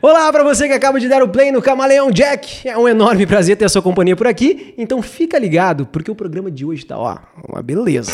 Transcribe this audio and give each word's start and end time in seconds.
Olá 0.00 0.30
para 0.32 0.44
você 0.44 0.68
que 0.68 0.72
acaba 0.72 1.00
de 1.00 1.08
dar 1.08 1.20
o 1.20 1.28
play 1.28 1.50
no 1.50 1.60
Camaleão 1.60 2.12
Jack. 2.12 2.68
É 2.68 2.78
um 2.78 2.86
enorme 2.86 3.26
prazer 3.26 3.56
ter 3.56 3.64
a 3.64 3.68
sua 3.68 3.82
companhia 3.82 4.14
por 4.14 4.26
aqui. 4.26 4.72
Então 4.78 5.02
fica 5.02 5.36
ligado, 5.36 5.84
porque 5.86 6.10
o 6.10 6.14
programa 6.14 6.48
de 6.48 6.64
hoje 6.64 6.86
tá, 6.86 6.96
ó, 6.96 7.18
uma 7.48 7.60
beleza. 7.60 8.12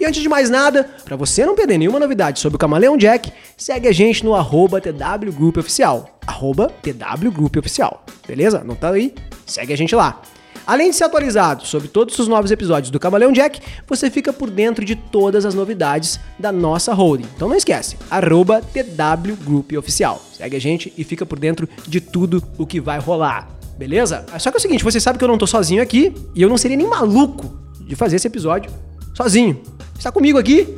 E 0.00 0.06
antes 0.06 0.22
de 0.22 0.28
mais 0.28 0.48
nada, 0.48 0.88
para 1.04 1.16
você 1.16 1.44
não 1.44 1.54
perder 1.54 1.76
nenhuma 1.76 2.00
novidade 2.00 2.40
sobre 2.40 2.56
o 2.56 2.58
Camaleão 2.58 2.96
Jack, 2.96 3.30
segue 3.58 3.86
a 3.86 3.92
gente 3.92 4.24
no 4.24 4.34
arroba 4.34 4.80
TW 4.80 5.30
Group 5.30 5.58
Oficial. 5.58 6.18
Arroba 6.26 6.72
TW 6.82 7.30
Group 7.30 7.56
Oficial. 7.56 8.04
Beleza? 8.26 8.64
Não 8.64 8.74
tá 8.74 8.90
aí? 8.90 9.14
Segue 9.44 9.72
a 9.72 9.76
gente 9.76 9.94
lá. 9.94 10.22
Além 10.66 10.90
de 10.90 10.96
ser 10.96 11.04
atualizado 11.04 11.66
sobre 11.66 11.88
todos 11.88 12.18
os 12.18 12.28
novos 12.28 12.50
episódios 12.50 12.90
do 12.90 13.00
Camaleão 13.00 13.32
Jack, 13.32 13.60
você 13.86 14.10
fica 14.10 14.32
por 14.32 14.48
dentro 14.48 14.84
de 14.84 14.94
todas 14.94 15.44
as 15.44 15.54
novidades 15.54 16.20
da 16.38 16.52
nossa 16.52 16.94
holding. 16.94 17.26
Então 17.34 17.48
não 17.48 17.56
esquece, 17.56 17.96
arroba 18.10 18.60
TW 18.60 19.36
Group 19.44 19.72
Oficial. 19.72 20.22
Segue 20.32 20.56
a 20.56 20.60
gente 20.60 20.92
e 20.96 21.02
fica 21.02 21.26
por 21.26 21.38
dentro 21.38 21.68
de 21.86 22.00
tudo 22.00 22.42
o 22.56 22.66
que 22.66 22.80
vai 22.80 22.98
rolar. 23.00 23.48
Beleza? 23.76 24.24
Só 24.38 24.50
que 24.50 24.56
é 24.56 24.58
o 24.58 24.62
seguinte, 24.62 24.84
você 24.84 25.00
sabe 25.00 25.18
que 25.18 25.24
eu 25.24 25.28
não 25.28 25.38
tô 25.38 25.46
sozinho 25.46 25.82
aqui 25.82 26.14
e 26.34 26.42
eu 26.42 26.48
não 26.48 26.56
seria 26.56 26.76
nem 26.76 26.86
maluco 26.86 27.58
de 27.80 27.96
fazer 27.96 28.16
esse 28.16 28.28
episódio 28.28 28.70
sozinho. 29.14 29.60
Está 29.98 30.12
comigo 30.12 30.38
aqui, 30.38 30.68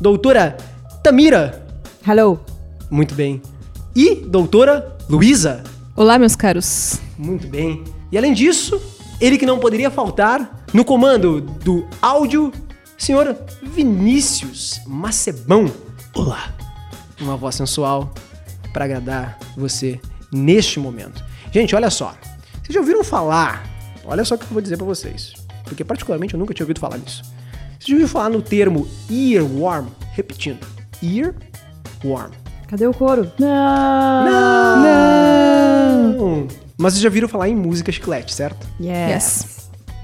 doutora 0.00 0.56
Tamira. 1.02 1.66
Hello. 2.06 2.40
Muito 2.90 3.14
bem. 3.14 3.42
E 3.94 4.14
doutora 4.14 4.96
Luísa. 5.08 5.62
Olá, 5.94 6.18
meus 6.18 6.36
caros. 6.36 7.00
Muito 7.18 7.46
bem. 7.48 7.84
E 8.12 8.16
além 8.16 8.32
disso, 8.32 8.80
ele 9.20 9.38
que 9.38 9.46
não 9.46 9.58
poderia 9.58 9.90
faltar 9.90 10.64
no 10.72 10.84
comando 10.84 11.40
do 11.40 11.86
áudio, 12.02 12.52
senhor 12.98 13.36
Vinícius 13.62 14.80
Macebão. 14.86 15.70
Olá. 16.14 16.52
Uma 17.20 17.36
voz 17.36 17.54
sensual 17.54 18.12
para 18.72 18.84
agradar 18.84 19.38
você 19.56 20.00
neste 20.30 20.78
momento. 20.78 21.24
Gente, 21.50 21.74
olha 21.74 21.88
só. 21.88 22.14
Vocês 22.62 22.74
já 22.74 22.80
ouviram 22.80 23.02
falar? 23.02 23.64
Olha 24.04 24.24
só 24.24 24.34
o 24.34 24.38
que 24.38 24.44
eu 24.44 24.50
vou 24.50 24.60
dizer 24.60 24.76
para 24.76 24.86
vocês. 24.86 25.32
Porque 25.64 25.84
particularmente 25.84 26.34
eu 26.34 26.38
nunca 26.38 26.52
tinha 26.52 26.64
ouvido 26.64 26.80
falar 26.80 26.98
nisso. 26.98 27.22
Vocês 27.78 27.86
já 27.86 27.94
ouviram 27.94 28.08
falar 28.08 28.28
no 28.28 28.42
termo 28.42 28.86
earworm? 29.10 29.86
Repetindo. 30.12 30.66
Earworm. 31.02 32.32
Cadê 32.68 32.86
o 32.86 32.92
couro? 32.92 33.30
Não! 33.38 34.24
Não! 34.24 35.45
Mas 36.78 36.92
vocês 36.92 37.02
já 37.02 37.08
viram 37.08 37.26
falar 37.26 37.48
em 37.48 37.56
música 37.56 37.90
chiclete, 37.90 38.34
certo? 38.34 38.66
Yes. 38.78 39.10
yes. 39.10 39.56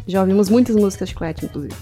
Já 0.07 0.21
ouvimos 0.21 0.49
muitas 0.49 0.75
músicas 0.75 1.11
chiclete, 1.11 1.45
inclusive. 1.45 1.75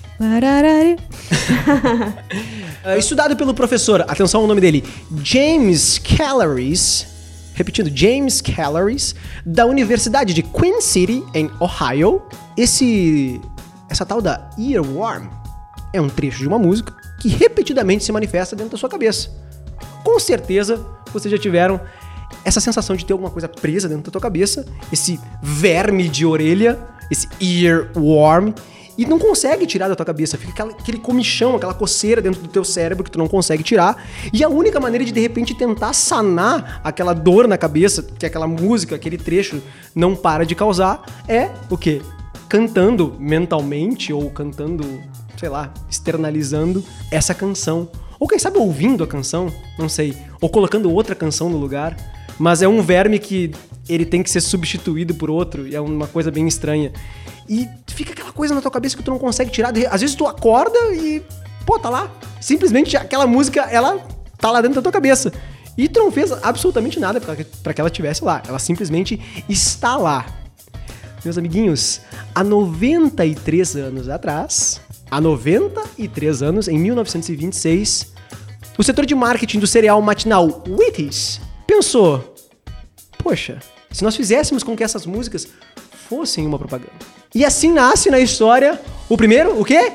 uh, 2.84 2.96
estudado 2.98 3.36
pelo 3.36 3.55
professor, 3.55 4.02
atenção 4.02 4.41
ao 4.42 4.46
nome 4.46 4.61
dele, 4.61 4.84
James 5.22 5.98
Calories, 5.98 7.06
repetindo, 7.55 7.91
James 7.96 8.41
Calories, 8.41 9.14
da 9.46 9.64
Universidade 9.64 10.34
de 10.34 10.42
Queen 10.42 10.80
City, 10.80 11.24
em 11.34 11.48
Ohio. 11.61 12.20
Esse, 12.56 13.41
essa 13.88 14.05
tal 14.05 14.20
da 14.20 14.50
earworm 14.58 15.28
é 15.92 16.00
um 16.00 16.08
trecho 16.08 16.41
de 16.41 16.48
uma 16.48 16.58
música 16.58 16.92
que 17.20 17.28
repetidamente 17.28 18.02
se 18.02 18.11
manifesta 18.11 18.56
dentro 18.56 18.72
da 18.72 18.78
sua 18.78 18.88
cabeça. 18.88 19.30
Com 20.02 20.18
certeza, 20.18 20.84
vocês 21.12 21.30
já 21.30 21.38
tiveram 21.38 21.80
essa 22.44 22.60
sensação 22.60 22.96
de 22.96 23.05
ter 23.05 23.12
alguma 23.12 23.30
coisa 23.30 23.48
presa 23.48 23.88
dentro 23.88 24.05
da 24.05 24.10
tua 24.10 24.20
cabeça, 24.20 24.66
esse 24.92 25.20
verme 25.42 26.08
de 26.08 26.24
orelha, 26.24 26.78
esse 27.10 27.28
earworm, 27.41 28.52
e 29.00 29.06
não 29.06 29.19
consegue 29.19 29.66
tirar 29.66 29.88
da 29.88 29.96
tua 29.96 30.05
cabeça. 30.05 30.36
Fica 30.36 30.52
aquela, 30.52 30.72
aquele 30.72 30.98
comichão, 30.98 31.56
aquela 31.56 31.72
coceira 31.72 32.20
dentro 32.20 32.42
do 32.42 32.48
teu 32.48 32.62
cérebro 32.62 33.02
que 33.02 33.11
tu 33.11 33.18
não 33.18 33.27
consegue 33.27 33.62
tirar. 33.62 34.05
E 34.30 34.44
a 34.44 34.48
única 34.50 34.78
maneira 34.78 35.02
de 35.02 35.11
de 35.11 35.20
repente 35.20 35.55
tentar 35.55 35.94
sanar 35.94 36.83
aquela 36.84 37.14
dor 37.14 37.48
na 37.48 37.56
cabeça 37.56 38.02
que 38.02 38.27
aquela 38.27 38.46
música, 38.46 38.96
aquele 38.96 39.16
trecho 39.16 39.62
não 39.94 40.14
para 40.14 40.44
de 40.44 40.55
causar 40.55 41.02
é 41.27 41.48
o 41.70 41.78
quê? 41.78 42.02
Cantando 42.46 43.17
mentalmente 43.18 44.12
ou 44.12 44.29
cantando, 44.30 44.84
sei 45.39 45.48
lá, 45.48 45.73
externalizando 45.89 46.84
essa 47.11 47.34
canção. 47.34 47.89
Ou 48.18 48.29
quem 48.29 48.39
sabe 48.39 48.58
ouvindo 48.58 49.02
a 49.02 49.06
canção, 49.06 49.50
não 49.79 49.89
sei. 49.89 50.14
Ou 50.42 50.50
colocando 50.50 50.92
outra 50.92 51.14
canção 51.14 51.48
no 51.48 51.56
lugar. 51.56 51.96
Mas 52.40 52.62
é 52.62 52.67
um 52.67 52.80
verme 52.80 53.18
que 53.18 53.52
ele 53.86 54.06
tem 54.06 54.23
que 54.23 54.30
ser 54.30 54.40
substituído 54.40 55.14
por 55.14 55.28
outro, 55.28 55.68
e 55.68 55.77
é 55.77 55.80
uma 55.80 56.06
coisa 56.06 56.30
bem 56.30 56.48
estranha. 56.48 56.90
E 57.46 57.68
fica 57.86 58.12
aquela 58.12 58.33
coisa 58.33 58.55
na 58.55 58.62
tua 58.62 58.70
cabeça 58.70 58.96
que 58.96 59.02
tu 59.02 59.11
não 59.11 59.18
consegue 59.18 59.51
tirar. 59.51 59.74
Às 59.90 60.01
vezes 60.01 60.17
tu 60.17 60.27
acorda 60.27 60.79
e, 60.95 61.23
pô, 61.67 61.79
tá 61.79 61.90
lá. 61.90 62.11
Simplesmente 62.40 62.96
aquela 62.96 63.27
música, 63.27 63.61
ela 63.70 63.98
tá 64.39 64.50
lá 64.50 64.62
dentro 64.62 64.77
da 64.77 64.83
tua 64.83 64.90
cabeça. 64.90 65.30
E 65.77 65.86
tu 65.86 66.00
não 66.00 66.11
fez 66.11 66.33
absolutamente 66.42 66.98
nada 66.98 67.20
para 67.20 67.74
que 67.74 67.80
ela 67.80 67.90
estivesse 67.90 68.24
lá. 68.24 68.42
Ela 68.48 68.58
simplesmente 68.58 69.20
está 69.46 69.98
lá. 69.98 70.24
Meus 71.23 71.36
amiguinhos, 71.36 72.00
há 72.34 72.42
93 72.42 73.77
anos 73.77 74.08
atrás, 74.08 74.80
há 75.11 75.20
93 75.20 76.42
anos, 76.42 76.68
em 76.68 76.79
1926, 76.79 78.14
o 78.79 78.83
setor 78.83 79.05
de 79.05 79.14
marketing 79.14 79.58
do 79.58 79.67
cereal 79.67 80.00
matinal 80.00 80.64
Wheaties 80.67 81.49
pensou: 81.70 82.35
poxa, 83.23 83.61
se 83.92 84.03
nós 84.03 84.17
fizéssemos 84.17 84.64
com 84.64 84.77
que 84.77 84.83
essas 84.83 85.07
músicas 85.07 85.47
fossem 86.08 86.45
uma 86.45 86.58
propaganda. 86.58 86.92
E 87.33 87.45
assim 87.45 87.73
nasce 87.73 88.11
na 88.11 88.19
história 88.19 88.81
o 89.08 89.17
primeiro, 89.17 89.61
o 89.61 89.64
quê? 89.64 89.92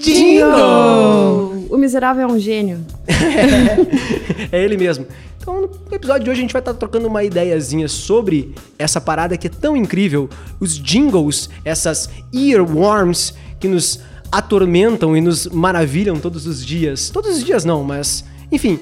Jingle! 0.00 1.66
O 1.68 1.76
miserável 1.76 2.22
é 2.22 2.32
um 2.32 2.38
gênio. 2.38 2.84
é, 3.06 4.56
é 4.56 4.64
ele 4.64 4.78
mesmo. 4.78 5.06
Então, 5.38 5.60
no 5.60 5.94
episódio 5.94 6.24
de 6.24 6.30
hoje 6.30 6.40
a 6.40 6.42
gente 6.42 6.52
vai 6.52 6.62
estar 6.62 6.74
trocando 6.74 7.06
uma 7.06 7.22
ideiazinha 7.22 7.88
sobre 7.88 8.54
essa 8.78 9.00
parada 9.00 9.36
que 9.36 9.48
é 9.48 9.50
tão 9.50 9.76
incrível, 9.76 10.30
os 10.58 10.78
jingles, 10.78 11.50
essas 11.64 12.08
earworms 12.32 13.34
que 13.60 13.68
nos 13.68 14.00
atormentam 14.30 15.16
e 15.16 15.20
nos 15.20 15.46
maravilham 15.48 16.18
todos 16.18 16.46
os 16.46 16.64
dias. 16.64 17.10
Todos 17.10 17.36
os 17.36 17.44
dias 17.44 17.64
não, 17.64 17.84
mas 17.84 18.24
enfim, 18.50 18.78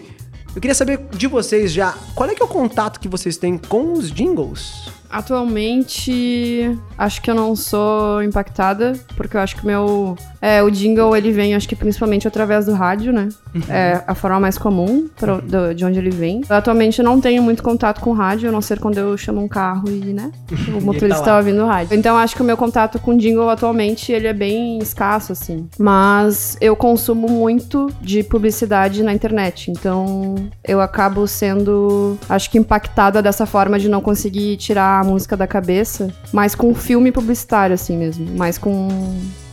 eu 0.54 0.60
queria 0.60 0.74
saber 0.74 0.98
de 1.12 1.26
vocês 1.26 1.72
já, 1.72 1.94
qual 2.14 2.28
é 2.28 2.34
que 2.34 2.42
é 2.42 2.44
o 2.44 2.48
contato 2.48 2.98
que 2.98 3.08
vocês 3.08 3.36
têm 3.36 3.56
com 3.56 3.92
os 3.92 4.10
jingles? 4.10 4.90
Atualmente, 5.10 6.78
acho 6.96 7.20
que 7.20 7.30
eu 7.30 7.34
não 7.34 7.56
sou 7.56 8.22
impactada, 8.22 8.92
porque 9.16 9.36
eu 9.36 9.40
acho 9.40 9.56
que 9.56 9.64
o 9.64 9.66
meu. 9.66 10.16
É, 10.40 10.62
o 10.62 10.70
jingle 10.70 11.14
ele 11.16 11.32
vem, 11.32 11.54
acho 11.54 11.68
que 11.68 11.76
principalmente 11.76 12.26
através 12.28 12.66
do 12.66 12.72
rádio, 12.72 13.12
né? 13.12 13.28
Uhum. 13.54 13.62
É 13.68 14.04
a 14.06 14.14
forma 14.14 14.40
mais 14.40 14.56
comum 14.56 15.08
pra, 15.18 15.34
uhum. 15.34 15.40
do, 15.40 15.74
de 15.74 15.84
onde 15.84 15.98
ele 15.98 16.10
vem. 16.10 16.42
Eu, 16.48 16.56
atualmente 16.56 17.00
eu 17.00 17.04
não 17.04 17.20
tenho 17.20 17.42
muito 17.42 17.62
contato 17.62 18.00
com 18.00 18.12
rádio, 18.12 18.48
a 18.48 18.52
não 18.52 18.62
ser 18.62 18.78
quando 18.78 18.98
eu 18.98 19.16
chamo 19.18 19.42
um 19.42 19.48
carro 19.48 19.88
e, 19.88 20.12
né? 20.12 20.30
O 20.70 20.80
motorista 20.80 21.24
tá 21.24 21.36
ouvindo 21.36 21.66
rádio. 21.66 21.96
Então 21.96 22.16
acho 22.16 22.36
que 22.36 22.42
o 22.42 22.44
meu 22.44 22.56
contato 22.56 22.98
com 22.98 23.16
jingle 23.16 23.50
atualmente 23.50 24.12
ele 24.12 24.28
é 24.28 24.32
bem 24.32 24.78
escasso, 24.78 25.32
assim. 25.32 25.68
Mas 25.78 26.56
eu 26.60 26.76
consumo 26.76 27.28
muito 27.28 27.88
de 28.00 28.22
publicidade 28.22 29.02
na 29.02 29.12
internet. 29.12 29.70
Então 29.70 30.36
eu 30.66 30.80
acabo 30.80 31.26
sendo, 31.26 32.16
acho 32.28 32.50
que 32.50 32.58
impactada 32.58 33.20
dessa 33.20 33.44
forma 33.46 33.78
de 33.78 33.88
não 33.88 34.00
conseguir 34.00 34.56
tirar 34.56 34.99
a 35.00 35.04
música 35.04 35.36
da 35.36 35.46
cabeça, 35.46 36.08
mas 36.32 36.54
com 36.54 36.74
filme 36.74 37.10
publicitário, 37.12 37.74
assim 37.74 37.96
mesmo. 37.96 38.26
Mais 38.36 38.58
com 38.58 38.88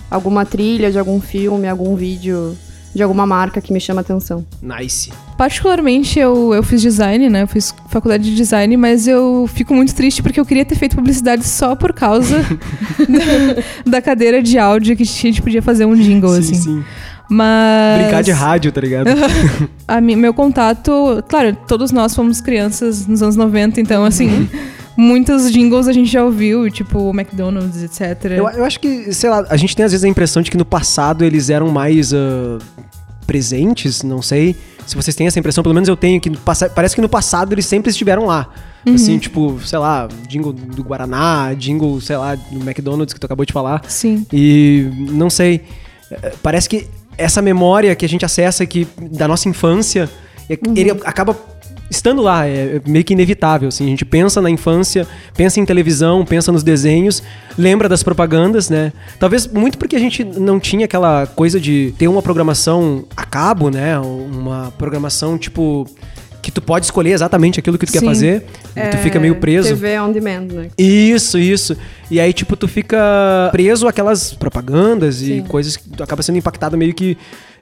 alguma 0.09 0.45
trilha 0.45 0.91
de 0.91 0.99
algum 0.99 1.19
filme, 1.19 1.67
algum 1.67 1.95
vídeo 1.95 2.57
de 2.93 3.03
alguma 3.03 3.27
marca 3.27 3.61
que 3.61 3.71
me 3.71 3.79
chama 3.79 4.01
atenção. 4.01 4.45
Nice. 4.61 5.11
Particularmente, 5.37 6.17
eu, 6.19 6.53
eu 6.53 6.63
fiz 6.63 6.81
design, 6.81 7.29
né? 7.29 7.43
Eu 7.43 7.47
fiz 7.47 7.73
faculdade 7.89 8.23
de 8.23 8.35
design, 8.35 8.75
mas 8.75 9.07
eu 9.07 9.47
fico 9.53 9.73
muito 9.73 9.93
triste 9.93 10.23
porque 10.23 10.39
eu 10.39 10.45
queria 10.45 10.65
ter 10.65 10.75
feito 10.75 10.95
publicidade 10.95 11.43
só 11.43 11.75
por 11.75 11.93
causa 11.93 12.37
da, 13.85 13.91
da, 13.91 14.01
cadeira 14.01 14.41
de 14.41 14.57
áudio 14.57 14.95
que 14.97 15.03
a 15.03 15.05
gente 15.05 15.41
podia 15.41 15.61
fazer 15.61 15.85
um 15.85 15.95
jingle, 15.95 16.31
sim, 16.31 16.39
assim. 16.39 16.53
Sim. 16.55 16.83
Mas. 17.29 18.01
Brincar 18.01 18.23
de 18.23 18.31
rádio, 18.31 18.71
tá 18.71 18.81
ligado? 18.81 19.09
a 19.87 20.01
meu 20.01 20.33
contato. 20.33 21.23
Claro, 21.27 21.55
todos 21.67 21.91
nós 21.91 22.15
fomos 22.15 22.41
crianças 22.41 23.05
nos 23.05 23.21
anos 23.21 23.35
90, 23.35 23.79
então, 23.79 24.05
assim. 24.05 24.49
Muitos 24.97 25.51
jingles 25.51 25.87
a 25.87 25.93
gente 25.93 26.11
já 26.11 26.23
ouviu, 26.23 26.69
tipo 26.71 27.11
McDonald's, 27.11 27.83
etc. 27.83 28.31
Eu, 28.31 28.49
eu 28.49 28.65
acho 28.65 28.79
que, 28.79 29.13
sei 29.13 29.29
lá, 29.29 29.45
a 29.47 29.55
gente 29.55 29.75
tem 29.75 29.85
às 29.85 29.91
vezes 29.91 30.03
a 30.03 30.07
impressão 30.07 30.41
de 30.41 30.49
que 30.49 30.57
no 30.57 30.65
passado 30.65 31.23
eles 31.23 31.51
eram 31.51 31.69
mais 31.69 32.11
uh, 32.11 32.57
presentes, 33.27 34.01
não 34.01 34.21
sei. 34.21 34.55
Se 34.87 34.95
vocês 34.95 35.15
têm 35.15 35.27
essa 35.27 35.37
impressão, 35.37 35.61
pelo 35.61 35.75
menos 35.75 35.87
eu 35.87 35.95
tenho, 35.95 36.19
que 36.19 36.31
parece 36.73 36.95
que 36.95 37.01
no 37.01 37.09
passado 37.09 37.53
eles 37.53 37.65
sempre 37.65 37.91
estiveram 37.91 38.25
lá. 38.25 38.49
Uhum. 38.85 38.95
Assim, 38.95 39.19
tipo, 39.19 39.59
sei 39.65 39.77
lá, 39.77 40.07
jingle 40.27 40.53
do 40.53 40.81
Guaraná, 40.81 41.53
jingle, 41.53 41.99
sei 41.99 42.15
lá, 42.15 42.35
do 42.35 42.61
McDonald's 42.61 43.13
que 43.13 43.19
tu 43.19 43.25
acabou 43.25 43.45
de 43.45 43.53
falar. 43.53 43.83
Sim. 43.87 44.25
E 44.31 44.89
não 45.11 45.29
sei. 45.29 45.61
Parece 46.41 46.69
que 46.69 46.87
essa 47.17 47.41
memória 47.41 47.95
que 47.95 48.05
a 48.05 48.09
gente 48.09 48.23
acessa 48.23 48.63
aqui 48.63 48.87
da 49.11 49.27
nossa 49.27 49.49
infância, 49.49 50.09
uhum. 50.49 50.73
ele 50.75 50.91
acaba 51.03 51.37
estando 51.89 52.21
lá, 52.21 52.45
é 52.45 52.81
meio 52.85 53.03
que 53.03 53.13
inevitável, 53.13 53.69
assim. 53.69 53.85
A 53.85 53.89
gente 53.89 54.05
pensa 54.05 54.41
na 54.41 54.49
infância, 54.49 55.07
pensa 55.35 55.59
em 55.59 55.65
televisão, 55.65 56.25
pensa 56.25 56.51
nos 56.51 56.63
desenhos, 56.63 57.23
lembra 57.57 57.87
das 57.87 58.03
propagandas, 58.03 58.69
né? 58.69 58.91
Talvez 59.19 59.47
muito 59.47 59.77
porque 59.77 59.95
a 59.95 59.99
gente 59.99 60.23
não 60.23 60.59
tinha 60.59 60.85
aquela 60.85 61.27
coisa 61.27 61.59
de 61.59 61.93
ter 61.97 62.07
uma 62.07 62.21
programação 62.21 63.05
a 63.15 63.23
cabo, 63.23 63.69
né? 63.69 63.97
Uma 63.99 64.71
programação, 64.77 65.37
tipo 65.37 65.87
que 66.47 66.51
tu 66.51 66.61
pode 66.61 66.85
escolher 66.85 67.11
exatamente 67.11 67.59
aquilo 67.59 67.77
que 67.77 67.85
tu 67.85 67.91
quer 67.91 67.99
Sim. 67.99 68.05
fazer, 68.05 68.45
e 68.73 68.89
tu 68.89 68.97
fica 68.99 69.19
meio 69.19 69.35
preso. 69.35 69.67
TV 69.67 69.99
on 69.99 70.13
demand, 70.13 70.47
né? 70.53 70.69
Isso, 70.77 71.37
isso. 71.37 71.75
E 72.09 72.21
aí, 72.21 72.31
tipo, 72.31 72.55
tu 72.55 72.69
fica 72.69 73.49
preso 73.51 73.85
àquelas 73.85 74.33
propagandas 74.33 75.21
e 75.21 75.43
coisas 75.49 75.75
que 75.75 75.89
tu 75.89 76.01
acaba 76.01 76.23
sendo 76.23 76.37
impactado 76.37 76.77
meio 76.77 76.93
que 76.93 77.17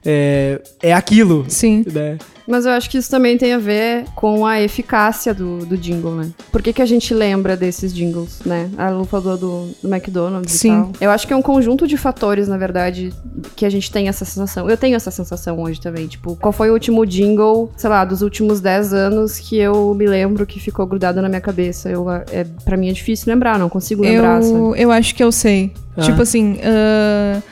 é, 0.06 0.60
é 0.80 0.92
aquilo. 0.92 1.44
Sim. 1.48 1.84
Né? 1.92 2.16
Mas 2.46 2.64
eu 2.64 2.72
acho 2.72 2.88
que 2.88 2.96
isso 2.96 3.10
também 3.10 3.36
tem 3.36 3.52
a 3.52 3.58
ver 3.58 4.04
com 4.14 4.46
a 4.46 4.60
eficácia 4.60 5.34
do, 5.34 5.66
do 5.66 5.76
jingle, 5.76 6.14
né? 6.14 6.30
Por 6.52 6.62
que, 6.62 6.72
que 6.72 6.80
a 6.80 6.86
gente 6.86 7.12
lembra 7.12 7.56
desses 7.56 7.92
jingles, 7.92 8.40
né? 8.46 8.70
A 8.78 8.88
Lu 8.88 9.04
falou 9.04 9.36
do, 9.36 9.68
do 9.82 9.92
McDonald's 9.92 10.52
Sim. 10.52 10.68
e 10.68 10.70
tal. 10.70 10.92
Eu 11.00 11.10
acho 11.10 11.26
que 11.26 11.32
é 11.32 11.36
um 11.36 11.42
conjunto 11.42 11.88
de 11.88 11.96
fatores, 11.96 12.46
na 12.46 12.56
verdade, 12.56 13.12
que 13.56 13.66
a 13.66 13.70
gente 13.70 13.90
tem 13.90 14.06
essa 14.06 14.24
sensação. 14.24 14.70
Eu 14.70 14.76
tenho 14.76 14.94
essa 14.94 15.10
sensação 15.10 15.60
hoje 15.60 15.80
também. 15.80 16.06
Tipo, 16.06 16.36
qual 16.36 16.52
foi 16.52 16.70
o 16.70 16.72
último 16.72 17.04
jingle, 17.04 17.72
sei 17.76 17.90
lá, 17.90 18.04
dos 18.04 18.22
últimos 18.22 18.60
10 18.60 18.92
anos 18.92 19.40
que 19.40 19.58
eu 19.58 19.92
me 19.94 20.06
lembro 20.06 20.46
que 20.46 20.60
ficou 20.60 20.86
grudado 20.86 21.20
na 21.20 21.28
minha 21.28 21.40
cabeça? 21.40 21.90
Eu, 21.90 22.08
é, 22.08 22.44
pra 22.64 22.76
mim 22.76 22.88
é 22.88 22.92
difícil 22.92 23.32
lembrar, 23.32 23.58
não 23.58 23.68
consigo 23.68 24.02
lembrar. 24.02 24.40
sabe? 24.40 24.54
Eu, 24.54 24.76
eu 24.76 24.92
acho 24.92 25.14
que 25.16 25.24
eu 25.24 25.32
sei. 25.32 25.72
Ah. 25.96 26.02
Tipo 26.02 26.22
assim, 26.22 26.58
ah, 26.62 27.42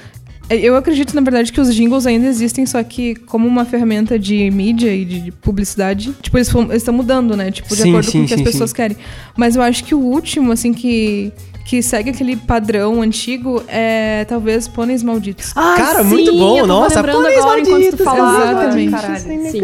eu 0.50 0.76
acredito, 0.76 1.14
na 1.14 1.20
verdade, 1.20 1.52
que 1.52 1.60
os 1.60 1.74
jingles 1.74 2.06
ainda 2.06 2.26
existem, 2.26 2.66
só 2.66 2.82
que 2.82 3.14
como 3.14 3.48
uma 3.48 3.64
ferramenta 3.64 4.18
de 4.18 4.50
mídia 4.50 4.94
e 4.94 5.04
de 5.04 5.32
publicidade, 5.32 6.12
tipo, 6.20 6.36
eles 6.36 6.52
estão 6.72 6.92
mudando, 6.94 7.36
né? 7.36 7.50
Tipo, 7.50 7.74
de 7.74 7.82
Sim, 7.82 7.90
acordo 7.90 8.10
sim, 8.10 8.18
com 8.18 8.24
o 8.24 8.28
que 8.28 8.34
sim, 8.34 8.40
as 8.42 8.48
pessoas 8.52 8.70
sim. 8.70 8.76
querem. 8.76 8.96
Mas 9.36 9.56
eu 9.56 9.62
acho 9.62 9.84
que 9.84 9.94
o 9.94 9.98
último, 9.98 10.52
assim, 10.52 10.72
que, 10.74 11.32
que 11.64 11.82
segue 11.82 12.10
aquele 12.10 12.36
padrão 12.36 13.00
antigo 13.00 13.62
é 13.68 14.24
talvez 14.28 14.68
Pôneis 14.68 15.02
Malditos. 15.02 15.52
Ah, 15.56 15.74
Cara, 15.76 16.02
sim, 16.04 16.10
muito 16.10 16.32
bom, 16.36 16.66
nossa, 16.66 17.02
pôneis 17.02 17.38
agora 17.38 17.60
enquanto 17.60 17.64
tu 17.66 17.70
malditos, 17.70 18.04
falava. 18.04 18.44
exatamente. 18.44 18.90
Caralho, 18.90 19.20
sim. 19.50 19.60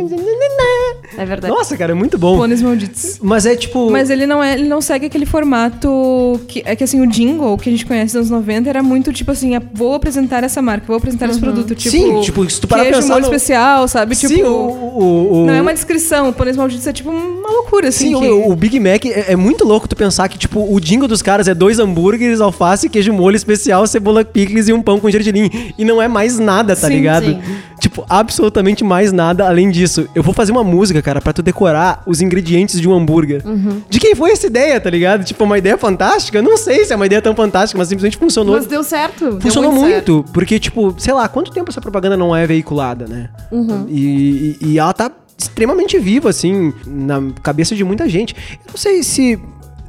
É 1.19 1.25
verdade. 1.25 1.53
Nossa, 1.53 1.77
cara, 1.77 1.93
é 1.93 1.95
muito 1.95 2.17
bom. 2.19 2.37
Pôneis 2.37 2.63
Malditos. 2.63 3.19
Mas 3.23 3.45
é 3.47 3.57
tipo. 3.57 3.91
Mas 3.91 4.11
ele 4.11 4.27
não 4.27 4.43
é, 4.43 4.55
ele 4.55 4.69
não 4.69 4.81
segue 4.81 5.07
aquele 5.07 5.27
formato 5.27 6.41
que 6.49 6.63
é 6.65 6.75
que 6.77 6.85
assim 6.85 7.01
o 7.01 7.07
jingle 7.07 7.57
que 7.59 7.69
a 7.69 7.73
gente 7.73 7.85
conhece 7.87 8.15
dos 8.17 8.31
anos 8.31 8.31
90 8.31 8.69
era 8.69 8.83
muito 8.83 9.13
tipo 9.13 9.31
assim, 9.31 9.55
é, 9.57 9.61
vou 9.75 9.95
apresentar 9.95 10.45
essa 10.45 10.63
marca, 10.63 10.87
vou 10.87 10.97
apresentar 10.97 11.29
esse 11.29 11.41
produto, 11.41 11.75
tipo, 11.75 11.91
Sim, 11.91 12.21
tipo, 12.21 12.49
se 12.49 12.61
tu 12.61 12.69
parar 12.69 12.83
pra 12.83 12.91
queijo 12.93 13.03
pensar 13.03 13.15
molho 13.15 13.27
no- 13.27 13.35
especial, 13.35 13.89
sabe? 13.89 14.15
Tipo, 14.17 14.35
Sim, 14.35 14.43
o, 14.45 14.49
o, 14.49 15.43
o- 15.43 15.47
não 15.47 15.55
é 15.55 15.61
uma 15.61 15.73
descrição, 15.75 16.29
o 16.29 16.33
pôneis 16.33 16.57
malditos 16.57 16.87
é 16.87 16.93
tipo 16.93 17.11
uma 17.11 17.51
loucura 17.51 17.89
assim. 17.89 18.15
Sim, 18.15 18.21
que- 18.21 18.29
o, 18.29 18.51
o 18.51 18.57
Big 18.57 18.79
Mac 18.79 19.05
é, 19.07 19.33
é 19.33 19.37
muito 19.37 19.65
louco 19.65 19.89
tu 19.89 19.97
pensar 19.97 20.29
que, 20.29 20.39
tipo, 20.39 20.61
o 20.73 20.81
jingle 20.81 21.09
dos 21.09 21.23
caras 21.23 21.49
é 21.49 21.55
dois 21.55 21.79
hambúrgueres, 21.79 22.41
alface, 22.41 22.89
queijo 22.89 23.13
molho 23.13 23.37
especial, 23.37 23.87
cebola 23.87 24.25
picles 24.25 24.69
e 24.69 24.73
um 24.73 24.81
pão 24.83 25.01
com 25.01 25.11
gergelim. 25.11 25.51
E 25.77 25.85
não 25.85 26.01
é 26.01 26.09
mais 26.09 26.39
nada, 26.39 26.77
tá 26.77 26.87
Sim, 26.89 26.95
ligado? 26.95 27.25
sim. 27.27 27.41
Tipo, 27.81 28.05
absolutamente 28.09 28.85
mais 28.85 29.11
nada 29.11 29.49
além 29.49 29.71
disso. 29.71 30.07
Eu 30.15 30.23
vou 30.23 30.35
fazer 30.35 30.53
uma 30.53 30.63
música, 30.63 31.01
cara, 31.01 31.21
pra 31.21 31.33
tu 31.33 31.43
decorar 31.43 32.03
os 32.07 32.21
ingredientes 32.21 32.79
de 32.81 32.87
um 32.89 32.93
hambúrguer. 32.95 33.43
Uhum. 33.45 33.81
De 33.89 33.99
quem 33.99 34.15
foi 34.15 34.33
essa 34.33 34.47
ideia, 34.47 34.79
tá 34.79 34.91
ligado? 34.91 35.25
Tipo, 35.25 35.45
uma 35.45 35.57
ideia 35.59 35.79
fantástica? 35.79 36.37
Eu 36.39 36.43
não 36.43 36.57
sei 36.59 36.85
se 36.85 36.93
é 36.93 36.97
uma 36.97 37.07
ideia 37.07 37.23
tão 37.23 37.35
fantástica, 37.35 37.79
mas 37.79 37.89
simplesmente 37.89 38.19
funcionou. 38.19 38.55
Mas 38.55 38.67
deu 38.67 38.85
certo. 38.85 39.31
deu 39.31 39.41
Funcionou 39.41 39.73
muito. 39.73 40.13
muito, 40.13 40.25
porque, 40.33 40.61
tipo, 40.61 40.95
sei 40.99 41.15
lá, 41.15 41.27
quanto 41.27 41.51
tempo 41.51 41.71
essa 41.71 41.81
propaganda 41.81 42.17
não 42.17 42.37
é 42.37 42.47
veiculada, 42.47 43.07
né? 43.07 43.31
Uhum. 43.51 43.87
E, 43.89 44.57
e- 44.61 44.67
e 44.73 44.79
ela 44.79 44.93
tá 44.93 45.11
extremamente 45.39 45.99
viva, 45.99 46.29
assim, 46.29 46.73
na 46.87 47.23
cabeça 47.43 47.75
de 47.75 47.83
muita 47.83 48.07
gente. 48.09 48.37
Eu 48.67 48.73
não 48.73 48.77
sei 48.77 49.03
se. 49.03 49.39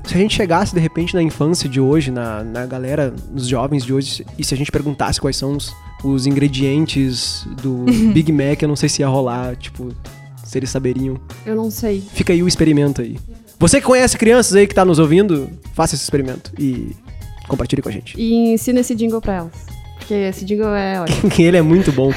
Se 0.05 0.15
a 0.15 0.17
gente 0.17 0.35
chegasse, 0.35 0.73
de 0.73 0.79
repente, 0.79 1.13
na 1.13 1.21
infância 1.21 1.69
de 1.69 1.79
hoje, 1.79 2.11
na, 2.11 2.43
na 2.43 2.65
galera, 2.65 3.13
nos 3.31 3.47
jovens 3.47 3.85
de 3.85 3.93
hoje, 3.93 4.25
e 4.37 4.43
se 4.43 4.53
a 4.53 4.57
gente 4.57 4.71
perguntasse 4.71 5.21
quais 5.21 5.37
são 5.37 5.53
os, 5.53 5.73
os 6.03 6.25
ingredientes 6.25 7.45
do 7.61 7.85
Big 8.13 8.31
Mac, 8.31 8.61
eu 8.61 8.67
não 8.67 8.75
sei 8.75 8.89
se 8.89 9.01
ia 9.01 9.07
rolar, 9.07 9.55
tipo, 9.55 9.93
se 10.43 10.57
eles 10.57 10.69
saberiam. 10.69 11.19
Eu 11.45 11.55
não 11.55 11.71
sei. 11.71 12.01
Fica 12.13 12.33
aí 12.33 12.43
o 12.43 12.47
experimento 12.47 13.01
aí. 13.01 13.17
Você 13.59 13.79
que 13.79 13.85
conhece 13.85 14.17
crianças 14.17 14.55
aí 14.55 14.67
que 14.67 14.73
tá 14.73 14.83
nos 14.83 14.97
ouvindo, 14.97 15.49
faça 15.73 15.95
esse 15.95 16.03
experimento 16.03 16.51
e 16.59 16.95
compartilhe 17.47 17.81
com 17.81 17.89
a 17.89 17.91
gente. 17.91 18.19
E 18.19 18.53
ensina 18.53 18.79
esse 18.79 18.95
jingle 18.95 19.21
pra 19.21 19.35
elas. 19.35 19.70
Porque 20.11 20.25
esse 20.25 20.43
jingle 20.43 20.75
é 20.75 20.99
ótimo. 21.01 21.31
ele 21.39 21.55
é 21.55 21.61
muito 21.61 21.89
bom. 21.93 22.11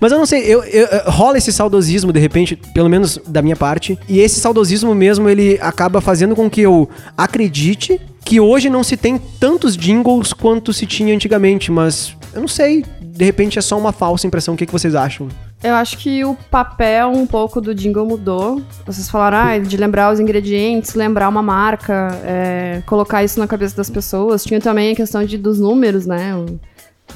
Mas 0.00 0.10
eu 0.10 0.16
não 0.18 0.24
sei, 0.24 0.40
eu, 0.44 0.64
eu- 0.64 0.86
eu- 0.86 1.10
rola 1.10 1.36
esse 1.36 1.52
saudosismo 1.52 2.10
de 2.10 2.18
repente, 2.18 2.56
pelo 2.72 2.88
menos 2.88 3.18
da 3.26 3.42
minha 3.42 3.54
parte, 3.54 3.98
e 4.08 4.18
esse 4.18 4.40
saudosismo 4.40 4.94
mesmo 4.94 5.28
ele 5.28 5.58
acaba 5.60 6.00
fazendo 6.00 6.34
com 6.34 6.48
que 6.48 6.62
eu 6.62 6.88
acredite 7.14 8.00
que 8.24 8.40
hoje 8.40 8.70
não 8.70 8.82
se 8.82 8.96
tem 8.96 9.18
tantos 9.38 9.76
jingles 9.76 10.32
quanto 10.32 10.72
se 10.72 10.86
tinha 10.86 11.14
antigamente, 11.14 11.70
mas 11.70 12.16
eu 12.32 12.40
não 12.40 12.48
sei, 12.48 12.82
de 13.02 13.24
repente 13.26 13.58
é 13.58 13.62
só 13.62 13.76
uma 13.76 13.92
falsa 13.92 14.26
impressão. 14.26 14.54
O 14.54 14.56
que, 14.56 14.64
que 14.64 14.72
vocês 14.72 14.94
acham? 14.94 15.28
Eu 15.62 15.74
acho 15.74 15.98
que 15.98 16.24
o 16.24 16.34
papel 16.50 17.10
um 17.10 17.26
pouco 17.26 17.60
do 17.60 17.74
jingle 17.74 18.06
mudou. 18.06 18.62
Vocês 18.86 19.08
falaram 19.10 19.36
ah, 19.38 19.58
de 19.58 19.76
lembrar 19.76 20.10
os 20.12 20.18
ingredientes, 20.20 20.94
lembrar 20.94 21.28
uma 21.28 21.42
marca, 21.42 22.18
é, 22.24 22.82
colocar 22.86 23.22
isso 23.22 23.38
na 23.38 23.46
cabeça 23.46 23.76
das 23.76 23.90
pessoas. 23.90 24.44
Tinha 24.44 24.60
também 24.60 24.92
a 24.92 24.96
questão 24.96 25.22
de, 25.24 25.36
dos 25.36 25.58
números, 25.60 26.06
né? 26.06 26.34
O 26.34 26.58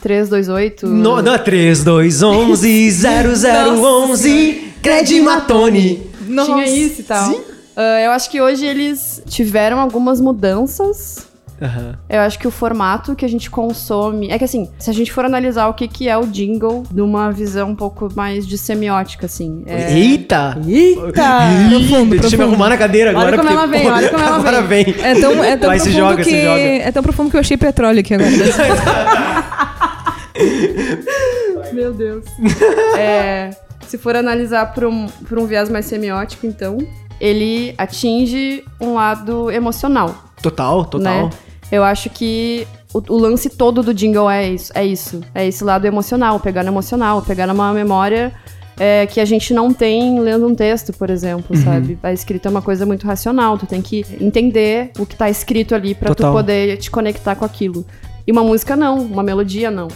328. 0.01 0.87
No, 0.87 1.21
não, 1.23 1.39
3, 1.39 1.85
2, 1.85 2.23
11, 2.23 2.91
0011, 2.93 4.73
Credimatone. 4.83 6.03
Tinha 6.27 6.67
isso 6.67 7.01
e 7.01 7.05
tal. 7.05 7.35
Ah, 7.77 8.01
eu 8.03 8.11
acho 8.11 8.31
que 8.31 8.41
hoje 8.41 8.67
eles 8.67 9.23
tiveram 9.27 9.81
algumas 9.81 10.21
mudanças. 10.21 11.29
Aham. 11.61 11.97
Eu 12.09 12.21
acho 12.21 12.39
que 12.39 12.47
o 12.47 12.51
formato 12.53 13.17
que 13.17 13.25
a 13.25 13.29
gente 13.29 13.51
consome. 13.51 14.31
É 14.31 14.39
que 14.39 14.45
assim, 14.45 14.71
se 14.79 14.89
a 14.91 14.93
gente 14.93 15.13
for 15.13 15.25
analisar 15.25 15.67
o 15.67 15.75
que, 15.75 15.89
que 15.89 16.09
é 16.09 16.17
o 16.17 16.25
jingle 16.27 16.85
numa 16.95 17.33
visão 17.33 17.71
um 17.71 17.75
pouco 17.75 18.09
mais 18.15 18.47
de 18.47 18.57
semiótica, 18.57 19.27
assim. 19.27 19.65
É... 19.67 19.93
Eita! 19.93 20.57
Eita! 20.67 21.03
Profundo, 21.69 22.17
Deixa 22.17 22.37
eu 22.37 22.39
me 22.39 22.45
arrumar 22.45 22.69
na 22.69 22.77
cadeira 22.77 23.11
Olha 23.11 23.19
agora. 23.19 23.37
como 23.39 23.49
porque, 23.49 23.59
ela 23.59 23.67
vem, 23.67 23.83
pô, 23.83 23.89
olha 23.91 24.09
como 24.09 24.23
ela 24.25 24.37
agora 24.37 24.63
vem. 24.63 24.85
vem. 24.85 24.95
É 25.05 25.21
tão, 25.21 25.45
é 25.45 25.57
tão 25.57 25.69
Vai, 25.69 25.79
se 25.81 25.85
profundo 25.91 26.11
joga, 26.11 26.23
que 26.23 26.31
se 26.31 26.43
joga. 26.43 26.61
é 26.61 26.93
tão 26.93 27.03
profundo 27.03 27.31
que 27.31 27.37
eu 27.37 27.41
achei 27.41 27.57
petróleo 27.57 28.01
aqui 28.01 28.15
agora. 28.15 28.31
Meu 31.73 31.93
Deus. 31.93 32.25
É, 32.99 33.51
se 33.87 33.99
for 33.99 34.17
analisar 34.17 34.73
por 34.73 34.85
um, 34.85 35.07
por 35.29 35.39
um 35.39 35.47
viés 35.47 35.69
mais 35.69 35.87
semiótico, 35.87 36.47
então, 36.47 36.79
ele 37.21 37.75
atinge 37.79 38.65
um 38.81 38.95
lado 38.95 39.51
emocional, 39.51 40.15
Total, 40.43 40.85
total. 40.85 41.25
né? 41.27 41.31
Eu 41.71 41.85
acho 41.85 42.09
que 42.09 42.67
o, 42.95 43.03
o 43.13 43.19
lance 43.19 43.51
todo 43.51 43.83
do 43.83 43.93
jingle 43.93 44.31
é 44.31 44.49
isso, 44.49 44.73
é 44.75 44.87
isso. 44.87 45.21
É 45.35 45.47
esse 45.47 45.63
lado 45.63 45.85
emocional, 45.87 46.41
pegar 46.41 46.63
no 46.63 46.71
emocional, 46.71 47.21
pegar 47.21 47.47
numa 47.47 47.73
memória 47.75 48.33
é, 48.79 49.05
que 49.07 49.21
a 49.21 49.25
gente 49.27 49.53
não 49.53 49.75
tem 49.75 50.19
lendo 50.21 50.47
um 50.47 50.55
texto, 50.55 50.93
por 50.95 51.11
exemplo, 51.11 51.55
Uhum. 51.57 51.63
sabe? 51.65 51.99
A 52.03 52.13
escrita 52.13 52.49
é 52.49 52.51
uma 52.51 52.63
coisa 52.63 52.87
muito 52.87 53.07
racional, 53.07 53.59
tu 53.59 53.67
tem 53.67 53.83
que 53.83 54.05
entender 54.21 54.93
o 54.99 55.05
que 55.05 55.15
tá 55.17 55.29
escrito 55.29 55.75
ali 55.75 55.95
pra 55.95 56.15
Total. 56.15 56.31
tu 56.33 56.37
poder 56.37 56.77
te 56.79 56.91
conectar 56.91 57.35
com 57.35 57.45
aquilo. 57.45 57.85
E 58.27 58.33
uma 58.33 58.43
música 58.45 58.75
não, 58.77 58.99
uma 59.01 59.23
melodia 59.23 59.71
não. 59.71 59.89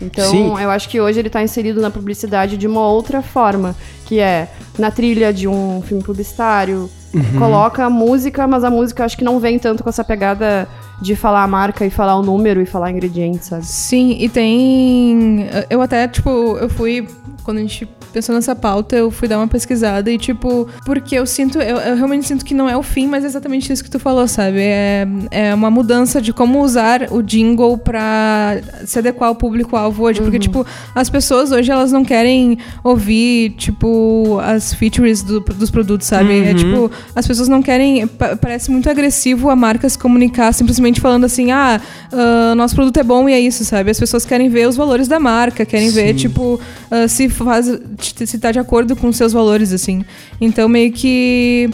Então, 0.00 0.30
Sim. 0.30 0.58
eu 0.60 0.70
acho 0.70 0.88
que 0.88 1.00
hoje 1.00 1.18
ele 1.18 1.28
tá 1.30 1.42
inserido 1.42 1.80
na 1.80 1.90
publicidade 1.90 2.56
de 2.56 2.66
uma 2.66 2.86
outra 2.88 3.20
forma, 3.22 3.76
que 4.06 4.18
é 4.18 4.48
na 4.78 4.90
trilha 4.90 5.32
de 5.32 5.46
um 5.46 5.82
filme 5.82 6.02
publicitário, 6.02 6.88
Uhum. 7.12 7.40
coloca 7.40 7.84
a 7.84 7.90
música, 7.90 8.46
mas 8.46 8.62
a 8.62 8.70
música 8.70 9.02
eu 9.02 9.06
acho 9.06 9.16
que 9.18 9.24
não 9.24 9.40
vem 9.40 9.58
tanto 9.58 9.82
com 9.82 9.88
essa 9.90 10.04
pegada 10.04 10.68
de 11.02 11.16
falar 11.16 11.42
a 11.42 11.46
marca 11.48 11.84
e 11.84 11.90
falar 11.90 12.14
o 12.16 12.22
número 12.22 12.62
e 12.62 12.66
falar 12.66 12.90
ingredientes, 12.92 13.48
sabe? 13.48 13.66
Sim, 13.66 14.16
e 14.20 14.28
tem. 14.28 15.48
Eu 15.68 15.82
até, 15.82 16.06
tipo, 16.06 16.30
eu 16.30 16.68
fui. 16.68 17.08
Quando 17.42 17.58
a 17.58 17.60
gente 17.62 17.88
pensou 18.12 18.34
nessa 18.34 18.54
pauta, 18.54 18.96
eu 18.96 19.10
fui 19.10 19.26
dar 19.28 19.38
uma 19.38 19.48
pesquisada 19.48 20.10
e, 20.10 20.18
tipo, 20.18 20.68
porque 20.84 21.14
eu 21.16 21.26
sinto. 21.26 21.58
Eu, 21.58 21.76
eu 21.78 21.96
realmente 21.96 22.26
sinto 22.26 22.44
que 22.44 22.54
não 22.54 22.68
é 22.68 22.76
o 22.76 22.82
fim, 22.82 23.06
mas 23.06 23.24
é 23.24 23.26
exatamente 23.26 23.72
isso 23.72 23.82
que 23.84 23.90
tu 23.90 23.98
falou, 23.98 24.26
sabe? 24.28 24.58
É, 24.60 25.06
é 25.30 25.54
uma 25.54 25.70
mudança 25.70 26.20
de 26.20 26.32
como 26.32 26.60
usar 26.62 27.08
o 27.10 27.22
jingle 27.22 27.76
pra 27.78 28.58
se 28.84 28.98
adequar 28.98 29.28
ao 29.28 29.34
público-alvo 29.34 30.02
hoje. 30.04 30.20
Porque, 30.20 30.38
tipo, 30.38 30.66
as 30.94 31.08
pessoas 31.10 31.52
hoje 31.52 31.70
elas 31.70 31.92
não 31.92 32.04
querem 32.04 32.58
ouvir, 32.82 33.50
tipo, 33.56 34.38
as 34.42 34.74
features 34.74 35.22
do- 35.22 35.40
dos 35.40 35.70
produtos, 35.70 36.06
sabe? 36.06 36.40
É 36.40 36.54
tipo, 36.54 36.90
as 37.14 37.26
pessoas 37.26 37.48
não 37.48 37.62
querem. 37.62 38.06
pa- 38.06 38.36
parece 38.36 38.70
muito 38.70 38.88
agressivo 38.90 39.50
a 39.50 39.56
marca 39.56 39.88
se 39.88 39.98
comunicar 39.98 40.52
simplesmente 40.52 41.00
falando 41.00 41.24
assim, 41.24 41.50
ah, 41.50 41.80
ah, 42.12 42.54
nosso 42.54 42.74
produto 42.74 42.96
é 42.98 43.02
bom 43.02 43.28
e 43.28 43.32
é 43.32 43.40
isso, 43.40 43.64
sabe? 43.64 43.90
As 43.90 43.98
pessoas 43.98 44.24
querem 44.24 44.48
ver 44.48 44.68
os 44.68 44.76
valores 44.76 45.06
da 45.08 45.18
marca, 45.20 45.64
querem 45.64 45.90
ver, 45.90 46.14
tipo, 46.14 46.60
ah, 46.90 47.06
se 47.08 47.28
faz. 47.28 47.68
Se 48.04 48.38
tá 48.38 48.52
de 48.52 48.58
acordo 48.58 48.96
com 48.96 49.08
os 49.08 49.16
seus 49.16 49.32
valores, 49.32 49.72
assim. 49.72 50.04
Então, 50.40 50.68
meio 50.68 50.92
que. 50.92 51.70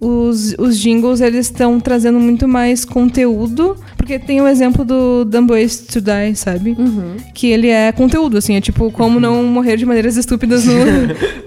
os, 0.00 0.54
os 0.58 0.78
jingles 0.78 1.20
eles 1.20 1.46
estão 1.46 1.80
trazendo 1.80 2.20
muito 2.20 2.46
mais 2.46 2.84
conteúdo, 2.84 3.76
porque 3.96 4.18
tem 4.18 4.40
o 4.40 4.46
exemplo 4.46 4.84
do 4.84 5.24
Dumb 5.24 5.52
Ways 5.52 5.80
to 5.80 6.00
Die, 6.00 6.34
sabe? 6.36 6.76
Uhum. 6.78 7.16
Que 7.34 7.48
ele 7.48 7.68
é 7.68 7.92
conteúdo, 7.92 8.38
assim, 8.38 8.54
é 8.54 8.60
tipo 8.60 8.90
como 8.92 9.18
não 9.20 9.42
morrer 9.44 9.76
de 9.76 9.84
maneiras 9.84 10.16
estúpidas 10.16 10.64
no, 10.64 10.74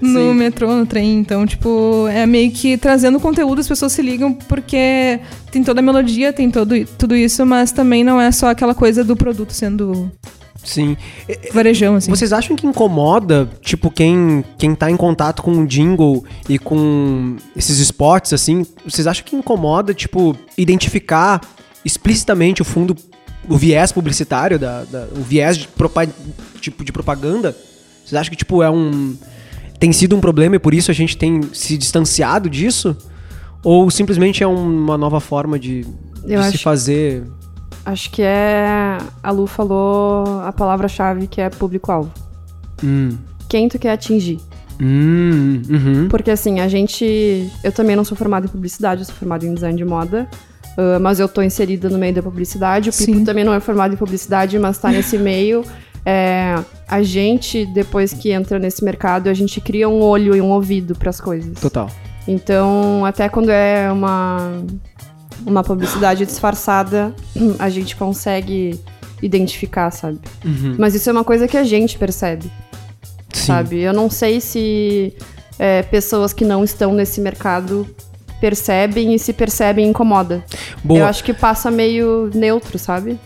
no 0.00 0.34
metrô, 0.34 0.74
no 0.74 0.86
trem. 0.86 1.18
Então, 1.18 1.46
tipo, 1.46 2.06
é 2.08 2.26
meio 2.26 2.50
que 2.50 2.76
trazendo 2.76 3.18
conteúdo, 3.18 3.60
as 3.60 3.68
pessoas 3.68 3.92
se 3.92 4.02
ligam 4.02 4.32
porque 4.32 5.18
tem 5.50 5.64
toda 5.64 5.80
a 5.80 5.82
melodia, 5.82 6.32
tem 6.32 6.50
todo, 6.50 6.74
tudo 6.98 7.16
isso, 7.16 7.44
mas 7.44 7.72
também 7.72 8.04
não 8.04 8.20
é 8.20 8.30
só 8.30 8.50
aquela 8.50 8.74
coisa 8.74 9.02
do 9.02 9.16
produto 9.16 9.52
sendo 9.52 10.10
Sim. 10.64 10.96
varejão, 11.52 11.96
assim. 11.96 12.10
Vocês 12.10 12.32
acham 12.32 12.54
que 12.56 12.66
incomoda, 12.66 13.48
tipo, 13.60 13.90
quem, 13.90 14.44
quem 14.58 14.74
tá 14.74 14.90
em 14.90 14.96
contato 14.96 15.42
com 15.42 15.52
o 15.58 15.66
jingle 15.66 16.24
e 16.48 16.58
com 16.58 17.36
esses 17.56 17.78
spots, 17.78 18.32
assim, 18.32 18.64
vocês 18.84 19.06
acham 19.06 19.24
que 19.24 19.34
incomoda, 19.34 19.92
tipo, 19.92 20.36
identificar 20.56 21.40
explicitamente 21.84 22.62
o 22.62 22.64
fundo, 22.64 22.96
o 23.48 23.56
viés 23.56 23.90
publicitário, 23.90 24.58
da, 24.58 24.84
da- 24.84 25.08
o 25.16 25.22
viés 25.22 25.56
de, 25.58 25.66
propa- 25.68 26.06
tipo, 26.60 26.84
de 26.84 26.92
propaganda? 26.92 27.56
Vocês 28.04 28.14
acham 28.20 28.30
que, 28.30 28.36
tipo, 28.36 28.62
é 28.62 28.70
um... 28.70 29.16
tem 29.80 29.92
sido 29.92 30.14
um 30.16 30.20
problema 30.20 30.56
e 30.56 30.58
por 30.60 30.74
isso 30.74 30.90
a 30.90 30.94
gente 30.94 31.16
tem 31.16 31.40
se 31.52 31.76
distanciado 31.76 32.48
disso? 32.48 32.96
Ou 33.64 33.90
simplesmente 33.90 34.42
é 34.42 34.46
uma 34.46 34.96
nova 34.98 35.20
forma 35.20 35.58
de, 35.58 35.82
de 36.24 36.28
se 36.28 36.34
acho- 36.34 36.58
fazer... 36.58 37.24
Acho 37.84 38.10
que 38.10 38.22
é. 38.22 38.98
A 39.22 39.30
Lu 39.30 39.46
falou 39.46 40.40
a 40.42 40.52
palavra-chave 40.52 41.26
que 41.26 41.40
é 41.40 41.50
público-alvo. 41.50 42.10
Hum, 42.82 43.16
Quem 43.48 43.68
tu 43.68 43.78
quer 43.78 43.92
atingir? 43.92 44.38
hum, 44.80 45.62
uhum. 45.68 46.08
Porque 46.08 46.30
assim, 46.30 46.60
a 46.60 46.68
gente. 46.68 47.50
Eu 47.62 47.72
também 47.72 47.94
não 47.96 48.04
sou 48.04 48.16
formada 48.16 48.46
em 48.46 48.48
publicidade, 48.48 49.00
eu 49.02 49.04
sou 49.06 49.14
formada 49.14 49.44
em 49.46 49.54
design 49.54 49.76
de 49.76 49.84
moda. 49.84 50.28
ah, 50.78 50.98
mas 51.00 51.20
eu 51.20 51.28
tô 51.28 51.42
inserida 51.42 51.88
no 51.88 51.98
meio 51.98 52.14
da 52.14 52.22
publicidade. 52.22 52.88
O 52.90 52.92
Pipo 52.92 53.18
Sim. 53.18 53.24
também 53.24 53.44
não 53.44 53.52
é 53.54 53.60
formado 53.60 53.94
em 53.94 53.96
publicidade, 53.96 54.58
mas 54.58 54.78
tá 54.78 54.90
nesse 54.90 55.18
meio. 55.18 55.64
É, 56.04 56.56
a 56.88 57.00
gente, 57.02 57.64
depois 57.66 58.12
que 58.12 58.32
entra 58.32 58.58
nesse 58.58 58.84
mercado, 58.84 59.28
a 59.28 59.34
gente 59.34 59.60
cria 59.60 59.88
um 59.88 60.00
olho 60.02 60.34
e 60.34 60.40
um 60.40 60.50
ouvido 60.50 60.94
para 60.96 61.10
as 61.10 61.20
coisas. 61.20 61.60
Total. 61.60 61.88
Então, 62.26 63.04
até 63.04 63.28
quando 63.28 63.50
é 63.50 63.90
uma, 63.90 64.62
uma 65.46 65.62
publicidade 65.62 66.24
disfarçada, 66.24 67.14
a 67.58 67.68
gente 67.68 67.96
consegue 67.96 68.78
identificar, 69.22 69.90
sabe? 69.90 70.18
Uhum. 70.44 70.76
Mas 70.78 70.94
isso 70.94 71.08
é 71.08 71.12
uma 71.12 71.24
coisa 71.24 71.46
que 71.46 71.56
a 71.56 71.64
gente 71.64 71.96
percebe, 71.96 72.50
Sim. 73.32 73.46
sabe? 73.46 73.80
Eu 73.80 73.92
não 73.92 74.10
sei 74.10 74.40
se 74.40 75.14
é, 75.58 75.82
pessoas 75.82 76.32
que 76.32 76.44
não 76.44 76.64
estão 76.64 76.92
nesse 76.92 77.20
mercado 77.20 77.86
percebem 78.40 79.14
e 79.14 79.18
se 79.18 79.32
percebem 79.32 79.88
incomoda. 79.88 80.44
Boa. 80.82 81.00
Eu 81.00 81.06
acho 81.06 81.22
que 81.22 81.32
passa 81.32 81.70
meio 81.70 82.28
neutro, 82.34 82.78
sabe? 82.78 83.18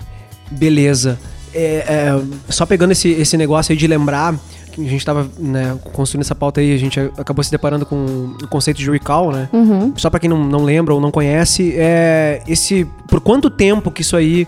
Beleza. 0.50 1.18
É, 1.54 1.84
é, 1.88 2.52
só 2.52 2.66
pegando 2.66 2.92
esse, 2.92 3.08
esse 3.08 3.36
negócio 3.38 3.72
aí 3.72 3.78
de 3.78 3.86
lembrar, 3.86 4.34
a 4.78 4.82
gente 4.88 5.04
tava 5.04 5.28
né, 5.38 5.76
construindo 5.92 6.22
essa 6.22 6.34
pauta 6.34 6.60
aí, 6.60 6.72
a 6.74 6.76
gente 6.78 6.98
acabou 7.18 7.42
se 7.42 7.50
deparando 7.50 7.86
com 7.86 8.34
o 8.42 8.48
conceito 8.48 8.78
de 8.78 8.90
recall, 8.90 9.32
né? 9.32 9.48
Uhum. 9.52 9.92
Só 9.96 10.10
pra 10.10 10.20
quem 10.20 10.28
não, 10.28 10.44
não 10.44 10.64
lembra 10.64 10.92
ou 10.94 11.00
não 11.00 11.10
conhece, 11.10 11.74
é 11.76 12.42
esse 12.46 12.86
por 13.08 13.20
quanto 13.20 13.48
tempo 13.50 13.90
que 13.90 14.02
isso 14.02 14.16
aí, 14.16 14.46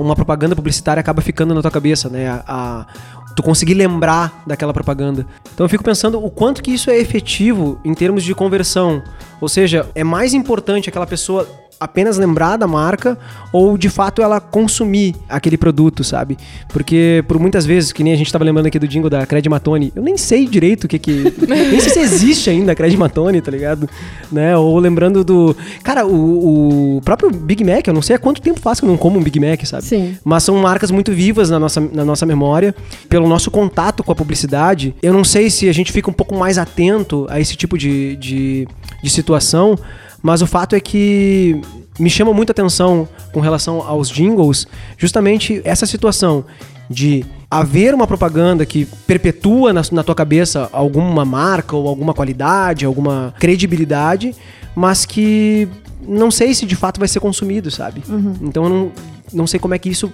uma 0.00 0.14
propaganda 0.14 0.54
publicitária 0.54 1.00
acaba 1.00 1.20
ficando 1.22 1.54
na 1.54 1.60
tua 1.62 1.70
cabeça, 1.70 2.08
né? 2.08 2.28
A- 2.28 2.44
a- 2.46 2.86
tu 3.34 3.42
conseguir 3.42 3.74
lembrar 3.74 4.44
daquela 4.46 4.72
propaganda. 4.72 5.26
Então 5.52 5.64
eu 5.64 5.68
fico 5.68 5.82
pensando 5.82 6.24
o 6.24 6.30
quanto 6.30 6.62
que 6.62 6.70
isso 6.70 6.88
é 6.88 6.96
efetivo 6.98 7.80
em 7.84 7.92
termos 7.92 8.22
de 8.22 8.32
conversão. 8.32 9.02
Ou 9.40 9.48
seja, 9.48 9.88
é 9.92 10.04
mais 10.04 10.32
importante 10.34 10.88
aquela 10.88 11.04
pessoa 11.06 11.44
apenas 11.78 12.16
lembrar 12.18 12.56
da 12.56 12.66
marca 12.66 13.18
ou 13.52 13.76
de 13.78 13.88
fato 13.88 14.22
ela 14.22 14.40
consumir 14.40 15.14
aquele 15.28 15.56
produto, 15.56 16.02
sabe? 16.02 16.36
Porque 16.68 17.24
por 17.28 17.38
muitas 17.38 17.64
vezes, 17.66 17.92
que 17.92 18.02
nem 18.02 18.12
a 18.12 18.16
gente 18.16 18.32
tava 18.32 18.44
lembrando 18.44 18.66
aqui 18.66 18.78
do 18.78 18.88
jingle 18.88 19.10
da 19.10 19.26
Cred 19.26 19.48
Matone, 19.48 19.92
eu 19.94 20.02
nem 20.02 20.16
sei 20.16 20.46
direito 20.46 20.84
o 20.84 20.88
que 20.88 20.98
que. 20.98 21.32
nem 21.46 21.80
sei 21.80 21.90
se 21.90 22.00
existe 22.00 22.50
ainda 22.50 22.72
a 22.72 22.74
Cred 22.74 22.96
Matone, 22.96 23.40
tá 23.40 23.50
ligado? 23.50 23.88
Né? 24.30 24.56
Ou 24.56 24.78
lembrando 24.78 25.22
do. 25.22 25.56
Cara, 25.82 26.06
o, 26.06 26.96
o 26.96 27.00
próprio 27.02 27.30
Big 27.30 27.62
Mac, 27.64 27.86
eu 27.86 27.94
não 27.94 28.02
sei 28.02 28.16
há 28.16 28.18
quanto 28.18 28.42
tempo 28.42 28.60
faz 28.60 28.80
que 28.80 28.86
eu 28.86 28.90
não 28.90 28.96
como 28.96 29.18
um 29.18 29.22
Big 29.22 29.38
Mac, 29.38 29.64
sabe? 29.64 29.84
Sim. 29.84 30.16
Mas 30.24 30.42
são 30.42 30.56
marcas 30.56 30.90
muito 30.90 31.12
vivas 31.12 31.50
na 31.50 31.58
nossa, 31.58 31.80
na 31.80 32.04
nossa 32.04 32.26
memória. 32.26 32.74
Pelo 33.08 33.28
nosso 33.28 33.50
contato 33.50 34.02
com 34.02 34.12
a 34.12 34.14
publicidade, 34.14 34.94
eu 35.02 35.12
não 35.12 35.24
sei 35.24 35.50
se 35.50 35.68
a 35.68 35.72
gente 35.72 35.92
fica 35.92 36.10
um 36.10 36.12
pouco 36.12 36.34
mais 36.34 36.58
atento 36.58 37.26
a 37.30 37.40
esse 37.40 37.56
tipo 37.56 37.78
de, 37.78 38.16
de, 38.16 38.68
de 39.02 39.10
situação, 39.10 39.78
mas 40.24 40.40
o 40.40 40.46
fato 40.46 40.74
é 40.74 40.80
que 40.80 41.60
me 42.00 42.08
chama 42.08 42.32
muita 42.32 42.52
atenção 42.52 43.06
com 43.30 43.40
relação 43.40 43.82
aos 43.82 44.08
jingles, 44.08 44.66
justamente 44.96 45.60
essa 45.66 45.84
situação 45.84 46.46
de 46.88 47.26
haver 47.50 47.94
uma 47.94 48.06
propaganda 48.06 48.64
que 48.64 48.86
perpetua 49.06 49.70
na, 49.74 49.82
na 49.92 50.02
tua 50.02 50.14
cabeça 50.14 50.70
alguma 50.72 51.26
marca 51.26 51.76
ou 51.76 51.86
alguma 51.86 52.14
qualidade, 52.14 52.86
alguma 52.86 53.34
credibilidade, 53.38 54.34
mas 54.74 55.04
que 55.04 55.68
não 56.00 56.30
sei 56.30 56.54
se 56.54 56.64
de 56.64 56.74
fato 56.74 56.98
vai 56.98 57.06
ser 57.06 57.20
consumido, 57.20 57.70
sabe? 57.70 58.02
Então 58.40 58.64
eu 58.64 58.70
não, 58.70 58.92
não 59.30 59.46
sei 59.46 59.60
como 59.60 59.74
é 59.74 59.78
que 59.78 59.90
isso 59.90 60.10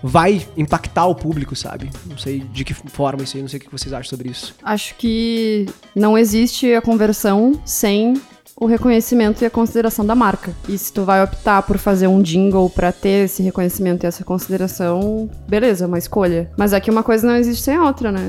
vai 0.00 0.46
impactar 0.56 1.06
o 1.06 1.14
público, 1.14 1.56
sabe? 1.56 1.90
Não 2.06 2.16
sei 2.16 2.38
de 2.52 2.64
que 2.64 2.72
forma 2.72 3.24
isso 3.24 3.36
aí, 3.36 3.42
não 3.42 3.48
sei 3.48 3.58
o 3.58 3.62
que 3.62 3.70
vocês 3.70 3.92
acham 3.92 4.08
sobre 4.08 4.30
isso. 4.30 4.54
Acho 4.62 4.94
que 4.94 5.66
não 5.94 6.16
existe 6.16 6.72
a 6.72 6.80
conversão 6.80 7.60
sem 7.64 8.14
o 8.60 8.66
reconhecimento 8.66 9.42
e 9.42 9.46
a 9.46 9.50
consideração 9.50 10.04
da 10.04 10.14
marca. 10.14 10.52
E 10.68 10.76
se 10.76 10.92
tu 10.92 11.02
vai 11.02 11.24
optar 11.24 11.62
por 11.62 11.78
fazer 11.78 12.06
um 12.06 12.20
jingle 12.20 12.68
pra 12.68 12.92
ter 12.92 13.24
esse 13.24 13.42
reconhecimento 13.42 14.04
e 14.04 14.06
essa 14.06 14.22
consideração, 14.22 15.30
beleza, 15.48 15.84
é 15.84 15.86
uma 15.86 15.96
escolha. 15.96 16.50
Mas 16.58 16.74
aqui 16.74 16.90
uma 16.90 17.02
coisa 17.02 17.26
não 17.26 17.36
existe 17.36 17.62
sem 17.62 17.74
a 17.74 17.82
outra, 17.82 18.12
né? 18.12 18.20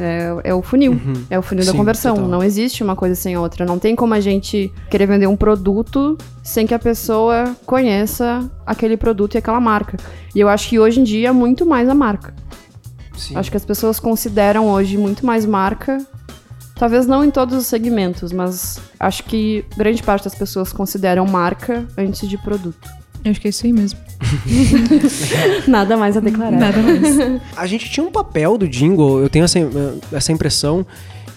É, 0.46 0.50
é 0.52 0.54
o 0.54 0.62
funil. 0.62 0.98
É 1.30 1.38
o 1.38 1.42
funil 1.42 1.66
da 1.66 1.74
Sim, 1.74 1.78
conversão. 1.78 2.16
total. 2.16 2.30
Não 2.30 2.42
existe 2.42 2.82
uma 2.82 2.96
coisa 2.96 3.14
sem 3.14 3.36
a 3.36 3.42
outra. 3.42 3.66
Não 3.66 3.78
tem 3.78 3.94
como 3.94 4.14
a 4.14 4.22
gente 4.22 4.72
querer 4.90 5.06
vender 5.06 5.28
um 5.28 5.36
produto 5.36 6.18
sem 6.42 6.66
que 6.66 6.74
a 6.74 6.80
pessoa 6.80 7.54
conheça 7.66 8.50
aquele 8.66 8.96
produto 8.96 9.36
e 9.36 9.38
aquela 9.38 9.60
marca. 9.60 9.98
E 10.34 10.40
eu 10.40 10.48
acho 10.48 10.70
que 10.70 10.80
hoje 10.80 11.02
em 11.02 11.04
dia 11.04 11.28
é 11.28 11.32
muito 11.34 11.66
mais 11.66 11.90
a 11.90 11.94
marca. 11.94 12.34
Sim. 13.18 13.36
Acho 13.36 13.52
que 13.52 13.58
as 13.58 13.66
pessoas 13.66 14.00
consideram 14.00 14.70
hoje 14.70 14.98
muito 14.98 15.26
mais 15.26 15.46
marca. 15.46 15.98
Talvez 16.82 17.06
não 17.06 17.24
em 17.24 17.30
todos 17.30 17.56
os 17.56 17.68
segmentos, 17.68 18.32
mas 18.32 18.82
acho 19.00 19.24
que 19.26 19.64
grande 19.78 20.02
parte 20.02 20.24
das 20.24 20.34
pessoas 20.34 20.74
consideram 20.74 21.28
marca 21.28 21.86
antes 21.96 22.28
de 22.28 22.40
produto. 22.40 22.90
Eu 23.24 23.30
acho 23.30 23.40
que 23.40 23.48
é 23.48 23.52
isso 23.52 23.68
aí 23.68 23.72
mesmo. 23.72 24.00
Nada 25.70 25.96
mais 25.96 26.18
a 26.18 26.20
declarar. 26.20 26.58
Nada 26.58 26.80
mais. 26.82 27.40
A 27.56 27.68
gente 27.68 27.88
tinha 27.88 28.04
um 28.04 28.12
papel 28.12 28.58
do 28.58 28.68
jingle, 28.68 29.20
eu 29.20 29.30
tenho 29.30 29.46
essa, 29.46 29.60
essa 30.12 30.32
impressão, 30.32 30.84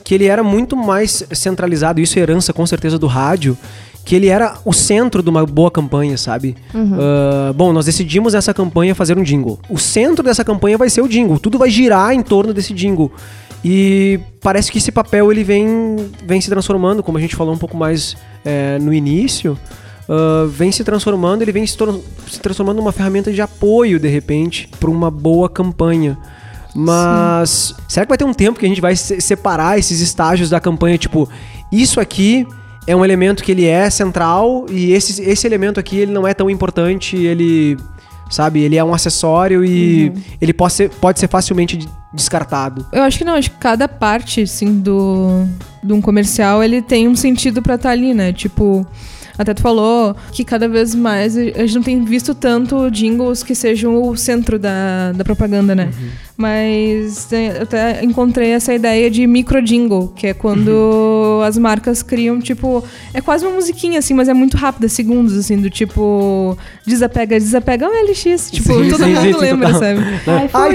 que 0.02 0.14
ele 0.14 0.24
era 0.24 0.42
muito 0.42 0.78
mais 0.78 1.22
centralizado, 1.32 2.00
isso 2.00 2.18
é 2.18 2.22
herança 2.22 2.50
com 2.54 2.64
certeza 2.64 2.98
do 2.98 3.06
rádio, 3.06 3.54
que 4.02 4.14
ele 4.14 4.28
era 4.28 4.56
o 4.64 4.72
centro 4.72 5.22
de 5.22 5.28
uma 5.28 5.44
boa 5.44 5.70
campanha, 5.70 6.16
sabe? 6.16 6.56
Ah, 6.74 7.52
bom, 7.54 7.72
nós 7.72 7.86
decidimos 7.86 8.34
essa 8.34 8.52
campanha 8.54 8.94
fazer 8.94 9.18
um 9.18 9.22
jingle. 9.22 9.58
O 9.68 9.78
centro 9.78 10.24
dessa 10.24 10.42
campanha 10.42 10.76
vai 10.78 10.88
ser 10.88 11.02
o 11.02 11.08
jingle, 11.08 11.38
tudo 11.38 11.58
vai 11.58 11.68
girar 11.68 12.14
em 12.14 12.22
torno 12.22 12.52
desse 12.52 12.72
jingle. 12.72 13.12
E 13.64 14.20
parece 14.42 14.70
que 14.70 14.78
esse 14.78 14.92
papel 14.92 15.32
ele 15.32 15.42
vem, 15.42 15.96
vem 16.26 16.40
se 16.40 16.50
transformando, 16.50 17.02
como 17.02 17.16
a 17.16 17.20
gente 17.20 17.34
falou 17.34 17.54
um 17.54 17.58
pouco 17.58 17.76
mais 17.76 18.14
é, 18.44 18.78
no 18.78 18.92
início, 18.92 19.58
ah, 20.08 20.46
vem 20.48 20.70
se 20.70 20.84
transformando, 20.84 21.42
ele 21.42 21.52
vem 21.52 21.66
se, 21.66 21.76
se 22.28 22.40
transformando 22.40 22.76
numa 22.76 22.92
ferramenta 22.92 23.32
de 23.32 23.40
apoio, 23.40 23.98
de 23.98 24.08
repente, 24.08 24.68
para 24.78 24.90
uma 24.90 25.10
boa 25.10 25.48
campanha. 25.48 26.18
Mas 26.74 27.74
será 27.88 28.04
que 28.04 28.10
vai 28.10 28.18
ter 28.18 28.24
um 28.24 28.34
tempo 28.34 28.58
que 28.58 28.66
a 28.66 28.68
gente 28.68 28.80
vai 28.80 28.96
se- 28.96 29.20
separar 29.20 29.78
esses 29.78 30.00
estágios 30.00 30.50
da 30.50 30.60
campanha? 30.60 30.98
Tipo, 30.98 31.28
isso 31.70 32.00
aqui 32.00 32.46
é 32.86 32.94
um 32.94 33.04
elemento 33.04 33.42
que 33.42 33.52
ele 33.52 33.64
é 33.64 33.88
central 33.88 34.66
e 34.68 34.92
esse, 34.92 35.22
esse 35.22 35.46
elemento 35.46 35.78
aqui 35.78 35.98
ele 35.98 36.12
não 36.12 36.26
é 36.26 36.34
tão 36.34 36.50
importante, 36.50 37.16
ele, 37.16 37.76
sabe, 38.28 38.60
ele 38.60 38.76
é 38.76 38.84
um 38.84 38.92
acessório 38.92 39.64
e 39.64 40.12
ele 40.40 40.52
pode 40.52 40.72
ser, 40.74 40.90
pode 40.90 41.20
ser 41.20 41.28
facilmente 41.28 41.88
descartado. 42.14 42.86
Eu 42.92 43.02
acho 43.02 43.18
que 43.18 43.24
não, 43.24 43.34
acho 43.34 43.50
que 43.50 43.56
cada 43.58 43.88
parte, 43.88 44.42
assim, 44.42 44.80
do, 44.80 45.44
de 45.82 45.92
um 45.92 46.00
comercial, 46.00 46.62
ele 46.62 46.80
tem 46.80 47.08
um 47.08 47.16
sentido 47.16 47.60
pra 47.60 47.74
estar 47.74 47.90
ali, 47.90 48.14
né? 48.14 48.32
Tipo, 48.32 48.86
até 49.36 49.52
tu 49.54 49.60
falou 49.62 50.14
que 50.32 50.44
cada 50.44 50.68
vez 50.68 50.94
mais 50.94 51.36
a 51.36 51.42
gente 51.42 51.74
não 51.74 51.82
tem 51.82 52.04
visto 52.04 52.34
tanto 52.34 52.90
jingles 52.90 53.42
que 53.42 53.54
sejam 53.54 54.00
o 54.02 54.16
centro 54.16 54.58
da, 54.58 55.12
da 55.12 55.24
propaganda, 55.24 55.74
né? 55.74 55.90
Mas 56.36 57.24
tem- 57.26 57.48
eu 57.48 57.62
até 57.62 58.04
encontrei 58.04 58.50
essa 58.50 58.74
ideia 58.74 59.10
de 59.10 59.26
micro 59.26 59.62
jingle, 59.62 60.08
que 60.16 60.26
é 60.26 60.34
quando 60.34 61.40
as 61.46 61.56
marcas 61.56 62.02
criam, 62.02 62.40
tipo, 62.40 62.84
é 63.12 63.20
quase 63.20 63.46
uma 63.46 63.54
musiquinha, 63.54 63.98
assim, 64.00 64.14
mas 64.14 64.28
é 64.28 64.34
muito 64.34 64.56
rápida, 64.56 64.88
segundos, 64.88 65.36
assim, 65.36 65.56
do 65.56 65.70
tipo, 65.70 66.56
desapega, 66.86 67.38
desapega, 67.38 67.86
é 67.86 67.88
um 67.88 68.04
LX, 68.10 68.50
tipo, 68.50 68.72
Sim, 68.74 68.90
todo 68.90 69.04
sim, 69.04 69.14
mundo 69.14 69.20
sim, 69.38 69.40
lembra, 69.40 69.72
total. 69.72 69.80
sabe? 69.80 70.00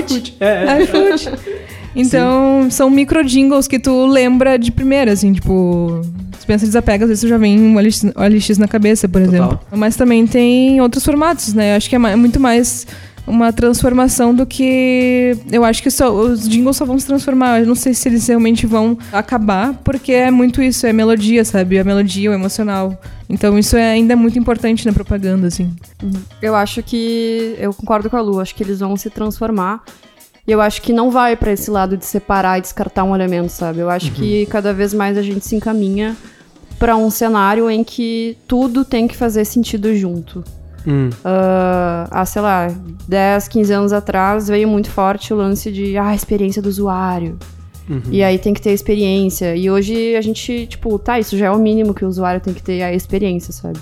iFood. 0.01 0.37
É, 0.39 0.47
é. 0.65 0.83
iFood. 0.83 1.29
Então, 1.95 2.67
são 2.69 2.87
micro 2.87 3.23
jingles 3.25 3.67
que 3.67 3.79
tu 3.79 4.05
lembra 4.05 4.59
de 4.59 4.71
primeira, 4.71 5.11
assim, 5.11 5.33
tipo. 5.33 6.01
Pensa 6.49 6.65
desapega, 6.65 7.05
às 7.05 7.09
vezes 7.09 7.29
já 7.29 7.37
vem 7.37 7.59
um 7.61 7.75
OLX, 7.77 8.03
OLX 8.15 8.57
na 8.57 8.67
cabeça, 8.67 9.07
por 9.07 9.21
Total. 9.21 9.35
exemplo. 9.35 9.59
Mas 9.71 9.95
também 9.95 10.25
tem 10.25 10.81
outros 10.81 11.05
formatos, 11.05 11.53
né? 11.53 11.73
Eu 11.73 11.77
acho 11.77 11.87
que 11.87 11.95
é 11.95 11.99
ma- 11.99 12.17
muito 12.17 12.39
mais 12.39 12.87
uma 13.27 13.53
transformação 13.53 14.33
do 14.33 14.47
que. 14.47 15.37
Eu 15.51 15.63
acho 15.63 15.83
que 15.83 15.91
só, 15.91 16.11
os 16.11 16.49
jingles 16.49 16.75
só 16.77 16.85
vão 16.85 16.97
se 16.97 17.05
transformar. 17.05 17.59
Eu 17.59 17.67
não 17.67 17.75
sei 17.75 17.93
se 17.93 18.09
eles 18.09 18.27
realmente 18.27 18.65
vão 18.65 18.97
acabar, 19.13 19.75
porque 19.83 20.11
é 20.11 20.31
muito 20.31 20.59
isso, 20.63 20.87
é 20.87 20.91
melodia, 20.91 21.45
sabe? 21.45 21.77
A 21.77 21.83
melodia, 21.83 22.31
o 22.31 22.33
emocional. 22.33 22.99
Então 23.29 23.59
isso 23.59 23.77
é 23.77 23.91
ainda 23.91 24.15
muito 24.15 24.39
importante 24.39 24.83
na 24.87 24.91
propaganda, 24.91 25.45
assim. 25.45 25.71
Eu 26.41 26.55
acho 26.55 26.81
que. 26.81 27.55
Eu 27.59 27.71
concordo 27.75 28.09
com 28.09 28.17
a 28.17 28.21
Lu, 28.21 28.39
acho 28.39 28.55
que 28.55 28.63
eles 28.63 28.79
vão 28.79 28.97
se 28.97 29.11
transformar. 29.11 29.83
E 30.47 30.51
eu 30.51 30.59
acho 30.61 30.81
que 30.81 30.91
não 30.91 31.11
vai 31.11 31.35
pra 31.35 31.51
esse 31.51 31.69
lado 31.69 31.95
de 31.95 32.03
separar 32.05 32.57
e 32.57 32.61
descartar 32.61 33.03
um 33.03 33.13
elemento, 33.13 33.49
sabe? 33.49 33.79
Eu 33.81 33.89
acho 33.91 34.11
que 34.13 34.47
cada 34.47 34.73
vez 34.73 34.95
mais 34.95 35.15
a 35.15 35.21
gente 35.21 35.45
se 35.45 35.55
encaminha 35.55 36.17
pra 36.79 36.95
um 36.95 37.11
cenário 37.11 37.69
em 37.69 37.83
que 37.83 38.37
tudo 38.47 38.85
tem 38.85 39.07
que 39.07 39.15
fazer 39.15 39.45
sentido 39.45 39.93
junto. 39.95 40.43
Hum. 40.87 41.09
Ah, 41.23 42.07
há, 42.09 42.25
sei 42.25 42.41
lá, 42.41 42.73
10, 43.07 43.47
15 43.49 43.73
anos 43.73 43.93
atrás 43.93 44.47
veio 44.47 44.67
muito 44.67 44.89
forte 44.89 45.33
o 45.33 45.37
lance 45.37 45.71
de 45.71 45.97
ah, 45.97 46.15
experiência 46.15 46.61
do 46.61 46.69
usuário. 46.69 47.37
E 48.11 48.23
aí 48.23 48.37
tem 48.37 48.53
que 48.53 48.61
ter 48.61 48.71
experiência. 48.71 49.55
E 49.55 49.69
hoje 49.69 50.15
a 50.15 50.21
gente, 50.21 50.67
tipo, 50.67 50.99
tá, 50.99 51.19
isso 51.19 51.35
já 51.35 51.47
é 51.47 51.51
o 51.51 51.57
mínimo 51.57 51.93
que 51.93 52.05
o 52.05 52.07
usuário 52.07 52.39
tem 52.39 52.53
que 52.53 52.61
ter 52.61 52.83
a 52.83 52.93
experiência, 52.93 53.51
sabe? 53.51 53.79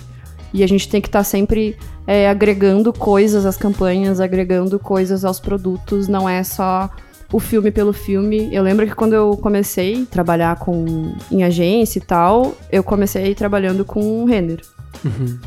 E 0.54 0.64
a 0.64 0.68
gente 0.68 0.88
tem 0.88 1.02
que 1.02 1.10
estar 1.10 1.26
sempre 1.26 1.76
é, 2.06 2.30
agregando 2.30 2.94
coisas 2.94 3.46
às 3.46 3.58
campanhas, 3.58 4.22
agregando 4.22 4.80
coisas 4.80 5.26
aos 5.26 5.42
produtos, 5.42 6.08
não 6.08 6.28
é 6.28 6.42
só 6.42 6.90
o 7.32 7.40
filme 7.40 7.72
pelo 7.72 7.94
filme. 7.94 8.54
Eu 8.54 8.64
lembro 8.64 8.86
que 8.86 8.96
quando 8.96 9.14
eu 9.14 9.38
comecei 9.38 10.04
a 10.04 10.06
trabalhar 10.06 10.58
com, 10.58 11.14
em 11.32 11.44
agência 11.44 12.00
e 12.00 12.02
tal, 12.02 12.56
eu 12.72 12.84
comecei 12.84 13.34
trabalhando 13.36 13.84
com 13.84 14.26
render 14.26 14.62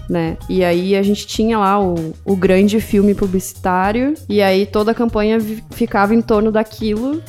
né? 0.08 0.36
E 0.48 0.64
aí 0.64 0.96
a 0.96 1.02
gente 1.02 1.26
tinha 1.26 1.58
lá 1.58 1.80
o, 1.80 2.14
o 2.24 2.36
grande 2.36 2.80
filme 2.80 3.14
publicitário, 3.14 4.14
e 4.28 4.42
aí 4.42 4.66
toda 4.66 4.92
a 4.92 4.94
campanha 4.94 5.38
ficava 5.70 6.14
em 6.14 6.22
torno 6.22 6.52
daquilo. 6.52 7.22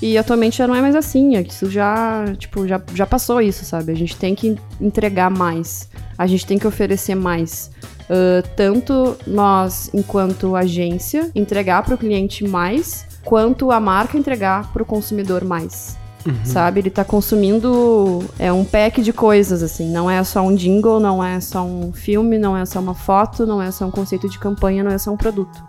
E 0.00 0.18
atualmente 0.18 0.58
já 0.58 0.66
não 0.66 0.74
é 0.74 0.80
mais 0.80 0.96
assim, 0.96 1.36
é 1.36 1.44
que 1.44 1.52
isso 1.52 1.70
já, 1.70 2.24
tipo, 2.36 2.66
já, 2.66 2.82
já 2.92 3.06
passou 3.06 3.40
isso, 3.40 3.64
sabe? 3.64 3.92
A 3.92 3.94
gente 3.94 4.16
tem 4.16 4.34
que 4.34 4.56
entregar 4.80 5.30
mais, 5.30 5.88
a 6.18 6.26
gente 6.26 6.44
tem 6.44 6.58
que 6.58 6.66
oferecer 6.66 7.14
mais. 7.14 7.70
Ah, 8.08 8.42
tanto 8.56 9.16
nós, 9.26 9.90
enquanto 9.92 10.56
agência, 10.56 11.30
entregar 11.34 11.82
para 11.82 11.94
o 11.94 11.98
cliente 11.98 12.46
mais, 12.46 13.06
quanto 13.24 13.70
a 13.70 13.80
marca 13.80 14.18
entregar 14.18 14.72
para 14.72 14.82
o 14.82 14.86
consumidor 14.86 15.44
mais 15.44 16.00
sabe? 16.44 16.80
Ele 16.80 16.90
tá 16.90 17.04
consumindo 17.04 18.24
é 18.38 18.52
um 18.52 18.64
pack 18.64 19.02
de 19.02 19.12
coisas, 19.12 19.62
assim. 19.62 19.90
Não 19.90 20.10
é 20.10 20.22
só 20.22 20.42
um 20.42 20.54
jingle, 20.54 21.00
não 21.00 21.22
é 21.22 21.40
só 21.40 21.64
um 21.64 21.92
filme, 21.92 22.38
não 22.38 22.56
é 22.56 22.64
só 22.64 22.80
uma 22.80 22.94
foto, 22.94 23.46
não 23.46 23.60
é 23.60 23.70
só 23.70 23.86
um 23.86 23.90
conceito 23.90 24.28
de 24.28 24.38
campanha, 24.38 24.84
não 24.84 24.90
é 24.90 24.98
só 24.98 25.10
um 25.10 25.16
produto. 25.16 25.62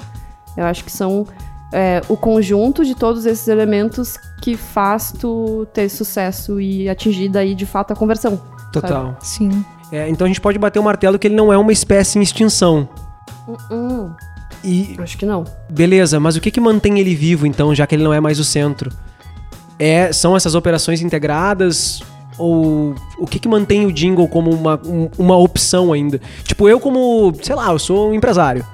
Eu 0.55 0.65
acho 0.65 0.83
que 0.83 0.91
são 0.91 1.25
é, 1.71 2.01
o 2.07 2.15
conjunto 2.15 2.85
de 2.85 2.93
todos 2.93 3.25
esses 3.25 3.47
elementos 3.47 4.17
que 4.41 4.55
faz 4.55 5.11
tu 5.11 5.65
ter 5.73 5.89
sucesso 5.89 6.61
e 6.61 6.87
atingir 6.87 7.29
daí, 7.29 7.55
de 7.55 7.65
fato, 7.65 7.91
a 7.91 7.95
conversão. 7.95 8.39
Total. 8.71 9.17
Sim. 9.21 9.65
É, 9.93 10.09
então 10.09 10.25
a 10.25 10.27
gente 10.27 10.41
pode 10.41 10.57
bater 10.57 10.79
o 10.79 10.83
martelo 10.83 11.19
que 11.19 11.27
ele 11.27 11.35
não 11.35 11.53
é 11.53 11.57
uma 11.57 11.71
espécie 11.71 12.17
em 12.17 12.21
extinção. 12.23 12.89
Hum, 13.69 14.09
E 14.63 14.95
acho 14.99 15.17
que 15.17 15.25
não. 15.25 15.43
beleza, 15.69 16.19
mas 16.19 16.35
o 16.35 16.41
que 16.41 16.49
que 16.49 16.59
mantém 16.59 16.97
ele 16.99 17.13
vivo 17.13 17.45
então, 17.45 17.75
já 17.75 17.85
que 17.85 17.93
ele 17.93 18.03
não 18.03 18.13
é 18.13 18.19
mais 18.19 18.39
o 18.39 18.43
centro? 18.43 18.89
É, 19.77 20.11
são 20.11 20.35
essas 20.35 20.55
operações 20.55 21.01
integradas 21.01 22.01
ou 22.39 22.95
o 23.19 23.27
que 23.27 23.37
que 23.37 23.47
mantém 23.47 23.85
o 23.85 23.91
jingle 23.91 24.27
como 24.27 24.49
uma, 24.49 24.79
um- 24.83 25.09
uma 25.17 25.37
opção 25.37 25.93
ainda? 25.93 26.19
Tipo, 26.43 26.67
eu 26.67 26.79
como, 26.79 27.31
sei 27.43 27.53
lá, 27.55 27.71
eu 27.71 27.77
sou 27.77 28.09
um 28.09 28.13
empresário. 28.15 28.65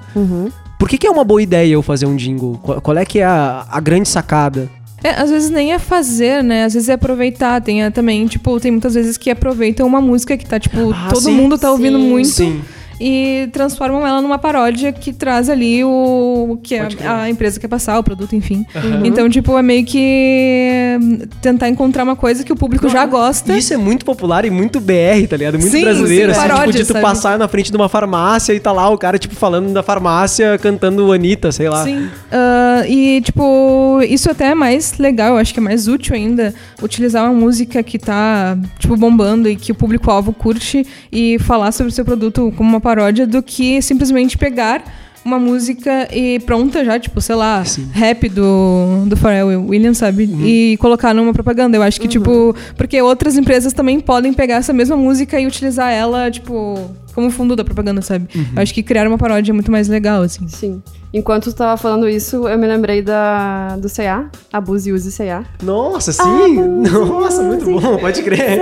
Por 0.78 0.88
que 0.88 0.96
que 0.96 1.06
é 1.06 1.10
uma 1.10 1.24
boa 1.24 1.42
ideia 1.42 1.72
eu 1.74 1.82
fazer 1.82 2.06
um 2.06 2.16
jingle? 2.16 2.58
Qual, 2.62 2.80
qual 2.80 2.96
é 2.96 3.04
que 3.04 3.18
é 3.18 3.24
a, 3.24 3.66
a 3.68 3.80
grande 3.80 4.08
sacada? 4.08 4.70
É, 5.02 5.10
às 5.10 5.30
vezes 5.30 5.50
nem 5.50 5.72
é 5.72 5.78
fazer, 5.78 6.42
né? 6.44 6.64
Às 6.64 6.74
vezes 6.74 6.88
é 6.88 6.92
aproveitar. 6.92 7.60
Tem 7.62 7.82
é, 7.82 7.90
também, 7.90 8.26
tipo, 8.26 8.58
tem 8.60 8.70
muitas 8.70 8.94
vezes 8.94 9.16
que 9.16 9.30
aproveitam 9.30 9.86
uma 9.86 10.00
música 10.00 10.36
que 10.36 10.44
tá, 10.46 10.58
tipo, 10.60 10.92
Ah, 10.92 11.08
todo 11.10 11.22
sim. 11.22 11.32
mundo 11.32 11.56
tá 11.58 11.70
ouvindo 11.70 11.98
Sim. 11.98 12.08
muito. 12.08 12.28
Sim. 12.28 12.62
E 13.00 13.48
transformam 13.52 14.06
ela 14.06 14.20
numa 14.20 14.38
paródia 14.38 14.92
que 14.92 15.12
traz 15.12 15.48
ali 15.48 15.82
o, 15.82 16.58
que 16.62 16.78
Pode 16.78 16.96
crer. 16.96 17.08
a, 17.10 17.22
a 17.22 17.30
empresa 17.30 17.58
quer 17.58 17.68
passar, 17.68 17.98
o 17.98 18.02
produto, 18.04 18.36
enfim. 18.36 18.66
Então, 19.04 19.28
tipo, 19.30 19.56
é 19.56 19.62
meio 19.62 19.84
que 19.86 20.98
tentar 21.40 21.68
encontrar 21.68 22.04
uma 22.04 22.14
coisa 22.16 22.44
que 22.44 22.52
o 22.52 22.56
público 22.56 22.88
já 22.88 23.06
gosta. 23.06 23.56
Isso 23.56 23.72
é 23.72 23.76
muito 23.76 24.04
popular 24.04 24.44
e 24.44 24.50
muito 24.50 24.80
BR, 24.80 25.26
tá 25.28 25.36
ligado? 25.36 25.58
Muito 25.58 25.70
Sim, 25.70 25.82
brasileiro. 25.82 26.34
sim, 26.34 26.38
assim, 26.38 26.48
paródia, 26.48 26.72
tipo, 26.72 26.92
de 26.92 26.94
tu 26.94 27.00
passar 27.00 27.38
na 27.38 27.48
frente 27.48 27.70
de 27.70 27.76
uma 27.76 27.88
farmácia 27.88 28.52
e 28.52 28.60
tá 28.60 28.70
lá 28.70 28.88
o 28.90 28.98
cara, 28.98 29.18
tipo, 29.18 29.34
falando 29.34 29.72
da 29.72 29.82
farmácia, 29.82 30.58
cantando 30.58 31.10
Anitta, 31.12 31.50
sei 31.50 31.68
lá. 31.68 31.82
Sim. 31.84 32.08
Ah, 32.30 32.82
e, 32.86 33.20
tipo, 33.22 34.00
isso 34.02 34.30
até 34.30 34.48
é 34.48 34.54
mais 34.54 34.98
legal, 34.98 35.34
eu 35.34 35.36
acho 35.38 35.54
que 35.54 35.60
é 35.60 35.62
mais 35.62 35.88
útil 35.88 36.14
ainda 36.14 36.54
utilizar 36.82 37.24
uma 37.24 37.32
música 37.32 37.82
que 37.82 37.98
tá, 37.98 38.58
tipo, 38.78 38.94
bombando 38.96 39.48
e 39.48 39.56
que 39.56 39.72
o 39.72 39.74
público-alvo 39.74 40.32
curte 40.32 40.86
e 41.10 41.38
falar 41.40 41.72
sobre 41.72 41.90
o 41.90 41.94
seu 41.94 42.04
produto 42.04 42.52
como 42.56 42.68
uma 42.68 42.80
paródia 42.80 42.89
do 43.26 43.42
que 43.42 43.80
simplesmente 43.82 44.36
pegar 44.38 44.82
uma 45.24 45.38
música 45.38 46.08
e 46.14 46.40
pronta 46.40 46.84
já, 46.84 46.98
tipo, 46.98 47.20
sei 47.20 47.34
lá, 47.34 47.64
Sim. 47.64 47.88
rap 47.92 48.28
do, 48.28 49.04
do 49.06 49.16
Pharrell 49.16 49.66
Williams, 49.66 49.98
sabe? 49.98 50.24
E 50.42 50.76
colocar 50.78 51.14
numa 51.14 51.32
propaganda. 51.32 51.76
Eu 51.76 51.82
acho 51.82 52.00
que, 52.00 52.08
tipo, 52.08 52.54
porque 52.76 53.00
outras 53.02 53.36
empresas 53.36 53.72
também 53.72 54.00
podem 54.00 54.32
pegar 54.32 54.56
essa 54.56 54.72
mesma 54.72 54.96
música 54.96 55.38
e 55.38 55.46
utilizar 55.46 55.92
ela, 55.92 56.30
tipo, 56.30 56.90
como 57.14 57.30
fundo 57.30 57.54
da 57.54 57.64
propaganda, 57.64 58.00
sabe? 58.02 58.28
Eu 58.54 58.62
acho 58.62 58.72
que 58.72 58.82
criar 58.82 59.06
uma 59.06 59.18
paródia 59.18 59.52
é 59.52 59.54
muito 59.54 59.70
mais 59.70 59.88
legal, 59.88 60.22
assim. 60.22 60.48
Sim. 60.48 60.82
Enquanto 61.12 61.50
tu 61.50 61.56
tava 61.56 61.76
falando 61.76 62.08
isso, 62.08 62.48
eu 62.48 62.56
me 62.56 62.66
lembrei 62.68 63.02
da, 63.02 63.76
do 63.76 63.88
C&A, 63.88 64.26
Abuse 64.52 64.88
e 64.88 64.92
Use 64.92 65.10
C&A. 65.10 65.44
Nossa, 65.62 66.12
sim! 66.12 66.22
Ah, 66.22 66.88
Nossa, 66.88 67.42
muito 67.42 67.64
bom, 67.66 67.98
pode 67.98 68.22
crer. 68.22 68.58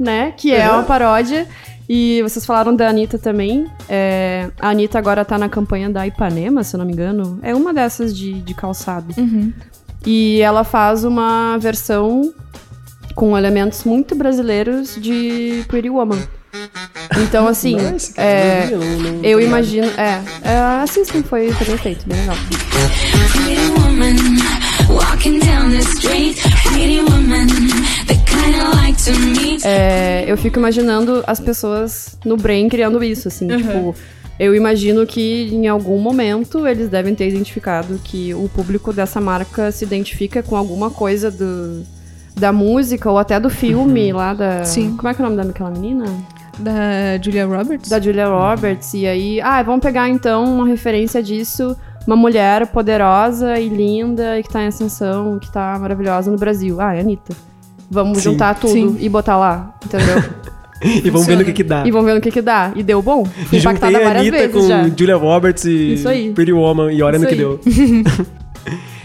né? 0.00 0.32
Que 0.36 0.52
é 0.52 0.68
uma 0.70 0.82
paródia. 0.84 1.46
E 1.88 2.20
vocês 2.22 2.44
falaram 2.44 2.74
da 2.74 2.88
Anitta 2.88 3.16
também. 3.18 3.66
É, 3.88 4.48
a 4.60 4.70
Anitta 4.70 4.98
agora 4.98 5.24
tá 5.24 5.38
na 5.38 5.48
campanha 5.48 5.88
da 5.88 6.06
Ipanema, 6.06 6.64
se 6.64 6.74
eu 6.74 6.78
não 6.78 6.84
me 6.86 6.92
engano. 6.92 7.38
É 7.42 7.54
uma 7.54 7.72
dessas 7.72 8.16
de, 8.16 8.32
de 8.34 8.54
calçado. 8.54 9.14
E 10.04 10.40
ela 10.40 10.64
faz 10.64 11.04
uma 11.04 11.56
versão 11.58 12.32
com 13.14 13.36
elementos 13.38 13.84
muito 13.84 14.14
brasileiros 14.14 14.96
de 15.00 15.64
Pretty 15.68 15.88
Woman. 15.90 16.18
Então, 17.22 17.46
assim, 17.46 17.76
cara, 17.76 17.96
é, 18.16 18.70
não- 18.70 19.20
eu 19.22 19.40
imagino. 19.40 19.86
É, 19.96 20.22
é, 20.42 20.58
assistam, 20.82 21.22
foi, 21.22 21.50
foi 21.52 21.66
bem 21.66 21.76
feito, 21.78 22.06
bem 22.08 22.18
legal. 22.18 22.36
Pretty 23.32 23.60
woman, 23.78 24.16
walking 24.88 25.38
down 25.40 25.70
the 25.70 25.78
street. 25.78 26.36
Pretty 26.64 27.00
woman, 27.00 27.46
the 28.06 28.14
kind 28.26 28.54
I 28.54 28.76
like 28.76 29.02
to 29.04 29.12
meet. 29.20 29.62
É, 29.64 29.95
eu 30.26 30.36
fico 30.36 30.58
imaginando 30.58 31.22
as 31.26 31.40
pessoas 31.40 32.18
no 32.24 32.36
Brain 32.36 32.68
criando 32.68 33.02
isso, 33.02 33.28
assim, 33.28 33.46
tipo. 33.48 33.94
Eu 34.38 34.54
imagino 34.54 35.06
que 35.06 35.48
em 35.50 35.66
algum 35.66 35.98
momento 35.98 36.66
eles 36.66 36.90
devem 36.90 37.14
ter 37.14 37.28
identificado 37.28 37.98
que 38.04 38.34
o 38.34 38.50
público 38.50 38.92
dessa 38.92 39.18
marca 39.18 39.72
se 39.72 39.82
identifica 39.82 40.42
com 40.42 40.54
alguma 40.54 40.90
coisa 40.90 41.30
do, 41.30 41.82
da 42.38 42.52
música 42.52 43.10
ou 43.10 43.16
até 43.16 43.40
do 43.40 43.48
filme 43.48 44.12
lá 44.12 44.34
da. 44.34 44.62
Sim. 44.62 44.94
Como 44.94 45.08
é 45.08 45.14
que 45.14 45.22
é 45.22 45.24
o 45.24 45.30
nome 45.30 45.42
daquela 45.42 45.70
menina? 45.70 46.04
Da 46.58 47.18
Julia 47.22 47.46
Roberts? 47.46 47.88
Da 47.88 47.98
Julia 47.98 48.28
Roberts. 48.28 48.92
E 48.92 49.06
aí, 49.06 49.40
ah, 49.40 49.62
vamos 49.62 49.80
pegar 49.80 50.08
então 50.08 50.44
uma 50.44 50.66
referência 50.66 51.22
disso. 51.22 51.74
Uma 52.06 52.16
mulher 52.16 52.66
poderosa 52.68 53.58
e 53.58 53.68
linda 53.68 54.38
e 54.38 54.42
que 54.42 54.48
tá 54.48 54.62
em 54.62 54.68
ascensão, 54.68 55.38
que 55.38 55.50
tá 55.50 55.76
maravilhosa 55.78 56.30
no 56.30 56.36
Brasil. 56.36 56.80
Ah, 56.80 56.94
é 56.94 56.98
a 56.98 57.00
Anitta. 57.00 57.34
Vamos 57.90 58.18
Sim. 58.18 58.24
juntar 58.24 58.54
tudo 58.54 58.72
Sim. 58.72 58.96
e 59.00 59.08
botar 59.08 59.36
lá, 59.36 59.74
entendeu? 59.84 60.22
E 60.84 61.08
vamos 61.08 61.26
ver 61.26 61.38
no 61.38 61.44
que 61.44 61.54
que 61.54 61.64
dá. 61.64 61.86
E 61.86 61.90
vamos 61.90 62.06
ver 62.06 62.14
no 62.14 62.20
que 62.20 62.30
que 62.30 62.42
dá. 62.42 62.70
E 62.76 62.82
deu 62.82 63.00
bom. 63.00 63.24
Fui 63.24 63.58
impactada 63.58 63.92
Juntei 63.92 63.96
a 63.96 64.12
várias 64.12 64.20
Anitta 64.22 64.36
vezes 64.36 64.54
com 64.54 64.68
já. 64.68 64.88
Julia 64.96 65.16
Roberts 65.16 65.64
e 65.64 65.94
Isso 65.94 66.06
aí. 66.06 66.32
Pretty 66.34 66.52
Woman 66.52 66.92
e 66.92 67.02
olha 67.02 67.18
no 67.18 67.24
Isso 67.26 67.34
que 67.34 67.42
aí. 67.42 68.04
deu. 68.04 68.26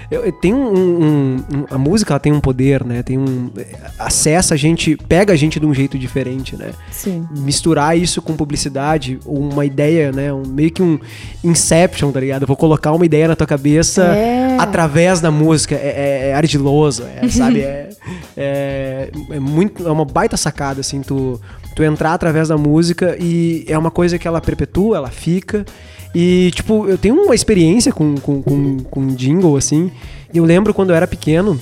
Tem 0.42 0.54
um, 0.54 0.68
um- 0.74 1.36
um- 1.36 1.66
a 1.70 1.78
música 1.78 2.12
ela 2.14 2.20
tem 2.20 2.34
um 2.34 2.42
poder, 2.42 2.84
né? 2.84 3.02
Tem 3.02 3.18
um 3.18 3.50
acessa 3.98 4.56
a 4.56 4.58
gente, 4.58 4.98
pega 5.08 5.32
a 5.32 5.36
gente 5.38 5.58
de 5.60 5.66
um 5.66 5.74
jeito 5.74 5.98
diferente, 5.98 6.58
né? 6.58 6.72
Sim. 6.92 7.26
Misturar 7.32 7.98
isso 7.98 8.22
com 8.22 8.36
publicidade, 8.36 9.20
ou 9.26 9.40
uma 9.40 9.66
ideia, 9.66 10.12
né? 10.12 10.34
Um, 10.34 10.44
meio 10.46 10.70
que 10.72 10.84
um 10.84 11.00
Inception, 11.44 12.12
tá 12.12 12.20
ligado? 12.20 12.42
Eu 12.44 12.48
vou 12.48 12.58
colocar 12.58 12.92
uma 12.92 13.06
ideia 13.06 13.28
na 13.30 13.36
tua 13.36 13.48
cabeça 13.48 14.04
É. 14.04 14.58
através 14.60 15.22
da 15.22 15.32
música. 15.32 15.76
É, 15.76 15.78
é- 15.88 16.30
é 16.30 16.34
ardiloso, 16.34 17.04
é, 17.04 17.28
sabe? 17.30 17.62
É, 17.72 17.90
é, 18.36 19.12
é 19.32 19.40
muito, 19.40 19.88
é 19.88 19.92
uma 19.92 20.06
baita 20.06 20.36
sacada, 20.36 20.82
assim, 20.82 21.02
tu, 21.02 21.40
tu 21.76 21.84
entrar 21.84 22.14
através 22.14 22.48
da 22.50 22.58
música 22.58 23.16
e 23.20 23.64
é 23.68 23.78
uma 23.78 23.92
coisa 23.92 24.18
que 24.18 24.28
ela 24.28 24.42
perpetua, 24.42 24.98
ela 24.98 25.10
fica. 25.10 25.66
E, 26.14 26.52
tipo, 26.54 26.88
eu 26.90 26.98
tenho 26.98 27.16
uma 27.16 27.34
experiência 27.34 27.92
com, 27.94 28.16
com, 28.16 28.42
com, 28.42 28.78
com 28.80 29.08
jingle, 29.16 29.56
assim. 29.56 29.90
E 30.34 30.38
eu 30.38 30.44
lembro 30.46 30.74
quando 30.74 30.90
eu 30.90 30.96
era 30.96 31.08
pequeno, 31.08 31.60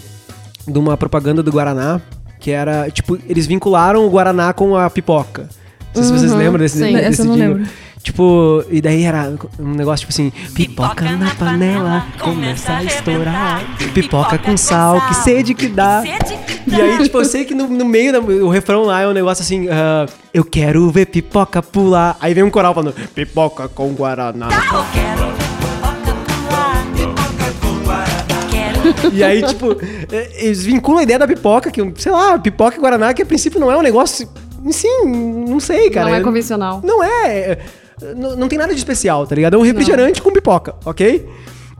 de 0.67 0.77
uma 0.79 0.97
propaganda 0.97 1.43
do 1.43 1.51
Guaraná, 1.51 2.01
Que 2.39 2.51
era, 2.51 2.89
tipo, 2.89 3.19
eles 3.27 3.45
vincularam 3.45 4.05
o 4.05 4.09
Guaraná 4.09 4.53
com 4.53 4.75
a 4.75 4.89
pipoca. 4.89 5.49
Não 5.93 6.01
sei 6.01 6.03
se 6.03 6.11
vocês 6.19 6.31
Uhum, 6.31 6.37
lembram 6.37 6.59
desse, 6.59 6.77
sim. 6.77 6.93
desse 6.93 7.05
Essa 7.05 7.21
eu 7.21 7.25
não 7.25 7.35
jingle. 7.35 7.53
lembro. 7.57 7.71
Tipo, 8.01 8.63
e 8.69 8.81
daí 8.81 9.03
era 9.03 9.33
um 9.59 9.73
negócio 9.73 10.07
tipo 10.07 10.13
assim: 10.13 10.31
pipoca 10.53 11.11
na 11.17 11.35
panela, 11.35 12.05
começa 12.19 12.77
a 12.77 12.83
estourar. 12.83 13.61
Pipoca 13.93 14.37
com 14.37 14.55
sal, 14.55 15.01
que 15.07 15.15
sede 15.15 15.53
que 15.53 15.67
dá. 15.67 16.01
E 16.65 16.81
aí, 16.81 17.03
tipo, 17.03 17.17
eu 17.17 17.25
sei 17.25 17.43
que 17.43 17.53
no, 17.53 17.67
no 17.67 17.85
meio 17.85 18.13
do 18.13 18.47
o 18.47 18.49
refrão 18.49 18.83
lá 18.83 19.01
é 19.01 19.07
um 19.07 19.11
negócio 19.11 19.41
assim: 19.41 19.67
ah, 19.69 20.05
eu 20.33 20.45
quero 20.45 20.89
ver 20.89 21.07
pipoca 21.07 21.61
pular. 21.61 22.15
Aí 22.21 22.33
vem 22.33 22.43
um 22.43 22.49
coral 22.49 22.73
falando: 22.73 22.93
pipoca 23.13 23.67
com 23.67 23.91
guaraná. 23.93 24.47
E 29.13 29.23
aí, 29.23 29.43
tipo, 29.43 29.73
é, 30.11 30.45
eles 30.45 30.63
vinculam 30.63 30.99
a 30.99 31.03
ideia 31.03 31.19
da 31.19 31.27
pipoca, 31.27 31.69
que, 31.69 31.81
sei 31.97 32.11
lá, 32.11 32.39
pipoca 32.39 32.77
e 32.77 32.79
guaraná, 32.79 33.13
que 33.13 33.21
a 33.21 33.25
princípio 33.25 33.59
não 33.59 33.71
é 33.71 33.77
um 33.77 33.81
negócio. 33.81 34.27
Sim, 34.71 35.05
não 35.47 35.59
sei, 35.59 35.89
cara. 35.89 36.09
Não 36.09 36.15
é 36.15 36.21
convencional. 36.21 36.81
Não 36.83 37.03
é. 37.03 37.59
Não, 38.15 38.35
não 38.35 38.47
tem 38.47 38.57
nada 38.57 38.73
de 38.73 38.79
especial, 38.79 39.25
tá 39.25 39.35
ligado? 39.35 39.55
É 39.55 39.57
um 39.57 39.61
refrigerante 39.61 40.21
com 40.21 40.31
pipoca, 40.31 40.75
ok? 40.85 41.27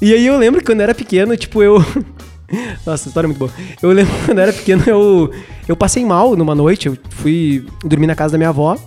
E 0.02 0.14
aí 0.14 0.26
eu 0.26 0.38
lembro 0.38 0.62
que 0.62 0.66
quando 0.66 0.80
eu 0.80 0.84
era 0.84 0.96
pequeno, 0.96 1.36
tipo, 1.36 1.62
eu. 1.62 1.84
Nossa, 2.86 3.10
história 3.10 3.28
é 3.28 3.30
muito 3.30 3.40
boa. 3.40 3.52
Eu 3.82 3.92
lembro 3.92 4.14
quando 4.26 4.38
eu 4.38 4.44
era 4.44 4.54
pequeno, 4.54 4.84
eu, 4.88 5.32
eu 5.68 5.76
passei 5.76 6.06
mal 6.06 6.36
numa 6.36 6.56
noite. 6.56 6.88
Eu 6.88 6.98
fui 7.10 7.66
dormir 7.84 8.08
na 8.08 8.16
casa 8.16 8.32
da 8.32 8.38
minha 8.38 8.50
avó. 8.50 8.78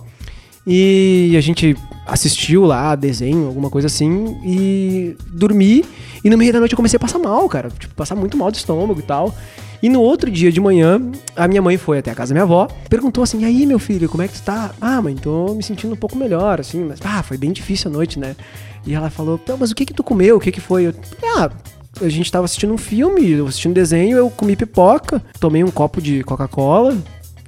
E 0.65 1.35
a 1.37 1.41
gente 1.41 1.75
assistiu 2.05 2.65
lá 2.65 2.95
desenho, 2.95 3.47
alguma 3.47 3.69
coisa 3.69 3.87
assim, 3.87 4.37
e 4.45 5.15
dormi. 5.27 5.83
E 6.23 6.29
no 6.29 6.37
meio 6.37 6.53
da 6.53 6.59
noite 6.59 6.71
eu 6.71 6.77
comecei 6.77 6.97
a 6.97 6.99
passar 6.99 7.19
mal, 7.19 7.47
cara. 7.49 7.69
Tipo, 7.77 7.93
passar 7.95 8.15
muito 8.15 8.37
mal 8.37 8.49
do 8.49 8.55
estômago 8.55 8.99
e 8.99 9.03
tal. 9.03 9.35
E 9.83 9.89
no 9.89 9.99
outro 9.99 10.31
dia 10.31 10.49
de 10.49 10.61
manhã, 10.61 11.01
a 11.35 11.45
minha 11.45 11.61
mãe 11.61 11.77
foi 11.77 11.97
até 11.97 12.09
a 12.09 12.15
casa 12.15 12.29
da 12.29 12.35
minha 12.35 12.43
avó, 12.43 12.69
perguntou 12.89 13.21
assim: 13.21 13.41
E 13.41 13.45
aí, 13.45 13.65
meu 13.65 13.77
filho, 13.77 14.07
como 14.07 14.23
é 14.23 14.29
que 14.29 14.35
tu 14.35 14.41
tá? 14.41 14.71
Ah, 14.79 15.01
mãe, 15.01 15.13
tô 15.13 15.53
me 15.53 15.61
sentindo 15.61 15.91
um 15.91 15.97
pouco 15.97 16.15
melhor, 16.15 16.61
assim, 16.61 16.85
mas 16.85 16.99
ah, 17.03 17.21
foi 17.21 17.35
bem 17.37 17.51
difícil 17.51 17.91
a 17.91 17.93
noite, 17.93 18.17
né? 18.17 18.33
E 18.85 18.93
ela 18.93 19.09
falou: 19.09 19.37
Não, 19.45 19.57
mas 19.57 19.71
o 19.71 19.75
que 19.75 19.85
que 19.85 19.93
tu 19.93 20.01
comeu? 20.01 20.37
O 20.37 20.39
que 20.39 20.53
que 20.53 20.61
foi? 20.61 20.87
Eu, 20.87 20.93
ah, 21.35 21.51
a 22.01 22.07
gente 22.07 22.31
tava 22.31 22.45
assistindo 22.45 22.73
um 22.73 22.77
filme, 22.77 23.29
eu 23.31 23.45
assistindo 23.45 23.73
desenho, 23.73 24.17
eu 24.17 24.29
comi 24.29 24.55
pipoca, 24.55 25.21
tomei 25.37 25.65
um 25.65 25.69
copo 25.69 26.01
de 26.01 26.23
Coca-Cola. 26.23 26.97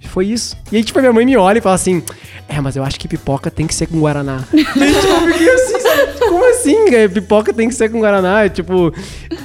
Foi 0.08 0.28
isso. 0.28 0.56
E 0.72 0.78
aí, 0.78 0.84
tipo, 0.84 1.00
a 1.00 1.02
minha 1.02 1.14
mãe 1.14 1.26
me 1.26 1.36
olha 1.36 1.58
e 1.58 1.62
fala 1.62 1.76
assim: 1.76 2.04
É, 2.48 2.60
mas 2.62 2.76
eu 2.76 2.84
acho 2.84 3.00
que 3.00 3.08
pipoca 3.08 3.50
tem 3.50 3.66
que 3.66 3.74
ser 3.74 3.88
com 3.88 4.00
Guaraná. 4.00 4.44
Daí, 4.52 4.64
tipo, 4.94 5.08
eu 5.08 5.32
fiquei 5.32 5.50
assim? 5.50 6.20
Como 6.20 6.50
assim, 6.50 6.86
cara? 6.92 7.10
Pipoca 7.10 7.54
tem 7.54 7.70
que 7.70 7.76
ser 7.76 7.90
com 7.90 8.00
Guaraná? 8.00 8.48
Tipo. 8.50 8.94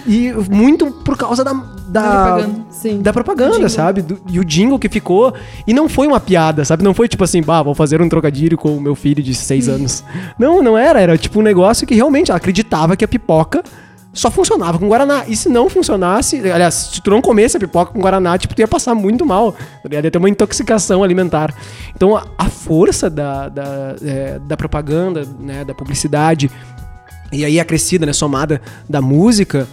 E 0.06 0.32
muito 0.50 0.90
por 0.90 1.16
causa 1.16 1.44
da. 1.44 1.54
Da, 1.90 2.02
propaganda. 2.02 2.60
Sim. 2.70 3.02
da 3.02 3.12
propaganda, 3.12 3.68
sabe? 3.68 4.02
Do- 4.02 4.20
e 4.28 4.38
o 4.38 4.44
jingle 4.44 4.78
que 4.78 4.88
ficou. 4.88 5.34
E 5.66 5.74
não 5.74 5.88
foi 5.88 6.06
uma 6.06 6.20
piada, 6.20 6.64
sabe? 6.64 6.84
Não 6.84 6.94
foi 6.94 7.08
tipo 7.08 7.24
assim, 7.24 7.42
bah, 7.42 7.62
vou 7.62 7.74
fazer 7.74 8.00
um 8.00 8.08
trocadilho 8.08 8.56
com 8.56 8.76
o 8.76 8.80
meu 8.80 8.94
filho 8.94 9.22
de 9.22 9.34
seis 9.34 9.68
anos. 9.68 10.04
Não, 10.38 10.62
não 10.62 10.78
era. 10.78 11.00
Era 11.00 11.18
tipo 11.18 11.40
um 11.40 11.42
negócio 11.42 11.86
que 11.86 11.94
realmente 11.94 12.30
ela 12.30 12.38
acreditava 12.38 12.96
que 12.96 13.04
a 13.04 13.08
pipoca 13.08 13.62
só 14.12 14.30
funcionava 14.30 14.78
com 14.78 14.88
Guaraná. 14.88 15.24
E 15.28 15.36
se 15.36 15.48
não 15.48 15.68
funcionasse, 15.68 16.36
aliás, 16.50 16.74
se 16.74 17.00
tu 17.00 17.10
não 17.10 17.20
comesse 17.20 17.56
a 17.56 17.60
pipoca 17.60 17.92
com 17.92 18.00
Guaraná, 18.00 18.36
tipo, 18.38 18.54
tu 18.54 18.60
ia 18.60 18.68
passar 18.68 18.94
muito 18.94 19.24
mal. 19.26 19.52
tá? 19.52 19.88
Ia 19.90 20.10
ter 20.10 20.18
uma 20.18 20.28
intoxicação 20.28 21.02
alimentar. 21.02 21.54
Então 21.94 22.16
a, 22.16 22.24
a 22.38 22.44
força 22.46 23.08
da, 23.10 23.48
da, 23.48 23.94
é, 24.04 24.38
da 24.46 24.56
propaganda, 24.56 25.24
né, 25.38 25.64
da 25.64 25.74
publicidade, 25.74 26.50
e 27.32 27.44
aí 27.44 27.60
a 27.60 27.64
crescida, 27.64 28.04
né, 28.04 28.12
somada 28.12 28.60
da 28.88 29.00
música, 29.00 29.68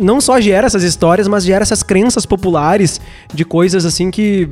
não 0.00 0.20
só 0.20 0.40
gera 0.40 0.66
essas 0.66 0.82
histórias, 0.82 1.26
mas 1.26 1.44
gera 1.44 1.62
essas 1.62 1.82
crenças 1.82 2.26
populares 2.26 3.00
de 3.32 3.44
coisas 3.44 3.84
assim 3.86 4.10
que 4.10 4.48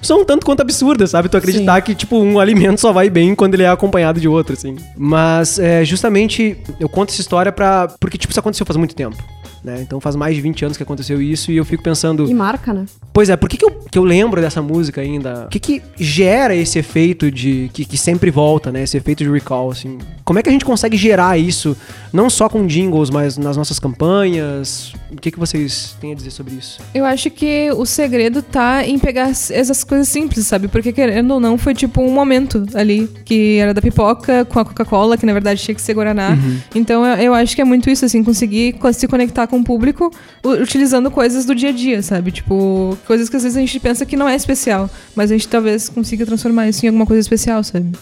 são 0.00 0.24
tanto 0.24 0.44
quanto 0.44 0.60
absurdas, 0.60 1.10
sabe? 1.10 1.28
Tu 1.28 1.36
acreditar 1.36 1.80
que, 1.80 1.94
tipo, 1.94 2.18
um 2.18 2.38
alimento 2.38 2.80
só 2.80 2.92
vai 2.92 3.10
bem 3.10 3.34
quando 3.34 3.54
ele 3.54 3.62
é 3.62 3.68
acompanhado 3.68 4.20
de 4.20 4.28
outro, 4.28 4.54
assim. 4.54 4.76
Mas, 4.96 5.58
é, 5.58 5.84
justamente, 5.84 6.56
eu 6.78 6.88
conto 6.88 7.10
essa 7.10 7.20
história 7.20 7.52
pra... 7.52 7.88
Porque, 8.00 8.18
tipo, 8.18 8.30
isso 8.30 8.40
aconteceu 8.40 8.66
faz 8.66 8.76
muito 8.76 8.94
tempo, 8.94 9.16
né? 9.62 9.80
Então 9.80 10.00
faz 10.00 10.16
mais 10.16 10.34
de 10.34 10.40
20 10.40 10.64
anos 10.64 10.76
que 10.76 10.82
aconteceu 10.82 11.20
isso 11.20 11.50
e 11.50 11.56
eu 11.56 11.64
fico 11.64 11.82
pensando... 11.82 12.28
E 12.28 12.34
marca, 12.34 12.72
né? 12.72 12.86
Pois 13.18 13.28
é, 13.28 13.36
por 13.36 13.48
que, 13.48 13.56
que, 13.56 13.64
eu, 13.64 13.70
que 13.90 13.98
eu 13.98 14.04
lembro 14.04 14.40
dessa 14.40 14.62
música 14.62 15.00
ainda? 15.00 15.46
O 15.46 15.48
que, 15.48 15.58
que 15.58 15.82
gera 15.96 16.54
esse 16.54 16.78
efeito 16.78 17.32
de. 17.32 17.68
Que, 17.72 17.84
que 17.84 17.98
sempre 17.98 18.30
volta, 18.30 18.70
né? 18.70 18.84
Esse 18.84 18.96
efeito 18.96 19.24
de 19.24 19.28
recall, 19.28 19.72
assim. 19.72 19.98
Como 20.24 20.38
é 20.38 20.42
que 20.44 20.48
a 20.48 20.52
gente 20.52 20.64
consegue 20.64 20.96
gerar 20.96 21.36
isso, 21.36 21.76
não 22.12 22.30
só 22.30 22.48
com 22.48 22.64
jingles, 22.64 23.10
mas 23.10 23.36
nas 23.36 23.56
nossas 23.56 23.80
campanhas? 23.80 24.92
O 25.10 25.16
que, 25.16 25.30
que 25.30 25.38
vocês 25.38 25.96
têm 26.00 26.12
a 26.12 26.14
dizer 26.14 26.30
sobre 26.30 26.54
isso? 26.54 26.80
Eu 26.94 27.04
acho 27.04 27.30
que 27.30 27.70
o 27.72 27.86
segredo 27.86 28.42
tá 28.42 28.86
em 28.86 28.98
pegar 28.98 29.30
essas 29.30 29.82
coisas 29.82 30.06
simples, 30.08 30.46
sabe? 30.46 30.68
Porque 30.68 30.92
querendo 30.92 31.30
ou 31.32 31.40
não, 31.40 31.56
foi 31.56 31.74
tipo 31.74 32.02
um 32.02 32.12
momento 32.12 32.66
ali 32.74 33.08
que 33.24 33.56
era 33.56 33.72
da 33.72 33.80
pipoca 33.80 34.44
com 34.44 34.58
a 34.60 34.64
Coca-Cola, 34.66 35.16
que 35.16 35.24
na 35.24 35.32
verdade 35.32 35.62
tinha 35.62 35.74
que 35.74 35.80
ser 35.80 35.94
Guaraná. 35.94 36.36
Então 36.74 37.06
eu, 37.06 37.16
eu 37.22 37.34
acho 37.34 37.56
que 37.56 37.62
é 37.62 37.64
muito 37.64 37.88
isso, 37.88 38.04
assim, 38.04 38.22
conseguir 38.22 38.74
co- 38.74 38.92
se 38.92 39.08
conectar 39.08 39.46
com 39.46 39.58
o 39.60 39.64
público 39.64 40.10
utilizando 40.44 41.10
coisas 41.10 41.44
do 41.46 41.54
dia 41.54 41.70
a 41.70 41.72
dia, 41.72 42.02
sabe? 42.02 42.30
Tipo, 42.30 42.96
coisas 43.06 43.30
que 43.30 43.36
às 43.36 43.42
vezes 43.44 43.56
a 43.56 43.60
gente 43.60 43.80
pensa 43.80 44.04
que 44.04 44.16
não 44.16 44.28
é 44.28 44.34
especial, 44.36 44.90
mas 45.16 45.30
a 45.30 45.34
gente 45.34 45.48
talvez 45.48 45.88
consiga 45.88 46.26
transformar 46.26 46.68
isso 46.68 46.84
em 46.84 46.88
alguma 46.88 47.06
coisa 47.06 47.20
especial, 47.20 47.64
sabe? 47.64 47.92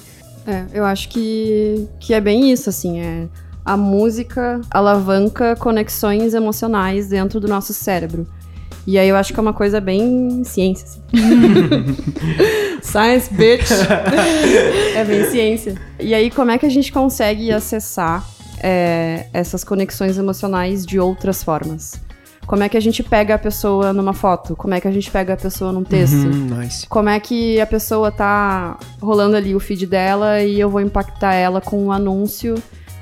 É, 0.46 0.64
eu 0.74 0.84
acho 0.84 1.08
que, 1.08 1.86
que 2.00 2.14
é 2.14 2.20
bem 2.20 2.50
isso, 2.52 2.68
assim, 2.68 3.00
é 3.00 3.26
a 3.66 3.76
música 3.76 4.60
alavanca 4.70 5.56
conexões 5.56 6.34
emocionais 6.34 7.08
dentro 7.08 7.40
do 7.40 7.48
nosso 7.48 7.74
cérebro. 7.74 8.24
E 8.86 8.96
aí 8.96 9.08
eu 9.08 9.16
acho 9.16 9.34
que 9.34 9.40
é 9.40 9.42
uma 9.42 9.52
coisa 9.52 9.80
bem 9.80 10.44
ciência, 10.44 10.86
assim. 10.86 11.02
Science, 12.80 13.34
bitch! 13.34 13.68
é 14.94 15.04
bem 15.04 15.24
ciência. 15.24 15.74
E 15.98 16.14
aí, 16.14 16.30
como 16.30 16.52
é 16.52 16.58
que 16.58 16.64
a 16.64 16.68
gente 16.68 16.92
consegue 16.92 17.50
acessar 17.50 18.24
é, 18.62 19.26
essas 19.32 19.64
conexões 19.64 20.16
emocionais 20.16 20.86
de 20.86 21.00
outras 21.00 21.42
formas? 21.42 22.00
Como 22.46 22.62
é 22.62 22.68
que 22.68 22.76
a 22.76 22.80
gente 22.80 23.02
pega 23.02 23.34
a 23.34 23.38
pessoa 23.38 23.92
numa 23.92 24.12
foto? 24.12 24.54
Como 24.54 24.72
é 24.72 24.80
que 24.80 24.86
a 24.86 24.92
gente 24.92 25.10
pega 25.10 25.34
a 25.34 25.36
pessoa 25.36 25.72
num 25.72 25.82
texto? 25.82 26.14
Hum, 26.14 26.56
nice. 26.56 26.86
como 26.86 27.08
é 27.08 27.18
que 27.18 27.60
a 27.60 27.66
pessoa 27.66 28.12
tá 28.12 28.78
rolando 29.02 29.34
ali 29.34 29.52
o 29.56 29.58
feed 29.58 29.84
dela 29.84 30.40
e 30.40 30.60
eu 30.60 30.70
vou 30.70 30.80
impactar 30.80 31.34
ela 31.34 31.60
com 31.60 31.86
um 31.86 31.90
anúncio 31.90 32.54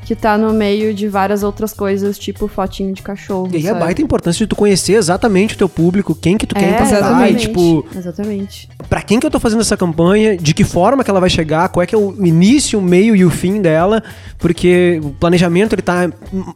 que 0.05 0.15
tá 0.15 0.37
no 0.37 0.53
meio 0.53 0.93
de 0.93 1.09
várias 1.09 1.43
outras 1.43 1.73
coisas, 1.73 2.19
tipo 2.19 2.47
fotinho 2.47 2.93
de 2.93 3.01
cachorro. 3.03 3.49
E 3.53 3.57
aí 3.57 3.67
a 3.67 3.71
sabe? 3.71 3.81
baita 3.81 4.03
importância 4.03 4.45
de 4.45 4.47
tu 4.49 4.55
conhecer 4.55 4.93
exatamente 4.95 5.55
o 5.55 5.59
teu 5.59 5.69
público, 5.69 6.15
quem 6.15 6.37
que 6.37 6.47
tu 6.47 6.55
quer 6.55 6.65
é, 6.65 6.69
impactar, 6.71 6.95
e, 6.95 6.99
exatamente. 6.99 7.41
tipo, 7.49 7.87
Exatamente. 7.97 8.69
pra 8.89 9.01
quem 9.01 9.19
que 9.19 9.27
eu 9.27 9.31
tô 9.31 9.41
fazendo 9.41 9.63
essa 9.63 9.77
campanha, 9.77 10.37
de 10.37 10.53
que 10.53 10.63
forma 10.63 11.03
que 11.03 11.11
ela 11.11 11.21
vai 11.21 11.31
chegar, 11.31 11.69
qual 11.71 11.83
é 11.83 11.87
que 11.87 11.95
é 11.95 11.99
o 11.99 12.15
início, 12.25 12.79
o 12.79 12.83
meio 12.83 13.17
e 13.17 13.25
o 13.25 13.31
fim 13.31 13.63
dela, 13.63 14.03
porque 14.39 15.01
o 15.03 15.11
planejamento 15.11 15.75
ele 15.75 15.83
tá 15.83 16.11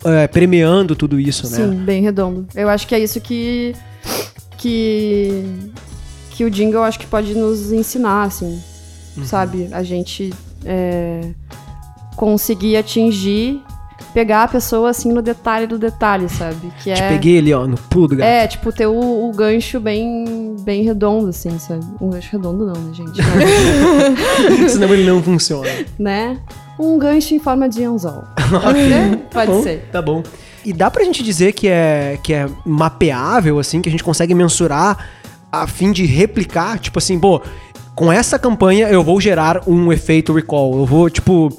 é, 0.05 0.27
premiando 0.27 0.95
tudo 0.95 1.19
isso, 1.19 1.49
né? 1.51 1.57
Sim, 1.57 1.71
bem 1.77 2.03
redondo. 2.03 2.47
Eu 2.55 2.69
acho 2.69 2.87
que 2.87 2.95
é 2.95 2.99
isso 2.99 3.19
que 3.21 3.75
que 4.57 5.45
que 6.31 6.45
o 6.45 6.51
jingle 6.51 6.83
acho 6.83 6.99
que 6.99 7.07
pode 7.07 7.35
nos 7.35 7.73
ensinar, 7.73 8.25
assim, 8.25 8.61
Uhum. 9.17 9.25
sabe? 9.25 9.69
A 9.73 9.83
gente 9.83 10.33
é, 10.65 11.23
conseguir 12.19 12.77
atingir, 12.77 13.63
pegar 14.13 14.43
a 14.43 14.49
pessoa 14.49 14.91
assim 14.91 15.13
no 15.13 15.23
detalhe 15.23 15.69
do 15.69 15.79
detalhe, 15.79 16.29
sabe? 16.29 16.73
Que 16.83 16.93
Te 16.93 17.01
é 17.01 17.09
peguei 17.09 17.39
ali, 17.39 17.55
ó, 17.55 17.65
no 17.65 17.77
pulo 17.79 18.09
do 18.09 18.17
gato. 18.17 18.27
É, 18.27 18.45
tipo, 18.49 18.73
ter 18.73 18.89
o, 18.89 19.29
o 19.29 19.33
gancho 19.33 19.79
bem, 19.79 20.57
bem 20.63 20.83
redondo, 20.83 21.29
assim, 21.29 21.57
sabe? 21.61 21.85
Um 22.01 22.11
gancho 22.11 22.29
redondo 22.33 22.67
não, 22.67 22.75
né, 22.75 22.93
gente? 22.93 23.21
Senão 24.69 24.93
ele 24.93 25.09
não 25.09 25.23
funciona. 25.23 25.69
né? 25.97 26.39
Um 26.77 26.99
gancho 26.99 27.35
em 27.35 27.39
forma 27.39 27.69
de 27.69 27.85
anzol. 27.85 28.25
Pode 28.51 28.79
ser? 28.81 29.17
Tá 29.17 29.27
Pode 29.31 29.51
bom, 29.53 29.63
ser. 29.63 29.89
Tá 29.93 30.03
bom. 30.03 30.23
E 30.65 30.73
dá 30.73 30.91
pra 30.91 31.05
gente 31.05 31.23
dizer 31.23 31.53
que 31.53 31.69
é, 31.69 32.19
que 32.21 32.35
é 32.35 32.49
mapeável, 32.67 33.61
assim, 33.61 33.81
que 33.81 33.89
a 33.89 33.93
gente 33.93 34.03
consegue 34.03 34.35
mensurar 34.35 35.07
a 35.53 35.69
fim 35.69 35.93
de 35.93 36.05
replicar, 36.05 36.81
tipo 36.81 36.99
assim, 36.99 37.19
pô, 37.19 37.41
com 37.95 38.13
essa 38.13 38.39
campanha 38.41 38.89
eu 38.89 39.05
vou 39.05 39.21
gerar 39.21 39.63
um 39.69 39.93
efeito 39.93 40.33
recall. 40.33 40.77
Eu 40.79 40.85
vou, 40.85 41.09
tipo, 41.09 41.57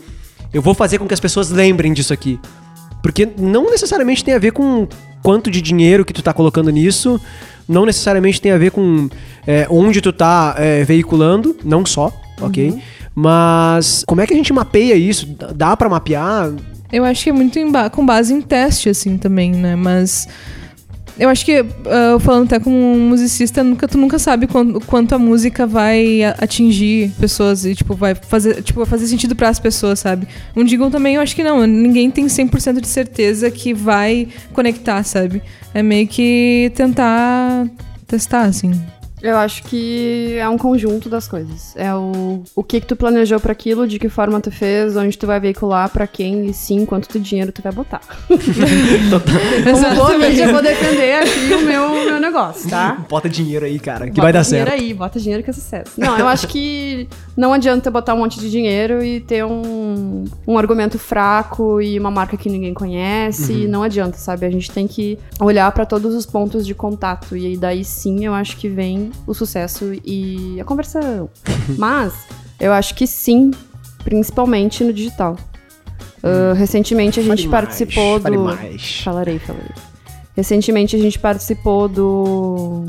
eu 0.53 0.61
vou 0.61 0.73
fazer 0.73 0.97
com 0.99 1.07
que 1.07 1.13
as 1.13 1.19
pessoas 1.19 1.49
lembrem 1.49 1.93
disso 1.93 2.13
aqui. 2.13 2.39
Porque 3.01 3.27
não 3.37 3.69
necessariamente 3.71 4.23
tem 4.23 4.33
a 4.33 4.39
ver 4.39 4.51
com 4.51 4.87
quanto 5.23 5.49
de 5.51 5.61
dinheiro 5.61 6.03
que 6.05 6.13
tu 6.13 6.21
tá 6.21 6.33
colocando 6.33 6.69
nisso, 6.69 7.19
não 7.67 7.85
necessariamente 7.85 8.41
tem 8.41 8.51
a 8.51 8.57
ver 8.57 8.71
com 8.71 9.09
é, 9.45 9.67
onde 9.69 10.01
tu 10.01 10.11
tá 10.11 10.55
é, 10.57 10.83
veiculando, 10.83 11.55
não 11.63 11.85
só, 11.85 12.11
ok? 12.41 12.81
Mas 13.13 14.03
como 14.07 14.21
é 14.21 14.27
que 14.27 14.33
a 14.33 14.37
gente 14.37 14.51
mapeia 14.53 14.95
isso? 14.95 15.27
Dá 15.55 15.75
pra 15.75 15.89
mapear? 15.89 16.51
Eu 16.91 17.03
acho 17.05 17.23
que 17.23 17.29
é 17.29 17.33
muito 17.33 17.71
ba- 17.71 17.89
com 17.89 18.05
base 18.05 18.33
em 18.33 18.41
teste, 18.41 18.89
assim, 18.89 19.17
também, 19.17 19.51
né? 19.51 19.75
Mas 19.75 20.27
eu 21.19 21.29
acho 21.29 21.45
que, 21.45 21.57
ah, 21.57 22.17
falando 22.19 22.45
até 22.45 22.59
como 22.59 22.75
um 22.75 23.09
musicista, 23.09 23.63
nunca, 23.63 23.87
tu 23.87 23.97
nunca 23.97 24.17
sabe 24.17 24.47
quanto, 24.47 24.79
quanto 24.81 25.13
a 25.13 25.19
música 25.19 25.67
vai 25.67 26.23
atingir 26.23 27.11
pessoas 27.19 27.65
e, 27.65 27.75
tipo, 27.75 27.93
vai 27.93 28.15
fazer, 28.15 28.61
tipo, 28.63 28.79
vai 28.79 28.87
fazer 28.87 29.07
sentido 29.07 29.35
para 29.35 29.49
as 29.49 29.59
pessoas, 29.59 29.99
sabe? 29.99 30.27
Um 30.55 30.63
jingle 30.63 30.89
também, 30.89 31.15
eu 31.15 31.21
acho 31.21 31.35
que 31.35 31.43
não. 31.43 31.65
Ninguém 31.67 32.09
tem 32.09 32.25
100% 32.25 32.79
de 32.79 32.87
certeza 32.87 33.51
que 33.51 33.73
vai 33.73 34.27
conectar, 34.53 35.03
sabe? 35.03 35.41
É 35.73 35.83
meio 35.83 36.07
que 36.07 36.71
tentar 36.73 37.67
testar, 38.07 38.43
assim. 38.43 38.71
Eu 39.21 39.37
acho 39.37 39.63
que 39.63 40.35
é 40.37 40.47
um 40.47 40.57
conjunto 40.57 41.09
das 41.09 41.27
coisas. 41.27 41.75
É 41.75 41.93
o, 41.93 42.43
o 42.55 42.63
que 42.63 42.79
que 42.79 42.87
tu 42.87 42.95
planejou 42.95 43.39
pra 43.39 43.51
aquilo, 43.51 43.87
de 43.87 43.99
que 43.99 44.09
forma 44.09 44.39
tu 44.39 44.51
fez, 44.51 44.95
onde 44.95 45.17
tu 45.17 45.27
vai 45.27 45.39
veicular, 45.39 45.89
pra 45.89 46.07
quem 46.07 46.45
e 46.45 46.53
sim, 46.53 46.85
quanto 46.85 47.07
tu 47.07 47.19
dinheiro 47.19 47.51
tu 47.51 47.61
vai 47.61 47.71
botar. 47.71 48.01
Como 48.29 50.23
eu 50.23 50.53
vou 50.53 50.61
defender 50.61 51.23
aqui 51.23 51.53
o 51.53 51.61
meu, 51.61 51.89
meu 52.05 52.19
negócio, 52.19 52.69
tá? 52.69 53.05
Bota 53.09 53.27
dinheiro 53.29 53.65
aí, 53.65 53.79
cara, 53.79 54.05
que 54.05 54.11
Bota 54.11 54.21
vai 54.21 54.33
dar 54.33 54.43
dinheiro 54.43 54.69
certo. 54.69 54.81
aí, 54.81 54.93
bota 54.93 55.19
dinheiro 55.19 55.43
que 55.43 55.49
é 55.49 55.53
sucesso. 55.53 55.91
Não, 55.97 56.17
eu 56.17 56.27
acho 56.27 56.47
que 56.47 57.07
não 57.35 57.53
adianta 57.53 57.89
botar 57.91 58.13
um 58.13 58.17
monte 58.17 58.39
de 58.39 58.49
dinheiro 58.49 59.03
e 59.03 59.21
ter 59.21 59.45
um, 59.45 60.25
um 60.47 60.57
argumento 60.57 60.97
fraco 60.97 61.81
e 61.81 61.99
uma 61.99 62.11
marca 62.11 62.37
que 62.37 62.49
ninguém 62.49 62.73
conhece. 62.73 63.53
Uhum. 63.53 63.69
Não 63.69 63.83
adianta, 63.83 64.17
sabe? 64.17 64.45
A 64.45 64.49
gente 64.49 64.71
tem 64.71 64.87
que 64.87 65.17
olhar 65.39 65.71
pra 65.71 65.85
todos 65.85 66.13
os 66.13 66.25
pontos 66.25 66.65
de 66.65 66.73
contato. 66.73 67.35
E 67.35 67.45
aí 67.45 67.57
daí 67.57 67.83
sim 67.83 68.25
eu 68.25 68.33
acho 68.33 68.57
que 68.57 68.67
vem 68.67 69.08
o 69.25 69.33
sucesso 69.33 69.91
e 70.05 70.59
a 70.59 70.63
conversão. 70.63 71.29
Mas 71.77 72.13
eu 72.59 72.73
acho 72.73 72.95
que 72.95 73.05
sim, 73.07 73.51
principalmente 74.03 74.83
no 74.83 74.93
digital. 74.93 75.37
Ah, 76.23 76.53
recentemente 76.53 77.19
a 77.19 77.23
gente 77.23 77.29
Fale 77.29 77.47
mais, 77.47 77.65
participou 77.65 78.19
fale 78.19 78.37
do. 78.37 78.43
mais. 78.43 79.01
Falarei, 79.01 79.39
falarei. 79.39 79.71
Recentemente 80.35 80.95
a 80.95 80.99
gente 80.99 81.19
participou 81.19 81.87
do 81.87 82.85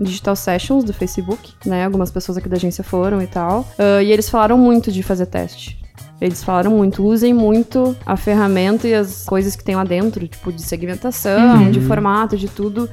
Digital 0.00 0.36
Sessions 0.36 0.84
do 0.84 0.92
Facebook, 0.92 1.52
né? 1.66 1.84
Algumas 1.84 2.10
pessoas 2.10 2.38
aqui 2.38 2.48
da 2.48 2.56
agência 2.56 2.84
foram 2.84 3.20
e 3.22 3.26
tal. 3.26 3.66
Ah, 3.78 4.02
e 4.02 4.12
eles 4.12 4.28
falaram 4.28 4.58
muito 4.58 4.90
de 4.92 5.02
fazer 5.02 5.26
teste. 5.26 5.82
Eles 6.20 6.42
falaram 6.42 6.70
muito, 6.70 7.04
usem 7.04 7.34
muito 7.34 7.94
a 8.06 8.16
ferramenta 8.16 8.86
e 8.88 8.94
as 8.94 9.24
coisas 9.24 9.56
que 9.56 9.64
tem 9.64 9.74
lá 9.74 9.84
dentro, 9.84 10.26
tipo 10.26 10.52
de 10.52 10.62
segmentação, 10.62 11.70
de 11.70 11.80
formato, 11.80 12.36
de 12.36 12.48
tudo, 12.48 12.88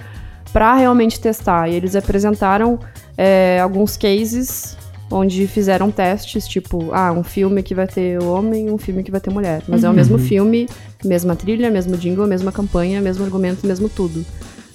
pra 0.52 0.76
realmente 0.76 1.20
testar. 1.20 1.70
E 1.70 1.76
eles 1.76 1.96
apresentaram 1.96 2.80
é, 3.18 3.60
alguns 3.62 3.98
cases 3.98 4.78
onde 5.10 5.46
fizeram 5.46 5.92
testes, 5.92 6.48
tipo, 6.48 6.90
ah, 6.94 7.12
um 7.12 7.24
filme 7.24 7.62
que 7.62 7.76
vai 7.76 7.86
ter 7.86 8.22
homem 8.24 8.68
e 8.68 8.72
um 8.72 8.78
filme 8.78 9.04
que 9.04 9.12
vai 9.12 9.20
ter 9.20 9.30
mulher. 9.30 9.62
Mas 9.68 9.84
é 9.84 9.90
o 9.90 9.94
mesmo 9.94 10.18
filme, 10.18 10.70
mesma 11.04 11.36
trilha, 11.36 11.70
mesmo 11.70 11.98
jingle, 11.98 12.26
mesma 12.26 12.52
campanha, 12.52 13.02
mesmo 13.02 13.26
argumento, 13.26 13.68
mesmo 13.68 13.90
tudo. 13.90 14.26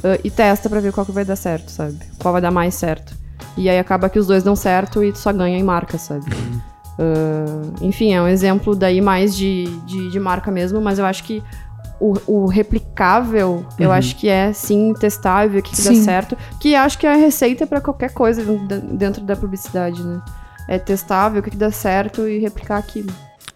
Ah, 0.05 0.19
e 0.23 0.31
testa 0.31 0.69
pra 0.69 0.81
ver 0.81 0.93
qual 0.93 1.07
que 1.07 1.12
vai 1.12 1.25
dar 1.25 1.37
certo, 1.37 1.71
sabe? 1.71 1.99
Qual 2.19 2.33
vai 2.33 2.43
dar 2.43 2.51
mais 2.51 2.75
certo. 2.75 3.15
E 3.57 3.71
aí 3.71 3.79
acaba 3.79 4.11
que 4.11 4.19
os 4.19 4.27
dois 4.27 4.43
dão 4.43 4.55
certo 4.55 5.03
e 5.03 5.12
tu 5.12 5.19
só 5.19 5.33
ganha 5.33 5.59
em 5.59 5.62
marca, 5.62 5.97
sabe? 5.97 6.27
Ah, 6.99 7.62
enfim, 7.81 8.12
é 8.12 8.21
um 8.21 8.29
exemplo 8.29 8.75
daí 8.75 9.01
mais 9.01 9.35
de, 9.37 9.65
de, 9.87 10.11
de 10.11 10.21
marca 10.21 10.51
mesmo, 10.51 10.81
mas 10.81 10.99
eu 10.99 11.07
acho 11.07 11.25
que 11.25 11.43
o, 12.01 12.15
o 12.27 12.47
replicável, 12.47 13.65
eu 13.79 13.91
acho 13.93 14.17
que 14.17 14.29
é 14.29 14.53
sim 14.53 14.93
testável, 14.99 15.63
que, 15.63 15.75
que 15.75 15.83
dá 15.83 15.95
certo. 15.95 16.37
Que 16.61 16.75
acho 16.75 16.99
que 16.99 17.07
é 17.07 17.13
a 17.13 17.17
receita 17.17 17.67
pra 17.67 17.81
qualquer 17.81 18.13
coisa 18.13 18.43
dentro- 18.93 19.23
da 19.23 19.35
publicidade, 19.37 20.03
né? 20.03 20.21
É 20.69 20.79
testável, 20.79 21.41
o 21.41 21.43
que, 21.43 21.51
que 21.51 21.57
dá 21.57 21.71
certo 21.71 22.27
e 22.29 22.39
replicar 22.39 22.77
aquilo. 22.79 23.11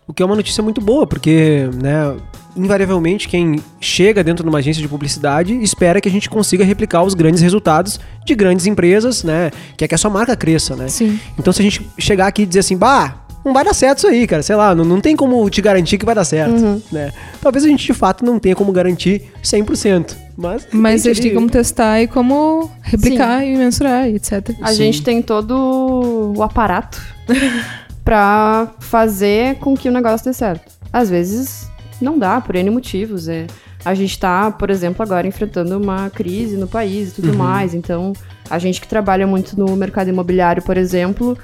O 0.06 0.12
que 0.12 0.22
é 0.22 0.26
uma 0.26 0.34
notícia 0.36 0.62
muito 0.62 0.80
boa, 0.80 1.06
porque, 1.06 1.68
né, 1.80 2.16
invariavelmente 2.56 3.28
quem 3.28 3.60
chega 3.80 4.24
dentro 4.24 4.42
de 4.42 4.48
uma 4.48 4.58
agência 4.58 4.82
de 4.82 4.88
publicidade 4.88 5.54
espera 5.62 6.00
que 6.00 6.08
a 6.08 6.10
gente 6.10 6.28
consiga 6.28 6.64
replicar 6.64 7.02
os 7.04 7.14
grandes 7.14 7.40
resultados 7.40 8.00
de 8.24 8.34
grandes 8.34 8.66
empresas, 8.66 9.22
né, 9.22 9.50
quer 9.76 9.86
que 9.86 9.94
a 9.94 9.98
sua 9.98 10.10
marca 10.10 10.34
cresça, 10.36 10.74
né? 10.74 10.88
Sim. 10.88 11.18
Então 11.38 11.52
se 11.52 11.60
a 11.60 11.62
gente 11.62 11.88
chegar 11.98 12.26
aqui 12.26 12.42
e 12.42 12.46
dizer 12.46 12.60
assim, 12.60 12.76
bah, 12.76 13.18
não 13.44 13.52
vai 13.52 13.64
dar 13.64 13.74
certo 13.74 13.98
isso 13.98 14.06
aí, 14.06 14.26
cara, 14.26 14.42
sei 14.42 14.54
lá, 14.56 14.74
não, 14.74 14.84
não 14.84 15.00
tem 15.00 15.16
como 15.16 15.48
te 15.48 15.60
garantir 15.62 15.96
que 15.98 16.04
vai 16.04 16.14
dar 16.14 16.24
certo, 16.24 16.52
Uhum. 16.52 16.82
né? 16.92 17.12
Talvez 17.40 17.64
a 17.64 17.68
gente 17.68 17.86
de 17.86 17.94
fato 17.94 18.24
não 18.24 18.38
tenha 18.38 18.54
como 18.54 18.70
garantir 18.72 19.22
100%, 19.42 20.14
mas... 20.36 20.66
Mas 20.72 21.06
a 21.06 21.12
gente 21.12 21.22
tem 21.22 21.34
como 21.34 21.48
testar 21.48 22.00
e 22.02 22.06
como 22.06 22.70
replicar 22.82 23.44
e 23.44 23.56
mensurar, 23.56 24.08
e 24.08 24.16
etc. 24.16 24.50
A 24.60 24.68
Sim. 24.68 24.76
gente 24.76 25.02
tem 25.02 25.22
todo 25.22 26.32
o 26.36 26.42
aparato 26.42 27.00
pra 28.04 28.68
fazer 28.78 29.56
com 29.56 29.76
que 29.76 29.88
o 29.88 29.92
negócio 29.92 30.24
dê 30.24 30.32
certo. 30.32 30.72
Às 30.92 31.08
vezes 31.10 31.68
não 32.00 32.18
dá, 32.18 32.40
por 32.40 32.56
N 32.56 32.70
motivos. 32.70 33.28
É. 33.28 33.46
A 33.84 33.94
gente 33.94 34.18
tá, 34.18 34.50
por 34.50 34.70
exemplo, 34.70 35.02
agora 35.02 35.26
enfrentando 35.26 35.76
uma 35.78 36.10
crise 36.10 36.56
no 36.56 36.66
país 36.66 37.10
e 37.10 37.14
tudo 37.14 37.34
mais. 37.34 37.74
Então, 37.74 38.12
a 38.48 38.58
gente 38.58 38.80
que 38.80 38.88
trabalha 38.88 39.26
muito 39.26 39.58
no 39.58 39.74
mercado 39.76 40.08
imobiliário, 40.08 40.62
por 40.62 40.76
exemplo. 40.76 41.36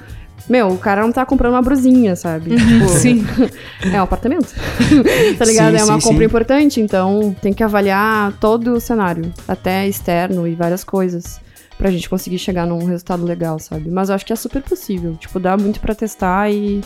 Meu, 0.49 0.69
o 0.69 0.77
cara 0.77 1.01
não 1.01 1.11
tá 1.11 1.25
comprando 1.25 1.53
uma 1.53 1.61
brusinha, 1.61 2.15
sabe? 2.15 2.55
Tipo, 2.55 2.87
Sim. 2.89 3.25
É 3.91 3.99
um 3.99 4.03
apartamento. 4.03 4.53
tá 5.37 5.45
ligado? 5.45 5.77
Sim, 5.77 5.81
é 5.81 5.83
uma 5.83 5.99
sim, 5.99 6.07
compra 6.07 6.19
sim. 6.19 6.25
importante, 6.25 6.81
então 6.81 7.35
tem 7.41 7.53
que 7.53 7.63
avaliar 7.63 8.33
todo 8.39 8.73
o 8.73 8.79
cenário, 8.79 9.31
até 9.47 9.87
externo 9.87 10.47
e 10.47 10.55
várias 10.55 10.83
coisas, 10.83 11.39
pra 11.77 11.91
gente 11.91 12.09
conseguir 12.09 12.39
chegar 12.39 12.65
num 12.65 12.85
resultado 12.85 13.23
legal, 13.23 13.59
sabe? 13.59 13.89
Mas 13.89 14.09
eu 14.09 14.15
acho 14.15 14.25
que 14.25 14.33
é 14.33 14.35
super 14.35 14.61
possível. 14.61 15.15
Tipo, 15.15 15.39
dá 15.39 15.55
muito 15.55 15.79
pra 15.79 15.93
testar 15.93 16.51
e, 16.51 16.81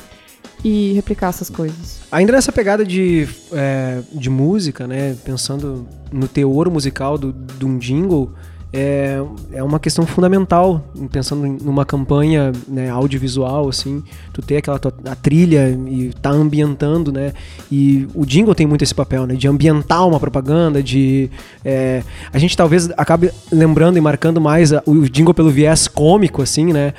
e 0.63 0.93
replicar 0.93 1.29
essas 1.29 1.49
coisas. 1.49 2.01
Ainda 2.11 2.33
nessa 2.33 2.51
pegada 2.51 2.85
de, 2.85 3.27
é, 3.53 4.01
de 4.11 4.29
música, 4.29 4.87
né? 4.87 5.15
Pensando 5.23 5.87
no 6.11 6.27
teor 6.27 6.69
musical 6.69 7.17
do, 7.17 7.31
de 7.31 7.65
um 7.65 7.77
jingle, 7.77 8.33
é, 8.73 9.21
é 9.51 9.61
uma 9.63 9.79
questão 9.79 10.05
fundamental, 10.05 10.81
pensando 11.11 11.45
numa 11.63 11.83
campanha 11.85 12.51
né, 12.67 12.89
audiovisual, 12.89 13.67
assim, 13.67 14.01
tu 14.31 14.41
ter 14.41 14.57
aquela 14.57 14.79
tua- 14.79 14.93
a 15.09 15.15
trilha 15.15 15.69
e 15.87 16.13
tá 16.21 16.29
ambientando, 16.29 17.11
né? 17.11 17.33
E 17.71 18.07
o 18.15 18.25
jingle 18.25 18.55
tem 18.55 18.65
muito 18.65 18.81
esse 18.83 18.95
papel, 18.95 19.27
né? 19.27 19.35
De 19.35 19.47
ambientar 19.47 20.07
uma 20.07 20.19
propaganda, 20.19 20.81
de... 20.81 21.29
é, 21.65 22.01
a 22.31 22.37
gente 22.39 22.55
talvez 22.55 22.89
acabe 22.97 23.29
lembrando 23.51 23.97
e 23.97 24.01
marcando 24.01 24.39
mais 24.39 24.71
a- 24.71 24.81
o 24.85 25.09
jingle 25.09 25.33
pelo 25.33 25.49
viés 25.51 25.87
cômico, 25.87 26.41
assim, 26.41 26.71
né? 26.71 26.93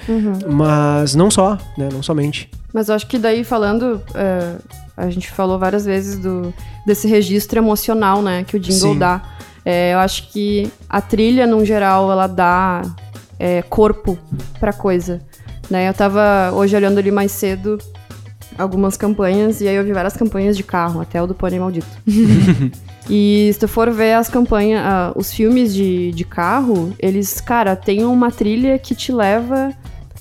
Mas 0.51 1.15
não 1.15 1.31
só, 1.31 1.57
né? 1.79 1.89
Não 1.93 2.03
somente. 2.03 2.51
Mas 2.73 2.89
eu 2.89 2.95
acho 2.95 3.07
que 3.07 3.19
daí 3.19 3.45
falando, 3.45 4.01
é, 4.15 4.57
a 4.97 5.09
gente 5.11 5.31
falou 5.31 5.59
várias 5.59 5.85
vezes 5.85 6.19
do, 6.19 6.53
desse 6.87 7.07
registro 7.07 7.59
emocional, 7.59 8.23
né, 8.23 8.45
que 8.45 8.57
o 8.57 8.61
jingle 8.61 8.93
Sim. 8.95 8.99
dá. 8.99 9.23
É, 9.65 9.95
eu 9.95 9.99
acho 9.99 10.29
que 10.31 10.71
a 10.89 11.01
trilha, 11.01 11.47
no 11.47 11.65
geral, 11.65 12.11
ela 12.11 12.27
dá 12.27 12.83
é, 13.39 13.63
corpo 13.63 14.19
pra 14.59 14.73
coisa. 14.73 15.21
Né? 15.71 15.89
Eu 15.89 15.95
tava 15.95 16.51
hoje 16.53 16.75
olhando 16.77 16.99
ali 16.99 17.11
mais 17.11 17.33
cedo 17.33 17.79
algumas 18.59 18.97
campanhas, 18.97 19.61
e 19.61 19.69
aí 19.69 19.75
eu 19.77 19.85
vi 19.85 19.93
várias 19.93 20.15
campanhas 20.17 20.57
de 20.57 20.63
carro, 20.63 21.01
até 21.01 21.23
o 21.23 21.27
do 21.27 21.35
Pônei 21.35 21.59
Maldito. 21.59 21.87
E 23.11 23.51
se 23.53 23.59
tu 23.59 23.67
for 23.67 23.91
ver 23.91 24.13
as 24.13 24.29
campanhas, 24.29 24.81
ah, 24.85 25.13
os 25.17 25.33
filmes 25.35 25.75
de, 25.75 26.13
de 26.13 26.25
carro, 26.25 26.93
eles, 27.01 27.41
cara, 27.41 27.75
tem 27.75 28.05
uma 28.05 28.31
trilha 28.31 28.79
que 28.79 28.95
te 28.95 29.11
leva 29.11 29.73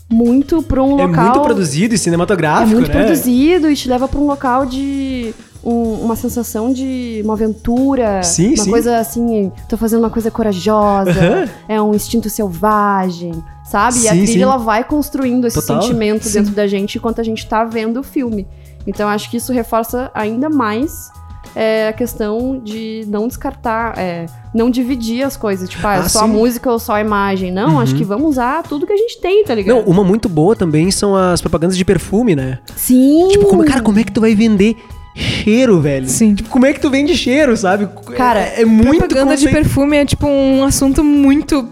muito 0.10 0.64
pra 0.64 0.82
um 0.82 1.00
É 1.00 1.06
local. 1.06 1.26
muito 1.26 1.42
produzido 1.42 1.94
e 1.94 1.96
É 1.96 1.98
cinematográfico, 2.00 2.72
muito 2.80 2.92
né? 2.92 3.04
produzido 3.04 3.70
e 3.70 3.76
te 3.76 3.88
leva 3.88 4.08
pra 4.08 4.20
um 4.20 4.26
local 4.26 4.66
de. 4.66 5.32
Um- 5.64 5.94
uma 6.06 6.16
sensação 6.16 6.72
de 6.74 7.22
uma 7.24 7.34
aventura. 7.34 8.24
Sim, 8.24 8.56
uma 8.56 8.64
sim. 8.64 8.70
coisa 8.72 8.98
assim. 8.98 9.52
Tô 9.70 9.78
fazendo 9.78 10.00
uma 10.00 10.10
coisa 10.10 10.30
corajosa. 10.32 11.12
Aham. 11.12 11.50
É 11.68 11.82
um 11.82 11.94
instinto 11.94 12.30
selvagem. 12.30 13.32
Sabe? 13.64 14.00
e 14.00 14.08
a 14.10 14.12
Sim, 14.12 14.24
trilha 14.24 14.34
sim. 14.34 14.42
ela 14.42 14.58
vai 14.58 14.84
construindo 14.84 15.48
esse 15.48 15.62
Total. 15.62 15.82
sentimento 15.82 16.26
Sim. 16.28 16.40
dentro 16.40 16.52
da 16.54 16.68
gente 16.68 16.98
enquanto 16.98 17.22
a 17.22 17.24
gente 17.24 17.48
tá 17.48 17.64
vendo 17.64 18.02
o 18.02 18.04
filme. 18.04 18.46
Então 18.86 19.08
acho 19.08 19.30
que 19.32 19.38
isso 19.38 19.54
reforça 19.54 20.12
ainda 20.14 20.50
mais 20.50 21.10
é, 21.56 21.88
a 21.88 21.94
questão 21.94 22.60
de 22.62 23.06
não 23.08 23.28
descartar, 23.30 23.98
é, 23.98 24.26
não 24.54 24.70
dividir 24.70 25.24
as 25.24 25.38
coisas. 25.38 25.70
Tipo, 25.70 25.88
ah, 25.88 25.96
é 25.96 26.00
Ah, 26.00 26.10
só 26.10 26.20
a 26.20 26.28
sim. 26.28 26.30
música 26.34 26.70
ou 26.70 26.80
só 26.80 26.96
a 26.96 27.02
imagem. 27.02 27.50
Não, 27.52 27.80
acho 27.80 27.96
que 27.96 28.04
vamos 28.04 28.32
usar 28.32 28.62
tudo 28.64 28.86
que 28.86 28.92
a 28.94 28.98
gente 28.98 29.22
tem, 29.22 29.44
tá 29.46 29.56
ligado? 29.56 29.78
Não, 29.78 29.84
uma 29.86 30.04
muito 30.04 30.28
boa 30.28 30.54
também 30.56 30.92
são 30.92 31.16
as 31.16 31.40
propagandas 31.40 31.78
de 31.78 31.86
perfume, 31.86 32.36
né? 32.36 32.60
Sim! 32.76 33.28
Tipo, 33.30 33.46
como, 33.48 33.64
cara, 33.64 33.82
como 33.82 34.00
é 34.00 34.04
que 34.04 34.12
tu 34.12 34.20
vai 34.20 34.36
vender 34.36 34.76
cheiro, 35.22 35.80
velho? 35.80 36.08
Sim. 36.10 36.36
Tipo, 36.36 36.50
como 36.50 36.66
é 36.66 36.74
que 36.74 36.80
tu 36.80 36.90
vende 36.90 37.16
cheiro, 37.16 37.56
sabe? 37.56 37.88
Cara, 38.18 38.40
é, 38.42 38.62
é 38.62 38.66
muito 38.66 39.00
Propaganda 39.08 39.38
de 39.38 39.48
perfume 39.50 39.98
é 39.98 40.06
tipo 40.06 40.28
um 40.28 40.64
assunto 40.64 41.04
muito. 41.04 41.68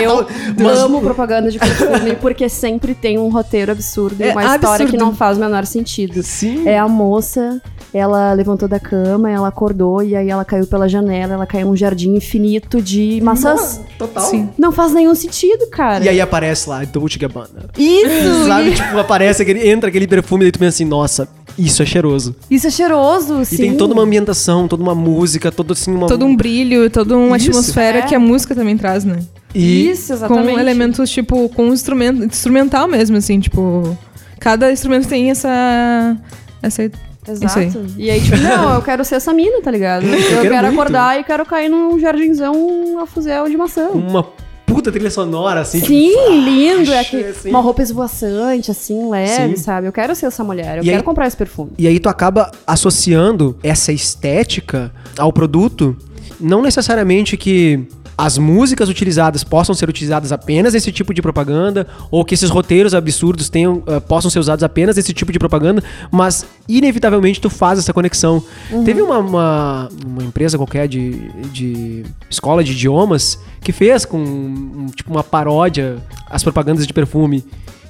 Eu 0.00 0.24
mas- 0.62 0.78
amo 0.78 1.00
propaganda 1.00 1.50
de 1.50 1.58
perfume 1.58 2.14
porque 2.20 2.48
sempre 2.48 2.94
tem 2.94 3.18
um 3.18 3.28
roteiro 3.28 3.72
absurdo 3.72 4.14
e 4.20 4.28
É 4.28 4.30
uma 4.32 4.42
história 4.54 4.86
que 4.86 4.92
absurdo. 4.94 5.04
não 5.04 5.14
faz 5.14 5.36
o 5.36 5.40
menor 5.40 5.66
sentido. 5.66 6.22
Sim. 6.22 6.62
É 6.68 6.78
a 6.78 6.86
moça, 6.86 7.60
ela 7.92 8.32
levantou 8.34 8.68
da 8.68 8.78
cama, 8.78 9.28
ela 9.28 9.48
acordou 9.48 10.00
e 10.00 10.14
aí 10.14 10.30
ela 10.30 10.44
caiu 10.44 10.64
pela 10.68 10.88
janela, 10.88 11.34
ela 11.34 11.44
caiu 11.46 11.66
num 11.66 11.74
jardim 11.76 12.14
infinito 12.14 12.80
de 12.80 13.20
maçãs. 13.20 13.80
Total. 13.98 14.22
Sim. 14.22 14.48
Não 14.56 14.70
faz 14.70 14.92
nenhum 14.92 15.14
sentido, 15.14 15.66
cara. 15.68 16.04
E 16.04 16.08
aí 16.08 16.20
aparece 16.20 16.68
lá, 16.70 16.84
Dolce 16.84 17.18
Gabbana. 17.18 17.68
Isso! 17.76 18.46
Sabe? 18.46 18.68
e- 18.68 18.74
Tipo, 18.74 18.96
aparece 18.98 19.42
aquele, 19.42 19.68
entra 19.68 19.88
aquele 19.88 20.06
perfume 20.06 20.44
e 20.46 20.52
tu 20.52 20.58
pensa 20.60 20.76
assim, 20.76 20.84
nossa, 20.84 21.28
isso 21.58 21.82
é 21.82 21.86
cheiroso. 21.86 22.34
Isso 22.50 22.66
é 22.66 22.70
cheiroso, 22.70 23.42
E 23.42 23.46
sim. 23.46 23.56
tem 23.56 23.76
toda 23.76 23.92
uma 23.94 24.02
ambientação, 24.02 24.66
toda 24.68 24.82
uma 24.82 24.94
música, 24.94 25.50
todo 25.52 25.72
assim, 25.72 25.92
uma... 25.92 26.06
Todo 26.06 26.24
um 26.24 26.34
brilho, 26.34 26.88
toda 26.90 27.16
uma 27.16 27.36
Isso. 27.36 27.50
atmosfera 27.50 27.98
É. 27.98 28.02
que 28.02 28.14
a 28.14 28.18
música 28.18 28.54
também 28.54 28.76
traz, 28.76 29.04
né? 29.04 29.18
E 29.54 29.90
Isso, 29.90 30.12
exatamente. 30.12 30.52
Com 30.52 30.58
elementos, 30.58 31.10
tipo, 31.10 31.48
com 31.50 31.72
instrumento, 31.72 32.24
instrumental 32.24 32.88
mesmo, 32.88 33.16
assim, 33.16 33.38
tipo. 33.38 33.96
Cada 34.40 34.72
instrumento 34.72 35.06
tem 35.06 35.30
essa. 35.30 36.16
essa 36.60 36.82
Isso 36.84 37.58
aí. 37.58 37.66
Exato. 37.66 37.86
E 37.96 38.10
aí, 38.10 38.20
tipo, 38.20 38.36
não, 38.36 38.74
eu 38.74 38.82
quero 38.82 39.04
ser 39.04 39.14
essa 39.14 39.32
mina, 39.32 39.62
tá 39.62 39.70
ligado? 39.70 40.04
Eu, 40.10 40.10
quero 40.10 40.42
quero, 40.42 40.66
muito. 40.66 40.80
acordar 40.80 41.20
e 41.20 41.24
quero 41.24 41.46
cair 41.46 41.68
num 41.70 41.98
jardinzão 41.98 42.98
a 43.00 43.06
fuzel 43.06 43.48
de 43.48 43.56
maçã. 43.56 43.88
uma 43.90 44.26
puta 44.66 44.90
trilha 44.90 45.10
sonora, 45.10 45.60
assim. 45.60 45.78
tipo, 45.78 45.88
Sim, 45.88 46.44
lindo. 46.44 46.92
É 46.92 47.00
aquele- 47.00 47.28
assim. 47.28 47.50
uma 47.50 47.60
roupa 47.60 47.82
esvoaçante, 47.82 48.70
assim, 48.70 49.08
leve, 49.10 49.56
Sim. 49.56 49.62
sabe? 49.62 49.86
Eu 49.86 49.92
quero 49.92 50.14
ser 50.14 50.26
essa 50.26 50.42
mulher, 50.44 50.78
eu 50.78 50.82
E 50.82 50.86
quero 50.86 50.96
aí- 50.98 51.02
comprar 51.02 51.26
esse 51.26 51.36
perfume. 51.36 51.72
E 51.78 51.86
aí 51.86 51.98
tu 52.00 52.08
acaba 52.08 52.50
associando 52.66 53.56
essa 53.62 53.92
estética 53.92 54.92
ao 55.18 55.32
produto, 55.32 55.96
não 56.40 56.62
necessariamente 56.62 57.36
que 57.36 57.86
as 58.16 58.38
músicas 58.38 58.88
utilizadas 58.88 59.42
possam 59.42 59.74
ser 59.74 59.88
utilizadas 59.88 60.30
apenas 60.32 60.74
nesse 60.74 60.92
tipo 60.92 61.12
de 61.12 61.20
propaganda, 61.20 61.86
ou 62.10 62.24
que 62.24 62.34
esses 62.34 62.48
roteiros 62.50 62.94
absurdos 62.94 63.48
tenham, 63.48 63.82
eh, 63.86 63.98
possam 64.00 64.30
ser 64.30 64.38
usados 64.38 64.62
apenas 64.62 64.96
nesse 64.96 65.12
tipo 65.12 65.32
de 65.32 65.38
propaganda, 65.38 65.82
mas 66.10 66.46
inevitavelmente 66.68 67.40
tu 67.40 67.50
faz 67.50 67.78
essa 67.78 67.92
conexão. 67.92 68.42
Teve 68.84 69.02
uma, 69.02 69.18
uma, 69.18 69.88
uma 70.06 70.22
empresa 70.22 70.56
qualquer 70.56 70.86
de, 70.86 71.28
de 71.52 72.04
escola 72.30 72.62
de 72.62 72.72
idiomas 72.72 73.38
que 73.60 73.72
fez 73.72 74.04
com 74.04 74.18
um, 74.18 74.86
tipo 74.94 75.10
uma 75.10 75.24
paródia 75.24 75.96
as 76.30 76.42
propagandas 76.42 76.86
de 76.86 76.92
perfume. 76.92 77.44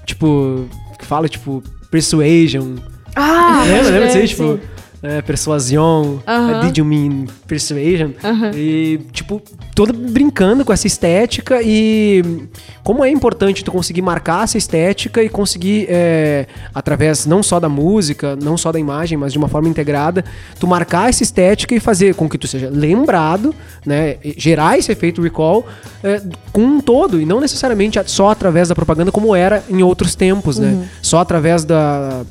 Tipo, 0.07 0.67
que 0.99 1.05
fala 1.07 1.29
tipo 1.29 1.63
Persuasion, 1.91 2.77
Ah, 3.15 3.63
Lembra, 3.67 3.91
lembra 3.91 4.07
disso 4.07 4.19
aí? 4.19 4.29
Tipo, 4.29 4.55
sim. 4.55 4.61
É, 5.05 5.21
persuasion, 5.21 6.19
Aham. 6.27 6.61
uh, 6.61 6.65
did 6.65 6.79
you 6.79 6.85
mean 6.85 7.27
persuasion? 7.47 8.13
E, 8.55 9.01
tipo, 9.13 9.43
todo 9.75 9.93
brincando 9.93 10.65
com 10.65 10.73
essa 10.73 10.87
estética 10.87 11.61
e 11.63 12.49
como 12.83 13.05
é 13.05 13.11
importante 13.11 13.63
tu 13.63 13.71
conseguir 13.71 14.01
marcar 14.01 14.45
essa 14.45 14.57
estética 14.57 15.23
e 15.23 15.29
conseguir, 15.29 15.87
é, 15.91 16.47
através 16.75 17.27
não 17.27 17.43
só 17.43 17.61
da 17.61 17.69
música, 17.69 18.35
não 18.35 18.57
só 18.57 18.73
da 18.73 18.79
imagem, 18.79 19.19
mas 19.19 19.33
de 19.33 19.39
uma 19.39 19.49
forma 19.49 19.69
integrada, 19.69 20.25
tu 20.59 20.67
marcar 20.67 21.11
essa 21.11 21.23
estética 21.23 21.75
e 21.75 21.81
fazer 21.81 22.15
com 22.15 22.27
que 22.27 22.39
tu 22.39 22.49
seja 22.49 22.71
lembrado, 22.71 23.55
né, 23.85 24.17
gerar 24.39 24.79
esse 24.79 24.91
efeito 24.91 25.21
recall 25.21 25.67
é, 26.03 26.23
com 26.51 26.63
um 26.63 26.81
todo, 26.81 27.21
e 27.21 27.27
não 27.27 27.41
necessariamente 27.41 28.01
só 28.07 28.31
através 28.31 28.69
da 28.69 28.75
propaganda 28.75 29.13
como 29.13 29.37
era 29.37 29.63
em 29.69 29.83
outros 29.83 30.15
tempos, 30.15 30.59
né? 30.59 30.89
Só 31.03 31.19
através 31.19 31.65
da 31.65 32.25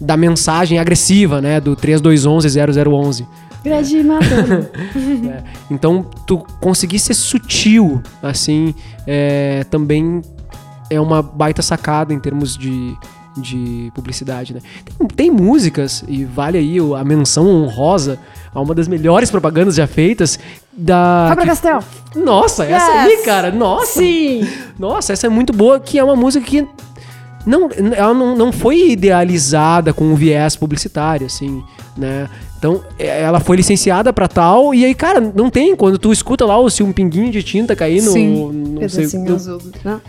da 0.00 0.16
mensagem 0.16 0.78
agressiva, 0.78 1.40
né, 1.40 1.60
do 1.60 1.74
3211-0011. 1.76 3.26
Grande 3.64 4.02
Madonna. 4.04 4.70
né? 5.22 5.44
Então, 5.70 6.06
tu 6.26 6.38
conseguir 6.60 6.98
ser 6.98 7.14
sutil, 7.14 8.00
assim, 8.22 8.74
é, 9.06 9.64
também 9.70 10.22
é 10.90 11.00
uma 11.00 11.20
baita 11.22 11.60
sacada 11.60 12.14
em 12.14 12.20
termos 12.20 12.56
de, 12.56 12.94
de 13.36 13.90
publicidade, 13.94 14.54
né? 14.54 14.60
Tem, 14.96 15.06
tem 15.08 15.30
músicas, 15.30 16.04
e 16.06 16.24
vale 16.24 16.56
aí 16.56 16.76
a 16.96 17.04
menção 17.04 17.46
honrosa 17.48 18.18
a 18.54 18.60
uma 18.60 18.74
das 18.74 18.86
melhores 18.88 19.30
propagandas 19.30 19.74
já 19.74 19.86
feitas 19.86 20.38
da... 20.72 21.26
Fabra 21.30 21.42
que- 21.44 21.50
Castel. 21.50 21.80
Nossa, 22.14 22.64
essa 22.64 22.90
aí, 22.92 23.10
Yes! 23.10 23.24
cara, 23.24 23.50
nossa! 23.50 23.98
Sim. 23.98 24.48
Nossa, 24.78 25.12
essa 25.12 25.26
é 25.26 25.28
muito 25.28 25.52
boa, 25.52 25.78
que 25.80 25.98
é 25.98 26.04
uma 26.04 26.16
música 26.16 26.46
que 26.46 26.66
não, 27.48 27.68
ela 27.94 28.14
não, 28.14 28.36
não 28.36 28.52
foi 28.52 28.90
idealizada 28.90 29.92
com 29.92 30.04
um 30.04 30.14
viés 30.14 30.54
publicitário, 30.56 31.26
assim, 31.26 31.62
né? 31.96 32.28
Então, 32.58 32.82
é- 32.98 33.22
ela 33.22 33.40
foi 33.40 33.56
licenciada 33.56 34.12
pra 34.12 34.26
tal, 34.28 34.74
e 34.74 34.84
aí, 34.84 34.94
cara, 34.94 35.20
não 35.20 35.48
tem. 35.48 35.74
Quando 35.76 35.98
tu 35.98 36.12
escuta 36.12 36.44
lá 36.44 36.58
o 36.58 36.68
se 36.68 36.82
um 36.82 36.92
pinguinho 36.92 37.30
de 37.30 37.42
tinta 37.42 37.74
cair 37.76 38.02
no. 38.02 38.10
Sim. 38.12 38.50
não 38.80 38.88
sei, 38.88 39.06
no- 39.18 39.34
azul. 39.34 39.60
Não. 39.84 40.00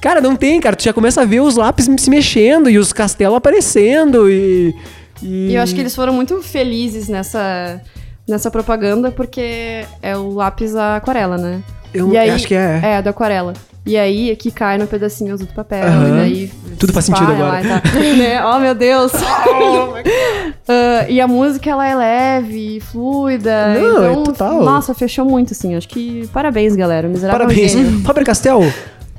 Cara, 0.00 0.20
não 0.20 0.36
tem, 0.36 0.60
cara. 0.60 0.76
Tu 0.76 0.84
já 0.84 0.92
começa 0.92 1.22
a 1.22 1.24
ver 1.24 1.40
os 1.40 1.56
lápis 1.56 1.88
se 1.98 2.10
mexendo 2.10 2.68
e 2.68 2.78
os 2.78 2.92
castelos 2.92 3.36
aparecendo 3.36 4.28
e. 4.30 4.74
E, 5.22 5.50
E 5.50 5.54
eu 5.54 5.62
acho 5.62 5.74
que 5.74 5.80
eles 5.80 5.94
foram 5.94 6.12
muito 6.12 6.42
felizes 6.42 7.08
nessa, 7.08 7.80
nessa 8.28 8.50
propaganda, 8.50 9.10
porque 9.12 9.84
é 10.02 10.16
o 10.16 10.30
lápis 10.30 10.74
aquarela, 10.76 11.38
né? 11.38 11.62
Eu 11.94 12.12
e 12.12 12.18
aí, 12.18 12.30
acho 12.30 12.46
que 12.46 12.54
é. 12.54 12.80
É, 12.82 13.02
da 13.02 13.10
aquarela. 13.10 13.54
E 13.86 13.96
aí 13.96 14.30
é 14.30 14.36
que 14.36 14.50
cai 14.50 14.78
no 14.78 14.86
pedacinho 14.86 15.32
azul 15.32 15.46
do 15.46 15.52
papel. 15.52 15.84
E 15.86 16.10
daí. 16.18 16.52
Tudo 16.78 16.92
faz 16.92 17.04
sentido 17.04 17.32
agora. 17.32 17.62
lá 17.62 17.80
tal. 17.80 18.02
né? 18.16 18.44
Oh, 18.44 18.58
meu 18.58 18.74
Deus! 18.74 19.12
Ah, 20.66 21.04
e 21.10 21.20
a 21.20 21.28
música, 21.28 21.68
ela 21.68 21.86
é 21.86 21.94
leve, 21.94 22.80
fluida. 22.80 23.74
Não, 23.74 24.02
é 24.02 24.12
então, 24.12 24.24
total. 24.24 24.62
Nossa, 24.62 24.94
fechou 24.94 25.26
muito, 25.26 25.52
assim. 25.52 25.74
Acho 25.74 25.86
que 25.86 26.26
parabéns, 26.32 26.74
galera. 26.74 27.06
Miserável 27.06 27.46
Parabéns. 27.46 27.74
Faber 28.02 28.24
Castell, 28.24 28.62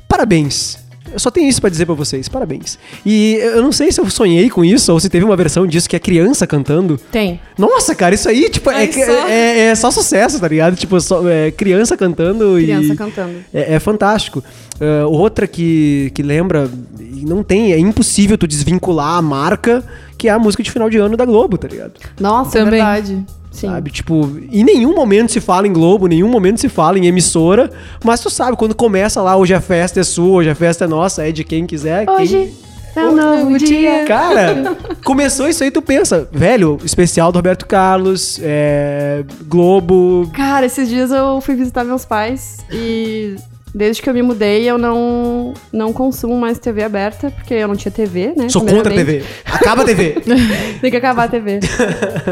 parabéns. 0.09 0.84
Eu 1.11 1.19
só 1.19 1.29
tenho 1.31 1.47
isso 1.47 1.61
pra 1.61 1.69
dizer 1.69 1.85
pra 1.85 1.95
vocês, 1.95 2.27
parabéns. 2.27 2.77
E 3.05 3.35
eu 3.35 3.61
não 3.61 3.71
sei 3.71 3.91
se 3.91 4.01
eu 4.01 4.09
sonhei 4.09 4.49
com 4.49 4.65
isso 4.65 4.91
ou 4.91 4.99
se 4.99 5.09
teve 5.09 5.23
uma 5.23 5.35
versão 5.35 5.65
disso 5.65 5.89
que 5.89 5.95
é 5.95 5.99
criança 5.99 6.45
cantando. 6.47 6.97
Tem. 7.11 7.39
Nossa, 7.57 7.93
cara, 7.95 8.15
isso 8.15 8.27
aí, 8.27 8.49
tipo, 8.49 8.69
é, 8.71 8.75
Aí 8.75 8.93
só. 8.93 9.27
é, 9.27 9.59
é 9.67 9.75
só 9.75 9.91
sucesso, 9.91 10.39
tá 10.39 10.47
ligado? 10.47 10.75
Tipo, 10.75 10.99
só, 10.99 11.27
é, 11.29 11.51
criança 11.51 11.95
cantando 11.95 12.55
Criança 12.55 12.93
e... 12.93 12.97
cantando. 12.97 13.35
É, 13.53 13.75
é 13.75 13.79
fantástico. 13.79 14.43
Ah, 14.79 15.05
outra 15.07 15.47
que, 15.47 16.11
que 16.13 16.21
lembra, 16.21 16.69
e 16.99 17.25
não 17.25 17.43
tem, 17.43 17.71
é 17.71 17.79
impossível 17.79 18.37
tu 18.37 18.47
desvincular 18.47 19.17
a 19.17 19.21
marca, 19.21 19.83
que 20.17 20.27
é 20.27 20.31
a 20.31 20.39
música 20.39 20.63
de 20.63 20.71
final 20.71 20.89
de 20.89 20.97
ano 20.97 21.15
da 21.15 21.25
Globo, 21.25 21.57
tá 21.57 21.67
ligado? 21.67 21.93
Nossa, 22.19 22.51
Também. 22.59 22.67
é 22.67 22.71
verdade. 22.71 23.25
Sim. 23.55 23.67
Sabe? 23.67 23.89
Tipo, 23.89 24.29
em 24.51 24.63
nenhum 24.63 24.93
momento 24.93 25.31
se 25.31 25.39
fala 25.39 25.65
em 25.67 25.71
Globo, 25.73 26.05
em 26.07 26.09
nenhum 26.09 26.27
momento 26.29 26.59
se 26.59 26.67
fala 26.69 26.99
em 26.99 27.05
emissora, 27.07 27.71
mas 28.03 28.19
tu 28.19 28.29
sabe, 28.29 28.57
quando 28.57 28.75
começa 28.75 29.21
lá, 29.21 29.35
hoje 29.37 29.53
a 29.53 29.61
festa 29.61 29.99
é 29.99 30.03
sua, 30.03 30.39
hoje 30.39 30.49
a 30.49 30.55
festa 30.55 30.85
é 30.85 30.87
nossa, 30.87 31.27
é 31.27 31.31
de 31.31 31.43
quem 31.43 31.65
quiser. 31.65 32.05
quem- 32.05 32.15
Hoje 32.15 32.53
é 32.95 33.05
um 33.05 33.15
novo 33.15 33.57
dia. 33.57 34.05
Cara, 34.05 34.75
começou 35.03 35.47
isso 35.49 35.63
aí, 35.63 35.71
tu 35.71 35.81
pensa, 35.81 36.27
velho, 36.31 36.77
especial 36.83 37.31
do 37.31 37.35
Roberto 37.37 37.65
Carlos, 37.65 38.39
é, 38.43 39.23
Globo. 39.47 40.29
Cara, 40.33 40.65
esses 40.65 40.87
dias 40.89 41.11
eu 41.11 41.39
fui 41.41 41.55
visitar 41.55 41.83
meus 41.83 42.03
pais 42.05 42.57
e 42.71 43.35
desde 43.75 44.01
que 44.01 44.09
eu 44.09 44.13
me 44.13 44.21
mudei 44.21 44.63
eu 44.63 44.77
não, 44.77 45.53
não 45.71 45.91
consumo 45.91 46.39
mais 46.39 46.57
TV 46.57 46.81
aberta, 46.81 47.29
porque 47.29 47.53
eu 47.53 47.67
não 47.67 47.75
tinha 47.75 47.91
TV, 47.91 48.33
né? 48.35 48.47
Sou 48.47 48.61
contra 48.61 48.93
a. 48.93 48.95
TV. 48.95 49.21
Acaba 49.43 49.81
a 49.81 49.85
TV. 49.85 50.15
Tem 50.79 50.89
que 50.89 50.97
acabar 50.97 51.25
a 51.25 51.27
TV. 51.27 51.59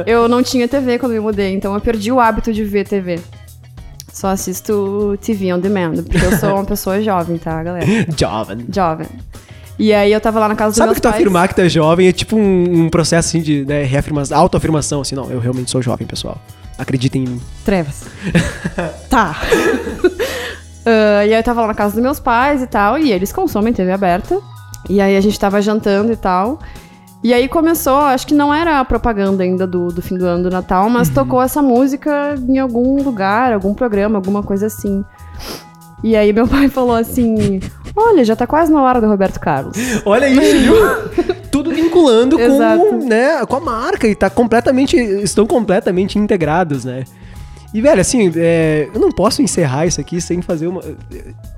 eu 0.07 0.29
não 0.29 0.41
tinha 0.41 0.67
TV 0.67 0.97
quando 0.97 1.11
me 1.11 1.19
mudei, 1.19 1.53
então 1.53 1.73
eu 1.73 1.81
perdi 1.81 2.11
o 2.11 2.19
hábito 2.19 2.53
de 2.53 2.63
ver 2.63 2.87
TV. 2.87 3.19
Só 4.11 4.27
assisto 4.27 5.17
TV 5.21 5.53
on 5.53 5.59
demand, 5.59 6.03
porque 6.03 6.25
eu 6.25 6.37
sou 6.37 6.53
uma 6.53 6.65
pessoa 6.65 7.01
jovem, 7.01 7.37
tá, 7.37 7.61
galera? 7.61 7.85
Jovem. 8.17 8.65
Jovem. 8.73 9.07
E 9.77 9.91
aí 9.91 10.13
eu 10.13 10.21
tava 10.21 10.39
lá 10.39 10.47
na 10.47 10.55
casa 10.55 10.69
dos 10.69 10.77
Sabe 10.77 10.89
meus 10.89 10.97
que 10.97 11.01
tu 11.01 11.09
pais. 11.09 11.15
afirmar 11.15 11.47
que 11.47 11.55
tu 11.55 11.61
é 11.61 11.67
jovem 11.67 12.07
é 12.07 12.11
tipo 12.11 12.37
um, 12.37 12.83
um 12.85 12.89
processo 12.89 13.29
assim 13.29 13.41
de 13.41 13.65
né, 13.65 13.83
reafirmação, 13.83 14.37
autoafirmação, 14.37 15.01
assim, 15.01 15.15
não, 15.15 15.29
eu 15.29 15.39
realmente 15.39 15.69
sou 15.69 15.81
jovem, 15.81 16.07
pessoal. 16.07 16.39
Acreditem 16.77 17.23
em 17.23 17.27
mim. 17.27 17.41
Trevas. 17.65 18.05
tá. 19.09 19.35
Ah, 20.85 21.25
e 21.25 21.33
aí 21.33 21.39
eu 21.39 21.43
tava 21.43 21.61
lá 21.61 21.67
na 21.67 21.73
casa 21.73 21.93
dos 21.93 22.03
meus 22.03 22.19
pais 22.19 22.61
e 22.61 22.67
tal, 22.67 22.97
e 22.97 23.11
eles 23.11 23.31
consomem 23.31 23.73
TV 23.73 23.91
aberta. 23.91 24.39
E 24.89 24.99
aí 24.99 25.15
a 25.15 25.21
gente 25.21 25.39
tava 25.39 25.61
jantando 25.61 26.11
e 26.11 26.15
tal. 26.15 26.59
E 27.23 27.33
aí 27.33 27.47
começou, 27.47 27.95
acho 27.95 28.27
que 28.27 28.33
não 28.33 28.53
era 28.53 28.81
a 28.81 28.85
propaganda 28.85 29.43
ainda 29.43 29.65
do, 29.65 29.87
do 29.87 30.01
fim 30.01 30.17
do 30.17 30.25
ano 30.25 30.43
do 30.43 30.49
Natal, 30.49 30.89
mas 30.89 31.07
tocou 31.07 31.41
essa 31.41 31.61
música 31.61 32.35
em 32.49 32.59
algum 32.59 33.01
lugar, 33.01 33.53
algum 33.53 33.73
programa, 33.73 34.17
alguma 34.17 34.43
coisa 34.43 34.67
assim. 34.67 35.05
E 36.03 36.17
aí 36.17 36.33
meu 36.33 36.45
pai 36.49 36.67
falou 36.67 36.95
assim: 36.95 37.61
Olha, 37.95 38.25
já 38.25 38.35
tá 38.35 38.45
quase 38.45 38.73
na 38.73 38.81
hora 38.81 38.99
do 38.99 39.07
Roberto 39.07 39.39
Carlos. 39.39 39.77
Olha 40.05 40.27
isso, 40.27 40.59
viu? 40.59 41.35
Tudo 41.49 41.69
vinculando 41.69 42.35
com, 42.37 43.05
né, 43.05 43.45
com 43.45 43.55
a 43.55 43.59
marca 43.59 44.07
e 44.07 44.15
tá 44.15 44.29
completamente, 44.29 44.97
estão 44.97 45.45
completamente 45.45 46.19
integrados, 46.19 46.83
né? 46.83 47.05
E, 47.73 47.81
velho, 47.81 48.01
assim, 48.01 48.31
é, 48.35 48.87
eu 48.93 48.99
não 48.99 49.11
posso 49.11 49.41
encerrar 49.41 49.85
isso 49.85 49.99
aqui 49.99 50.21
sem 50.21 50.41
fazer 50.41 50.67
uma... 50.67 50.81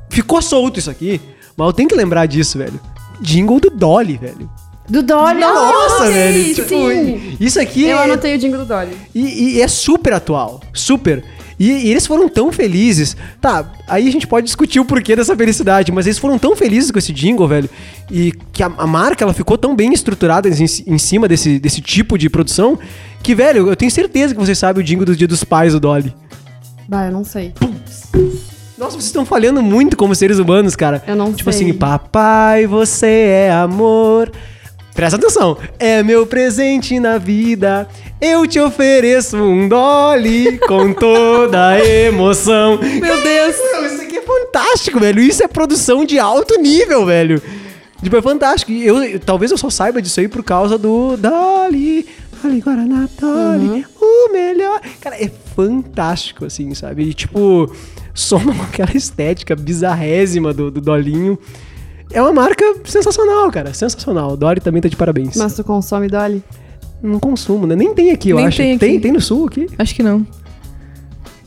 Ficou 0.10 0.42
solto 0.42 0.80
isso 0.80 0.90
aqui, 0.90 1.20
mas 1.58 1.68
eu 1.68 1.74
tenho 1.74 1.90
que 1.90 1.96
lembrar 1.96 2.26
disso, 2.26 2.58
velho. 2.58 2.80
Jingle 3.20 3.60
do 3.60 3.70
Dolly, 3.70 4.18
velho. 4.18 4.50
Do 4.88 5.02
Dolly! 5.02 5.40
Nossa, 5.40 6.08
sim, 6.08 6.14
velho. 6.14 6.56
Tipo, 6.56 6.68
sim. 6.68 7.38
isso 7.40 7.60
aqui 7.60 7.86
Eu 7.86 7.98
é... 7.98 8.04
anotei 8.04 8.36
o 8.36 8.38
jingle 8.38 8.60
do 8.60 8.66
Dolly. 8.66 8.96
E, 9.14 9.56
e 9.56 9.62
é 9.62 9.68
super 9.68 10.14
atual. 10.14 10.62
Super. 10.74 11.24
E, 11.60 11.72
e 11.72 11.92
eles 11.92 12.06
foram 12.06 12.28
tão 12.30 12.52
felizes. 12.52 13.16
Tá, 13.42 13.72
aí 13.88 14.08
a 14.08 14.12
gente 14.12 14.28
pode 14.28 14.46
discutir 14.46 14.80
o 14.80 14.86
porquê 14.86 15.16
dessa 15.16 15.36
felicidade, 15.36 15.92
mas 15.92 16.06
eles 16.06 16.20
foram 16.20 16.38
tão 16.38 16.56
felizes 16.56 16.92
com 16.92 17.00
esse 17.00 17.14
jingle, 17.14 17.48
velho. 17.48 17.70
E 18.12 18.32
que 18.52 18.62
a, 18.62 18.68
a 18.78 18.86
marca 18.86 19.24
ela 19.24 19.34
ficou 19.34 19.58
tão 19.58 19.76
bem 19.76 19.94
estruturada 19.94 20.48
em, 20.48 20.54
em 20.54 20.98
cima 20.98 21.28
desse, 21.28 21.58
desse 21.60 21.82
tipo 21.82 22.18
de 22.18 22.30
produção 22.30 22.78
que, 23.26 23.34
velho, 23.36 23.68
eu 23.68 23.76
tenho 23.76 23.90
certeza 23.92 24.34
que 24.34 24.40
vocês 24.40 24.58
sabem 24.58 24.82
o 24.84 24.86
jingle 24.86 25.06
do 25.06 25.16
Dia 25.16 25.28
dos 25.28 25.44
Pais 25.44 25.74
do 25.74 25.80
Dolly. 25.80 26.14
Bah, 26.88 27.08
eu 27.08 27.12
não 27.12 27.24
sei. 27.24 27.54
Nossa, 28.78 28.92
vocês 28.92 29.06
estão 29.06 29.26
falhando 29.26 29.64
muito 29.64 29.98
como 29.98 30.14
seres 30.14 30.38
humanos, 30.38 30.76
cara. 30.76 31.04
Eu 31.08 31.16
não 31.16 31.34
Tipo 31.34 31.52
sei. 31.52 31.64
assim, 31.64 31.74
papai, 31.74 32.68
você 32.68 33.08
é 33.48 33.52
amor. 33.52 34.32
Presta 34.94 35.18
atenção. 35.18 35.58
É 35.80 36.04
meu 36.04 36.28
presente 36.28 37.00
na 37.00 37.18
vida. 37.18 37.88
Eu 38.22 38.46
te 38.46 38.60
ofereço 38.60 39.38
um 39.38 39.68
dolly 39.68 40.58
com 40.68 40.94
toda 40.94 41.70
a 41.70 41.80
emoção. 41.86 42.78
Meu 42.80 43.22
Deus. 43.22 43.56
Isso 43.92 44.02
aqui 44.04 44.18
é 44.18 44.22
fantástico, 44.22 45.00
velho. 45.00 45.20
Isso 45.20 45.44
é 45.44 45.48
produção 45.50 46.06
de 46.06 46.18
alto 46.18 46.62
nível, 46.62 47.06
velho. 47.06 47.42
Tipo, 48.02 48.16
é 48.18 48.22
fantástico. 48.22 48.72
E 48.72 48.86
eu, 48.86 49.20
talvez 49.20 49.52
eu 49.52 49.58
só 49.58 49.70
saiba 49.70 50.02
disso 50.02 50.20
aí 50.22 50.28
por 50.30 50.44
causa 50.44 50.78
do 50.78 51.18
Dolly. 51.18 52.06
Dolly 52.42 52.60
Guaraná, 52.62 53.08
Dolly. 53.20 53.68
Uhum. 53.68 53.84
o 54.02 54.34
melhor. 54.34 54.82
Cara, 55.02 55.16
é 55.22 55.30
fantástico, 55.56 56.46
assim, 56.46 56.74
sabe? 56.74 57.04
E, 57.04 57.14
tipo, 57.14 57.72
soma 58.14 58.54
com 58.54 58.62
aquela 58.64 58.96
estética 58.96 59.56
bizarrésima 59.56 60.54
do, 60.54 60.70
do 60.70 60.82
Dolinho. 60.82 61.38
É 62.12 62.22
uma 62.22 62.34
marca 62.34 62.64
sensacional, 62.86 63.52
cara. 63.52 63.74
Sensacional. 63.74 64.38
Dolly 64.38 64.60
também 64.60 64.82
tá 64.82 64.88
de 64.88 64.96
parabéns. 64.96 65.36
Mas 65.36 65.56
tu 65.56 65.64
consome 65.64 66.08
Dolly? 66.08 66.44
Não 67.02 67.20
consumo, 67.20 67.66
né? 67.68 67.76
Nem 67.76 67.94
tem 67.94 68.12
aqui, 68.12 68.30
eu 68.30 68.38
Nem 68.38 68.48
acho. 68.48 68.58
tem 68.58 68.72
aqui. 68.72 68.80
Tem, 68.80 69.00
tem 69.00 69.12
no 69.12 69.22
sul 69.22 69.48
aqui. 69.48 69.68
Acho 69.78 69.94
que 69.96 70.04
não. 70.04 70.26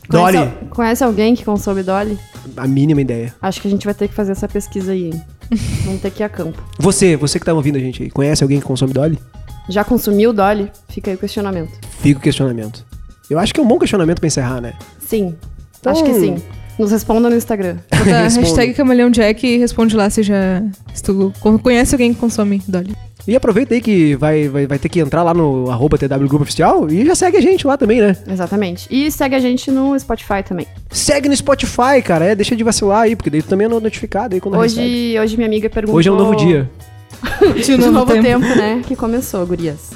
Dolly, 0.09 0.37
Conhece, 0.37 0.55
conhece 0.71 1.03
alguém 1.03 1.35
que 1.35 1.45
consome 1.45 1.83
Dolly? 1.83 2.17
a 2.57 2.67
mínima 2.67 2.99
ideia. 3.01 3.33
Acho 3.41 3.61
que 3.61 3.67
a 3.67 3.71
gente 3.71 3.85
vai 3.85 3.93
ter 3.93 4.07
que 4.07 4.13
fazer 4.13 4.31
essa 4.31 4.47
pesquisa 4.47 4.91
aí, 4.91 5.05
hein? 5.11 5.21
Vamos 5.85 6.01
ter 6.01 6.09
que 6.11 6.23
ir 6.23 6.25
a 6.25 6.29
campo. 6.29 6.61
Você, 6.79 7.15
você 7.15 7.39
que 7.39 7.45
tá 7.45 7.53
ouvindo 7.53 7.75
a 7.75 7.79
gente 7.79 8.01
aí, 8.03 8.09
conhece 8.09 8.43
alguém 8.43 8.59
que 8.59 8.65
consome 8.65 8.91
Dolly? 8.91 9.19
Já 9.69 9.83
consumiu 9.83 10.33
Dolly? 10.33 10.69
Fica 10.89 11.11
aí 11.11 11.15
o 11.15 11.19
questionamento. 11.19 11.71
Fica 12.01 12.19
o 12.19 12.23
questionamento. 12.23 12.85
Eu 13.29 13.37
acho 13.39 13.53
que 13.53 13.59
é 13.59 13.63
um 13.63 13.67
bom 13.67 13.77
questionamento 13.77 14.19
pra 14.19 14.27
encerrar, 14.27 14.59
né? 14.59 14.73
Sim, 14.99 15.35
Então- 15.79 15.91
acho 15.93 16.03
que 16.03 16.13
sim. 16.13 16.35
Nos 16.79 16.91
respondam 16.91 17.29
no 17.29 17.35
Instagram. 17.37 17.75
Bota 17.93 18.09
hashtag 18.39 18.73
Camaleão 18.73 19.09
Jack 19.11 19.45
e 19.45 19.57
responde 19.57 19.95
lá 19.95 20.09
se 20.09 20.23
já. 20.23 20.63
Se 20.93 21.03
tu 21.03 21.31
co- 21.39 21.59
conhece 21.59 21.93
alguém 21.93 22.13
que 22.13 22.19
consome 22.19 22.61
Dolly. 22.67 22.95
E 23.27 23.35
aproveita 23.35 23.73
aí 23.75 23.81
que 23.81 24.15
vai, 24.15 24.47
vai, 24.47 24.65
vai 24.65 24.79
ter 24.79 24.87
que 24.89 24.99
entrar 24.99 25.21
lá 25.21 25.33
no 25.33 25.69
arroba 25.69 25.97
TW 25.97 26.25
Grupo 26.27 26.43
Oficial 26.43 26.89
e 26.89 27.05
já 27.05 27.13
segue 27.13 27.37
a 27.37 27.41
gente 27.41 27.67
lá 27.67 27.77
também, 27.77 27.99
né? 27.99 28.15
Exatamente. 28.27 28.87
E 28.89 29.11
segue 29.11 29.35
a 29.35 29.39
gente 29.39 29.69
no 29.69 29.99
Spotify 29.99 30.41
também. 30.43 30.65
Segue 30.89 31.27
no 31.29 31.35
Spotify, 31.35 32.01
cara. 32.03 32.25
É, 32.25 32.33
deixa 32.33 32.55
de 32.55 32.63
vacilar 32.63 33.01
aí, 33.01 33.15
porque 33.15 33.29
daí 33.29 33.43
tu 33.43 33.49
também 33.49 33.65
é 33.65 33.69
notificado 33.69 34.33
aí 34.33 34.41
quando 34.41 34.57
recebe. 34.57 34.81
Hoje, 34.81 35.19
hoje 35.19 35.37
minha 35.37 35.47
amiga 35.47 35.69
perguntou... 35.69 35.99
Hoje 35.99 36.07
é 36.09 36.11
um 36.11 36.15
novo 36.15 36.33
dia. 36.35 36.67
De 37.55 37.77
De 37.77 37.89
novo 37.89 38.13
tempo. 38.21 38.45
né? 38.45 38.81
Que 38.85 38.95
começou, 38.95 39.45
gurias. 39.45 39.91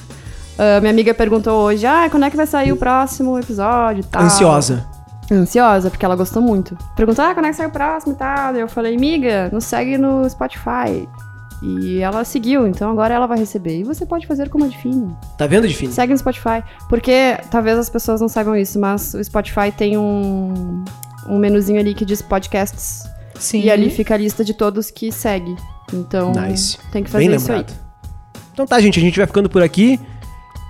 Ah, 0.57 0.79
minha 0.79 0.91
amiga 0.91 1.13
perguntou 1.13 1.61
hoje, 1.63 1.85
ah, 1.85 2.07
quando 2.09 2.25
é 2.25 2.29
que 2.29 2.37
vai 2.37 2.45
sair 2.47 2.71
o 2.71 2.77
próximo 2.77 3.37
episódio 3.39 4.01
e 4.01 4.03
tal. 4.03 4.23
Ansiosa. 4.23 4.85
Ansiosa, 5.31 5.89
porque 5.89 6.05
ela 6.05 6.15
gostou 6.15 6.41
muito. 6.41 6.77
Perguntou, 6.95 7.23
ah, 7.25 7.33
quando 7.33 7.45
é 7.45 7.49
que 7.49 7.55
sai 7.55 7.67
o 7.67 7.71
próximo 7.71 8.13
e 8.13 8.15
tal. 8.15 8.55
Eu 8.55 8.67
falei, 8.67 8.95
amiga, 8.95 9.49
nos 9.51 9.65
segue 9.65 9.97
no 9.97 10.29
Spotify. 10.29 11.07
E 11.61 11.99
ela 11.99 12.25
seguiu, 12.25 12.67
então 12.67 12.91
agora 12.91 13.13
ela 13.13 13.25
vai 13.25 13.37
receber. 13.37 13.79
E 13.79 13.83
você 13.83 14.05
pode 14.05 14.27
fazer 14.27 14.49
como 14.49 14.65
a 14.65 14.67
Define. 14.67 15.15
Tá 15.37 15.47
vendo, 15.47 15.65
Difine? 15.65 15.93
Segue 15.93 16.11
no 16.11 16.19
Spotify. 16.19 16.61
Porque 16.89 17.37
talvez 17.49 17.77
as 17.77 17.89
pessoas 17.89 18.19
não 18.19 18.27
saibam 18.27 18.55
isso, 18.55 18.77
mas 18.77 19.13
o 19.13 19.23
Spotify 19.23 19.71
tem 19.75 19.97
um, 19.97 20.83
um 21.27 21.37
menuzinho 21.37 21.79
ali 21.79 21.93
que 21.93 22.03
diz 22.03 22.21
podcasts. 22.21 23.03
Sim. 23.39 23.61
E 23.61 23.71
ali 23.71 23.89
fica 23.89 24.13
a 24.13 24.17
lista 24.17 24.43
de 24.43 24.53
todos 24.53 24.91
que 24.91 25.09
segue. 25.09 25.55
Então, 25.93 26.31
Nice. 26.33 26.77
tem 26.91 27.03
que 27.03 27.09
fazer 27.09 27.27
Bem 27.27 27.35
isso 27.35 27.47
lembrado. 27.47 27.73
Então 28.53 28.65
tá, 28.67 28.79
gente, 28.79 28.99
a 28.99 29.01
gente 29.01 29.17
vai 29.17 29.25
ficando 29.27 29.49
por 29.49 29.61
aqui. 29.63 29.99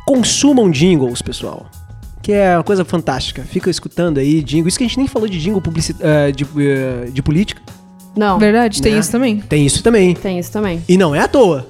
Consumam 0.05 0.69
jingles, 0.69 1.21
pessoal. 1.21 1.65
Que 2.21 2.31
é 2.31 2.55
uma 2.57 2.63
coisa 2.63 2.85
fantástica. 2.85 3.41
Fica 3.43 3.69
escutando 3.69 4.17
aí 4.17 4.41
jingle. 4.41 4.67
Isso 4.67 4.77
que 4.77 4.83
a 4.83 4.87
gente 4.87 4.97
nem 4.97 5.07
falou 5.07 5.27
de 5.27 5.39
jingle 5.39 5.61
publici- 5.61 5.95
eh, 5.99 6.31
de, 6.31 6.45
eh, 6.57 7.09
de 7.11 7.21
política. 7.21 7.61
aí. 7.67 7.73
Não, 8.15 8.37
Verdade, 8.39 8.81
tem 8.81 8.93
Né? 8.93 8.99
isso 8.99 9.11
também. 9.11 9.39
Tem 9.41 9.65
isso 9.65 9.81
também. 9.83 10.13
tem 10.13 10.39
isso 10.39 10.51
também. 10.51 10.81
E 10.87 10.97
não 10.97 11.13
é 11.15 11.19
à 11.19 11.27
toa. 11.27 11.67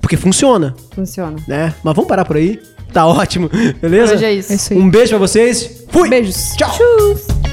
Porque 0.00 0.16
funciona, 0.16 0.74
Funciona. 0.94 1.36
né? 1.48 1.72
Mas 1.82 1.94
vamos 1.94 2.08
parar 2.08 2.24
por 2.26 2.36
aí. 2.36 2.60
Tá 2.92 3.06
ótimo. 3.08 3.48
Beleza? 3.80 4.14
Hoje 4.14 4.24
é 4.24 4.32
isso. 4.34 4.52
É 4.52 4.56
isso 4.56 4.72
aí. 4.74 4.78
Um 4.78 4.90
beijo 4.90 5.10
pra 5.10 5.18
vocês. 5.18 5.84
Fui! 5.88 6.10
Beijos. 6.10 6.52
Tchau! 6.56 6.70
Tchus! 6.70 7.43